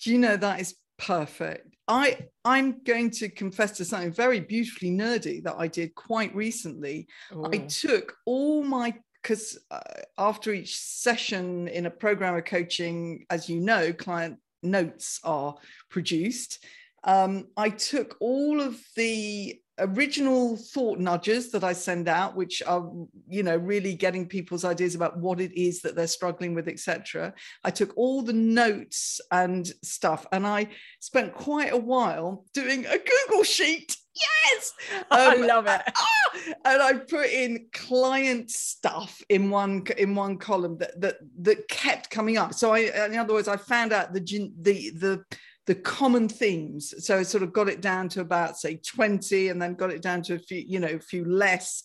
do 0.01 0.11
you 0.11 0.17
know 0.17 0.37
that 0.37 0.59
is 0.59 0.75
perfect 0.97 1.75
i 1.87 2.17
i'm 2.43 2.83
going 2.83 3.09
to 3.09 3.29
confess 3.29 3.71
to 3.77 3.85
something 3.85 4.11
very 4.11 4.39
beautifully 4.39 4.91
nerdy 4.91 5.41
that 5.43 5.55
i 5.57 5.67
did 5.67 5.95
quite 5.95 6.33
recently 6.35 7.07
Ooh. 7.33 7.45
i 7.51 7.57
took 7.57 8.15
all 8.25 8.63
my 8.63 8.93
because 9.21 9.57
uh, 9.71 9.79
after 10.17 10.53
each 10.53 10.77
session 10.77 11.67
in 11.67 11.85
a 11.85 11.91
program 11.91 12.35
of 12.35 12.45
coaching, 12.45 13.25
as 13.29 13.49
you 13.49 13.59
know, 13.59 13.91
client 13.93 14.37
notes 14.63 15.19
are 15.23 15.55
produced. 15.89 16.63
Um, 17.03 17.47
I 17.55 17.69
took 17.69 18.17
all 18.19 18.61
of 18.61 18.79
the 18.95 19.59
original 19.79 20.55
thought 20.57 20.99
nudges 20.99 21.51
that 21.51 21.63
I 21.63 21.73
send 21.73 22.07
out, 22.07 22.35
which 22.35 22.61
are, 22.65 22.91
you 23.27 23.43
know, 23.43 23.57
really 23.57 23.93
getting 23.93 24.27
people's 24.27 24.65
ideas 24.65 24.95
about 24.95 25.17
what 25.17 25.39
it 25.39 25.51
is 25.59 25.81
that 25.81 25.95
they're 25.95 26.07
struggling 26.07 26.53
with, 26.53 26.67
etc. 26.67 27.33
I 27.63 27.71
took 27.71 27.95
all 27.97 28.21
the 28.21 28.33
notes 28.33 29.19
and 29.31 29.67
stuff, 29.83 30.25
and 30.31 30.45
I 30.45 30.69
spent 30.99 31.33
quite 31.33 31.71
a 31.71 31.77
while 31.77 32.45
doing 32.53 32.85
a 32.85 32.97
Google 32.97 33.43
sheet. 33.43 33.95
Yes! 34.15 34.73
Um, 35.11 35.19
i 35.19 35.35
love 35.35 35.65
it. 35.65 35.81
ah, 35.97 36.53
and 36.65 36.81
i 36.81 36.93
put 36.93 37.29
in 37.29 37.67
client 37.73 38.51
stuff 38.51 39.21
in 39.29 39.49
one 39.49 39.83
in 39.97 40.13
one 40.13 40.37
column 40.37 40.77
that 40.77 40.99
that 41.01 41.15
that 41.39 41.67
kept 41.67 42.09
coming 42.11 42.37
up. 42.37 42.53
So 42.53 42.73
i 42.73 42.79
in 43.05 43.17
other 43.17 43.33
words 43.33 43.47
i 43.47 43.57
found 43.57 43.91
out 43.91 44.13
the 44.13 44.19
the 44.61 44.91
the 44.91 45.23
the 45.69 45.75
common 45.75 46.27
themes 46.27 46.95
so 46.97 47.19
i 47.19 47.21
sort 47.21 47.43
of 47.43 47.53
got 47.53 47.69
it 47.69 47.79
down 47.79 48.09
to 48.09 48.21
about 48.21 48.57
say 48.57 48.75
20 48.77 49.49
and 49.49 49.61
then 49.61 49.75
got 49.75 49.91
it 49.91 50.01
down 50.01 50.19
to 50.23 50.33
a 50.33 50.39
few 50.39 50.57
you 50.57 50.79
know 50.79 50.87
a 50.87 50.99
few 50.99 51.23
less 51.23 51.83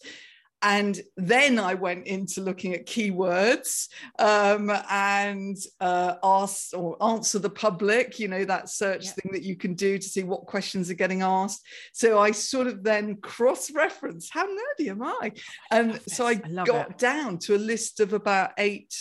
and 0.62 0.98
then 1.18 1.58
I 1.58 1.74
went 1.74 2.06
into 2.06 2.40
looking 2.40 2.72
at 2.72 2.86
keywords 2.86 3.88
um, 4.18 4.72
and 4.90 5.58
uh, 5.78 6.14
ask 6.24 6.74
or 6.74 6.96
answer 7.04 7.38
the 7.38 7.50
public, 7.50 8.18
you 8.18 8.28
know, 8.28 8.46
that 8.46 8.70
search 8.70 9.10
thing 9.10 9.30
that 9.32 9.42
you 9.42 9.56
can 9.56 9.74
do 9.74 9.98
to 9.98 10.08
see 10.08 10.22
what 10.22 10.46
questions 10.46 10.88
are 10.88 10.94
getting 10.94 11.20
asked. 11.20 11.60
So 11.92 12.18
I 12.18 12.30
sort 12.30 12.66
of 12.66 12.82
then 12.82 13.16
cross 13.16 13.70
reference 13.72 14.30
how 14.30 14.46
nerdy 14.46 14.88
am 14.88 15.02
I? 15.02 15.32
And 15.70 15.92
I 15.92 15.98
so 16.06 16.26
I, 16.26 16.40
I 16.42 16.64
got 16.64 16.92
it. 16.92 16.98
down 16.98 17.36
to 17.40 17.56
a 17.56 17.58
list 17.58 18.00
of 18.00 18.14
about 18.14 18.52
eight 18.56 18.94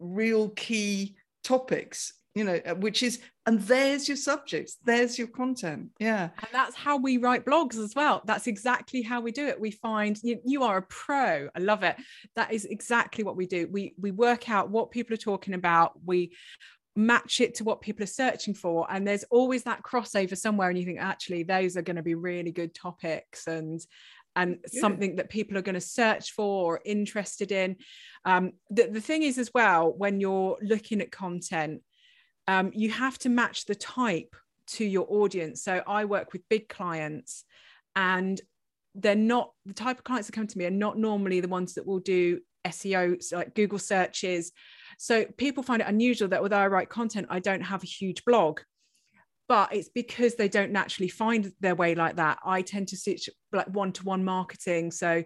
real 0.00 0.48
key 0.48 1.14
topics 1.44 2.12
you 2.34 2.42
know 2.44 2.58
uh, 2.66 2.74
which 2.74 3.02
is 3.02 3.20
and 3.46 3.60
there's 3.62 4.08
your 4.08 4.16
subjects 4.16 4.78
there's 4.84 5.18
your 5.18 5.28
content. 5.28 5.90
Yeah. 5.98 6.30
And 6.38 6.48
that's 6.52 6.74
how 6.74 6.96
we 6.96 7.18
write 7.18 7.44
blogs 7.44 7.76
as 7.76 7.94
well. 7.94 8.22
That's 8.24 8.46
exactly 8.46 9.02
how 9.02 9.20
we 9.20 9.32
do 9.32 9.46
it. 9.46 9.60
We 9.60 9.70
find 9.70 10.18
you, 10.22 10.40
you 10.44 10.62
are 10.62 10.78
a 10.78 10.82
pro. 10.82 11.48
I 11.54 11.58
love 11.60 11.82
it. 11.82 11.96
That 12.36 12.52
is 12.52 12.64
exactly 12.64 13.22
what 13.22 13.36
we 13.36 13.46
do. 13.46 13.68
We 13.70 13.94
we 13.98 14.10
work 14.10 14.50
out 14.50 14.70
what 14.70 14.90
people 14.90 15.14
are 15.14 15.18
talking 15.18 15.54
about. 15.54 15.92
We 16.04 16.32
match 16.96 17.40
it 17.40 17.56
to 17.56 17.64
what 17.64 17.80
people 17.80 18.04
are 18.04 18.06
searching 18.06 18.54
for. 18.54 18.86
And 18.90 19.06
there's 19.06 19.24
always 19.24 19.64
that 19.64 19.82
crossover 19.82 20.36
somewhere 20.36 20.68
and 20.68 20.78
you 20.78 20.84
think 20.84 21.00
actually 21.00 21.42
those 21.42 21.76
are 21.76 21.82
going 21.82 21.96
to 21.96 22.02
be 22.02 22.14
really 22.14 22.52
good 22.52 22.74
topics 22.74 23.46
and 23.46 23.84
and 24.36 24.58
yeah. 24.72 24.80
something 24.80 25.14
that 25.16 25.30
people 25.30 25.56
are 25.56 25.62
going 25.62 25.74
to 25.74 25.80
search 25.80 26.32
for 26.32 26.72
or 26.72 26.80
interested 26.84 27.52
in. 27.52 27.76
Um, 28.24 28.52
the, 28.68 28.88
the 28.88 29.00
thing 29.00 29.22
is 29.22 29.38
as 29.38 29.52
well 29.54 29.92
when 29.96 30.18
you're 30.18 30.58
looking 30.60 31.00
at 31.00 31.12
content 31.12 31.82
um, 32.48 32.70
you 32.74 32.90
have 32.90 33.18
to 33.20 33.28
match 33.28 33.64
the 33.64 33.74
type 33.74 34.34
to 34.66 34.84
your 34.84 35.06
audience. 35.08 35.62
So 35.62 35.82
I 35.86 36.04
work 36.04 36.32
with 36.32 36.48
big 36.48 36.68
clients 36.68 37.44
and 37.96 38.40
they're 38.94 39.14
not 39.14 39.52
the 39.66 39.74
type 39.74 39.98
of 39.98 40.04
clients 40.04 40.28
that 40.28 40.34
come 40.34 40.46
to 40.46 40.58
me 40.58 40.66
are 40.66 40.70
not 40.70 40.98
normally 40.98 41.40
the 41.40 41.48
ones 41.48 41.74
that 41.74 41.86
will 41.86 41.98
do 41.98 42.40
SEO, 42.66 43.20
like 43.32 43.54
Google 43.54 43.78
searches. 43.78 44.52
So 44.98 45.24
people 45.36 45.62
find 45.62 45.82
it 45.82 45.88
unusual 45.88 46.28
that 46.28 46.40
although 46.40 46.56
I 46.56 46.68
write 46.68 46.88
content, 46.88 47.26
I 47.30 47.40
don't 47.40 47.62
have 47.62 47.82
a 47.82 47.86
huge 47.86 48.24
blog. 48.24 48.60
But 49.46 49.74
it's 49.74 49.90
because 49.90 50.36
they 50.36 50.48
don't 50.48 50.72
naturally 50.72 51.08
find 51.08 51.52
their 51.60 51.74
way 51.74 51.94
like 51.94 52.16
that. 52.16 52.38
I 52.44 52.62
tend 52.62 52.88
to 52.88 52.96
switch 52.96 53.28
like 53.52 53.66
one 53.68 53.92
to 53.92 54.04
one 54.04 54.24
marketing. 54.24 54.90
So 54.90 55.22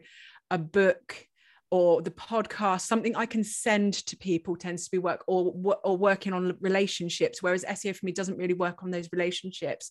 a 0.51 0.59
book, 0.59 1.25
or 1.71 2.01
the 2.01 2.11
podcast 2.11 2.83
something 2.83 3.15
i 3.17 3.27
can 3.27 3.45
send 3.45 3.95
to 3.95 4.17
people 4.17 4.57
tends 4.57 4.85
to 4.85 4.91
be 4.91 4.99
work 4.99 5.23
or 5.27 5.53
or 5.85 5.97
working 5.97 6.33
on 6.33 6.57
relationships 6.61 7.43
whereas 7.43 7.65
seo 7.65 7.95
for 7.95 8.07
me 8.07 8.13
doesn't 8.13 8.39
really 8.39 8.55
work 8.55 8.83
on 8.83 8.91
those 8.91 9.09
relationships. 9.13 9.91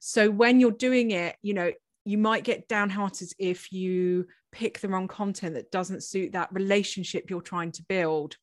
So 0.00 0.30
when 0.30 0.60
you're 0.60 0.70
doing 0.70 1.12
it 1.12 1.36
you 1.42 1.54
know 1.54 1.72
you 2.04 2.18
might 2.18 2.44
get 2.44 2.66
downhearted 2.68 3.28
if 3.38 3.72
you 3.72 4.26
pick 4.50 4.80
the 4.80 4.88
wrong 4.88 5.06
content 5.06 5.54
that 5.54 5.70
doesn't 5.70 6.02
suit 6.02 6.32
that 6.32 6.52
relationship 6.52 7.30
you're 7.30 7.40
trying 7.40 7.72
to 7.72 7.84
build. 7.84 8.36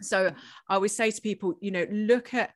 So 0.00 0.32
i 0.68 0.74
always 0.74 0.94
say 0.94 1.10
to 1.10 1.20
people 1.20 1.54
you 1.60 1.70
know 1.70 1.86
look 1.90 2.34
at 2.34 2.52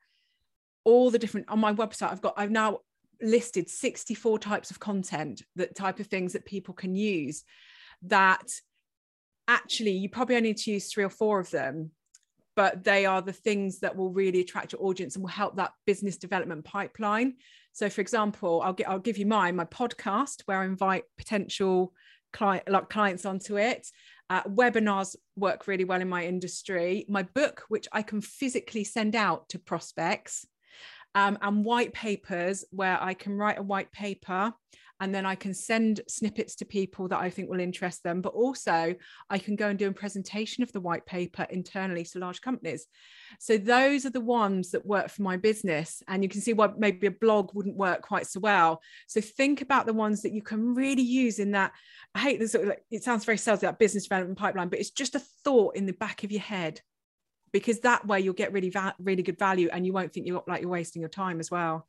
all 0.85 1.11
the 1.11 1.19
different 1.19 1.49
on 1.49 1.59
my 1.59 1.73
website 1.73 2.11
i've 2.11 2.21
got 2.21 2.33
i've 2.37 2.51
now 2.51 2.79
listed 3.21 3.69
64 3.69 4.37
types 4.39 4.69
of 4.69 4.79
content 4.79 5.41
that 5.55 5.75
type 5.75 5.99
of 5.99 6.07
things 6.07 6.33
that 6.33 6.45
people 6.45 6.73
can 6.73 6.93
use 6.93 7.43
that 8.03 8.43
actually 9.47 9.91
you 9.91 10.09
probably 10.09 10.35
only 10.35 10.49
need 10.49 10.57
to 10.57 10.71
use 10.71 10.91
three 10.91 11.03
or 11.03 11.09
four 11.09 11.39
of 11.39 11.49
them 11.49 11.91
but 12.55 12.83
they 12.83 13.05
are 13.05 13.21
the 13.21 13.33
things 13.33 13.79
that 13.79 13.95
will 13.95 14.11
really 14.11 14.41
attract 14.41 14.73
your 14.73 14.83
audience 14.83 15.15
and 15.15 15.23
will 15.23 15.29
help 15.29 15.55
that 15.55 15.71
business 15.87 16.17
development 16.17 16.63
pipeline. 16.63 17.33
So 17.71 17.89
for 17.89 18.01
example 18.01 18.61
i'll 18.63 18.73
get 18.73 18.89
i'll 18.89 18.99
give 18.99 19.17
you 19.17 19.25
mine 19.25 19.55
my 19.55 19.65
podcast 19.65 20.43
where 20.45 20.59
i 20.59 20.65
invite 20.65 21.03
potential 21.17 21.93
client 22.31 22.69
like 22.69 22.89
clients 22.89 23.25
onto 23.25 23.57
it. 23.57 23.87
Uh, 24.29 24.43
webinars 24.43 25.15
work 25.35 25.67
really 25.67 25.83
well 25.83 26.01
in 26.01 26.09
my 26.09 26.25
industry. 26.25 27.05
My 27.09 27.23
book 27.23 27.63
which 27.69 27.87
i 27.91 28.01
can 28.01 28.21
physically 28.21 28.83
send 28.83 29.15
out 29.15 29.49
to 29.49 29.59
prospects 29.59 30.45
um, 31.15 31.37
and 31.41 31.63
white 31.63 31.93
papers 31.93 32.65
where 32.71 32.97
I 33.01 33.13
can 33.13 33.37
write 33.37 33.59
a 33.59 33.63
white 33.63 33.91
paper 33.91 34.53
and 35.03 35.13
then 35.13 35.25
I 35.25 35.35
can 35.35 35.53
send 35.53 35.99
snippets 36.07 36.55
to 36.55 36.65
people 36.65 37.09
that 37.09 37.19
I 37.19 37.29
think 37.29 37.49
will 37.49 37.59
interest 37.59 38.03
them. 38.03 38.21
But 38.21 38.31
also, 38.31 38.95
I 39.29 39.37
can 39.37 39.57
go 39.57 39.67
and 39.67 39.77
do 39.77 39.89
a 39.89 39.91
presentation 39.91 40.63
of 40.63 40.71
the 40.71 40.79
white 40.79 41.05
paper 41.05 41.45
internally 41.49 42.05
to 42.05 42.19
large 42.19 42.39
companies. 42.39 42.87
So, 43.37 43.57
those 43.57 44.05
are 44.05 44.11
the 44.11 44.21
ones 44.21 44.71
that 44.71 44.85
work 44.85 45.09
for 45.09 45.23
my 45.23 45.35
business. 45.35 46.01
And 46.07 46.23
you 46.23 46.29
can 46.29 46.39
see 46.39 46.53
why 46.53 46.69
maybe 46.77 47.07
a 47.07 47.11
blog 47.11 47.53
wouldn't 47.53 47.75
work 47.75 48.01
quite 48.01 48.27
so 48.27 48.39
well. 48.39 48.81
So, 49.07 49.19
think 49.19 49.59
about 49.59 49.87
the 49.87 49.93
ones 49.93 50.21
that 50.21 50.31
you 50.31 50.41
can 50.41 50.73
really 50.73 51.03
use 51.03 51.37
in 51.37 51.51
that. 51.51 51.73
I 52.15 52.19
hate 52.19 52.39
this, 52.39 52.55
it 52.89 53.03
sounds 53.03 53.25
very 53.25 53.37
salesy, 53.37 53.61
that 53.61 53.79
business 53.79 54.03
development 54.03 54.39
pipeline, 54.39 54.69
but 54.69 54.79
it's 54.79 54.91
just 54.91 55.15
a 55.15 55.21
thought 55.43 55.75
in 55.75 55.85
the 55.85 55.91
back 55.91 56.23
of 56.23 56.31
your 56.31 56.41
head 56.41 56.79
because 57.51 57.81
that 57.81 58.07
way 58.07 58.21
you'll 58.21 58.33
get 58.33 58.53
really 58.53 58.69
va- 58.69 58.95
really 58.99 59.21
good 59.21 59.37
value 59.37 59.67
and 59.73 59.85
you 59.85 59.91
won't 59.91 60.13
think 60.13 60.25
you're 60.25 60.43
like 60.47 60.61
you're 60.61 60.69
wasting 60.69 61.01
your 61.01 61.09
time 61.09 61.41
as 61.41 61.51
well 61.51 61.87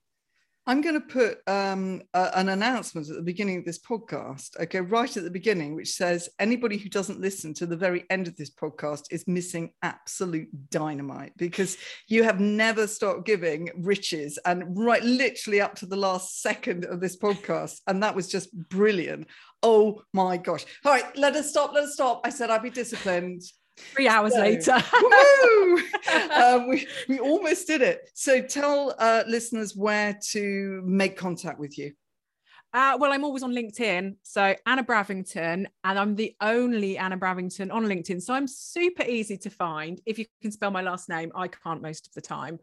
I'm 0.66 0.80
going 0.80 0.94
to 0.94 1.06
put 1.06 1.38
um, 1.46 2.02
a, 2.14 2.30
an 2.38 2.48
announcement 2.48 3.10
at 3.10 3.16
the 3.16 3.22
beginning 3.22 3.58
of 3.58 3.66
this 3.66 3.78
podcast, 3.78 4.58
okay, 4.58 4.80
right 4.80 5.14
at 5.14 5.22
the 5.22 5.30
beginning, 5.30 5.74
which 5.74 5.92
says 5.92 6.30
anybody 6.38 6.78
who 6.78 6.88
doesn't 6.88 7.20
listen 7.20 7.52
to 7.54 7.66
the 7.66 7.76
very 7.76 8.04
end 8.08 8.28
of 8.28 8.36
this 8.36 8.50
podcast 8.50 9.02
is 9.10 9.28
missing 9.28 9.72
absolute 9.82 10.48
dynamite 10.70 11.32
because 11.36 11.76
you 12.08 12.22
have 12.22 12.40
never 12.40 12.86
stopped 12.86 13.26
giving 13.26 13.68
riches 13.76 14.38
and 14.46 14.64
right 14.78 15.02
literally 15.02 15.60
up 15.60 15.74
to 15.76 15.86
the 15.86 15.96
last 15.96 16.40
second 16.40 16.86
of 16.86 16.98
this 16.98 17.16
podcast. 17.16 17.80
And 17.86 18.02
that 18.02 18.14
was 18.14 18.28
just 18.28 18.50
brilliant. 18.70 19.26
Oh 19.62 20.02
my 20.14 20.38
gosh. 20.38 20.64
All 20.84 20.92
right, 20.92 21.14
let 21.16 21.36
us 21.36 21.50
stop. 21.50 21.74
Let 21.74 21.84
us 21.84 21.92
stop. 21.92 22.22
I 22.24 22.30
said 22.30 22.48
I'd 22.48 22.62
be 22.62 22.70
disciplined. 22.70 23.42
Three 23.76 24.08
hours 24.08 24.34
so, 24.34 24.40
later. 24.40 24.72
um, 26.32 26.68
we, 26.68 26.86
we 27.08 27.18
almost 27.18 27.66
did 27.66 27.82
it. 27.82 28.10
So 28.14 28.40
tell 28.40 28.94
uh, 28.98 29.24
listeners 29.26 29.74
where 29.76 30.18
to 30.30 30.82
make 30.84 31.16
contact 31.16 31.58
with 31.58 31.76
you. 31.76 31.92
Uh, 32.74 32.96
well, 32.98 33.12
I'm 33.12 33.24
always 33.24 33.44
on 33.44 33.52
LinkedIn. 33.52 34.16
So 34.24 34.56
Anna 34.66 34.82
Bravington, 34.82 35.68
and 35.84 35.98
I'm 35.98 36.16
the 36.16 36.34
only 36.40 36.98
Anna 36.98 37.16
Bravington 37.16 37.70
on 37.70 37.84
LinkedIn. 37.84 38.20
So 38.20 38.34
I'm 38.34 38.48
super 38.48 39.04
easy 39.04 39.36
to 39.38 39.50
find. 39.50 40.00
If 40.04 40.18
you 40.18 40.26
can 40.42 40.50
spell 40.50 40.72
my 40.72 40.82
last 40.82 41.08
name, 41.08 41.30
I 41.36 41.46
can't 41.46 41.80
most 41.80 42.08
of 42.08 42.14
the 42.14 42.20
time. 42.20 42.58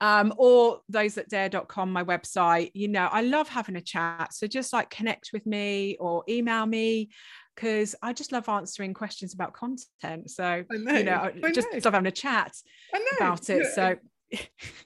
Um, 0.00 0.32
or 0.38 0.80
those 0.88 1.18
at 1.18 1.28
dare.com, 1.28 1.92
my 1.92 2.02
website. 2.02 2.70
You 2.72 2.88
know, 2.88 3.08
I 3.12 3.20
love 3.20 3.50
having 3.50 3.76
a 3.76 3.82
chat. 3.82 4.32
So 4.32 4.46
just 4.46 4.72
like 4.72 4.88
connect 4.88 5.30
with 5.34 5.44
me 5.44 5.98
or 6.00 6.24
email 6.30 6.64
me 6.64 7.10
because 7.54 7.94
I 8.02 8.14
just 8.14 8.32
love 8.32 8.48
answering 8.48 8.94
questions 8.94 9.34
about 9.34 9.52
content. 9.52 10.30
So 10.30 10.64
know, 10.70 10.92
you 10.96 11.04
know, 11.04 11.30
I 11.44 11.50
just 11.50 11.68
know. 11.70 11.80
love 11.84 11.92
having 11.92 12.06
a 12.06 12.10
chat 12.10 12.54
about 13.18 13.50
it. 13.50 13.66
So 13.74 13.96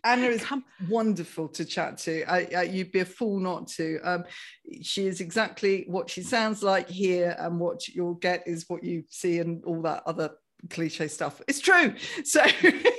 Anna 0.05 0.27
is 0.27 0.45
wonderful 0.89 1.49
to 1.49 1.65
chat 1.65 1.99
to. 1.99 2.25
I, 2.25 2.49
I, 2.57 2.63
you'd 2.63 2.93
be 2.93 3.01
a 3.01 3.05
fool 3.05 3.41
not 3.41 3.69
to. 3.69 3.99
Um, 4.03 4.25
she 4.83 5.07
is 5.07 5.21
exactly 5.21 5.85
what 5.89 6.11
she 6.11 6.23
sounds 6.23 6.63
like 6.63 6.89
here, 6.89 7.37
and 7.39 7.59
what 7.59 7.89
you'll 7.89 8.15
get 8.15 8.47
is 8.47 8.65
what 8.69 8.85
you 8.85 9.05
see 9.09 9.39
and 9.39 9.65
all 9.65 9.83
that 9.83 10.03
other 10.07 10.31
cliche 10.71 11.09
stuff. 11.09 11.41
It's 11.49 11.61
true. 11.61 11.95
So, 12.25 12.43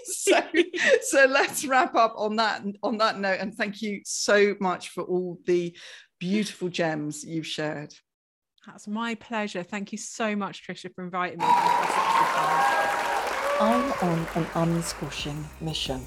so, 0.06 0.42
so 1.02 1.26
let's 1.26 1.66
wrap 1.66 1.96
up 1.96 2.14
on 2.18 2.38
that 2.38 2.64
on 2.82 2.98
that 3.00 3.20
note. 3.20 3.40
And 3.40 3.54
thank 3.54 3.82
you 3.82 4.02
so 4.06 4.56
much 4.60 4.90
for 4.90 5.04
all 5.04 5.40
the 5.46 5.76
beautiful 6.20 6.70
gems 6.70 7.24
you've 7.26 7.48
shared. 7.48 7.94
That's 8.66 8.88
my 8.88 9.16
pleasure. 9.16 9.64
Thank 9.64 9.92
you 9.92 9.98
so 9.98 10.36
much, 10.36 10.68
Trisha, 10.68 10.94
for 10.94 11.04
inviting 11.04 11.40
me. 11.40 11.46
I'm 13.60 13.92
on 14.04 14.28
an 14.36 14.48
unsquashing 14.56 15.46
mission. 15.62 16.06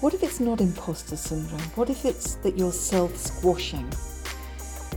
What 0.00 0.14
if 0.14 0.22
it's 0.22 0.40
not 0.40 0.62
imposter 0.62 1.14
syndrome? 1.14 1.60
What 1.74 1.90
if 1.90 2.06
it's 2.06 2.36
that 2.36 2.56
you're 2.56 2.72
self 2.72 3.14
squashing? 3.18 3.86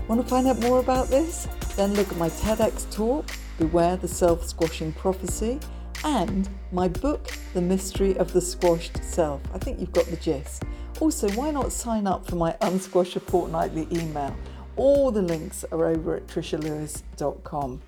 Want 0.08 0.22
to 0.22 0.28
find 0.28 0.48
out 0.48 0.60
more 0.60 0.80
about 0.80 1.10
this? 1.10 1.46
Then 1.76 1.94
look 1.94 2.10
at 2.10 2.18
my 2.18 2.30
TEDx 2.30 2.90
talk, 2.90 3.26
Beware 3.58 3.98
the 3.98 4.08
Self 4.08 4.48
Squashing 4.48 4.94
Prophecy, 4.94 5.60
and 6.06 6.48
my 6.72 6.88
book, 6.88 7.38
The 7.54 7.62
Mystery 7.62 8.18
of 8.18 8.32
the 8.32 8.40
Squashed 8.40 9.04
Self. 9.04 9.42
I 9.54 9.58
think 9.58 9.82
you've 9.82 9.92
got 9.92 10.06
the 10.06 10.16
gist. 10.16 10.64
Also, 11.02 11.30
why 11.32 11.52
not 11.52 11.74
sign 11.74 12.08
up 12.08 12.26
for 12.26 12.38
my 12.38 12.54
Unsquash 12.62 13.20
Fortnightly 13.24 13.90
email? 13.92 14.34
All 14.78 15.12
the 15.12 15.22
links 15.22 15.66
are 15.74 15.86
over 15.86 16.16
at 16.16 16.28
trishalewis.com. 16.28 17.82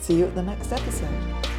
See 0.00 0.18
you 0.18 0.24
at 0.24 0.34
the 0.34 0.42
next 0.42 0.72
episode. 0.72 1.51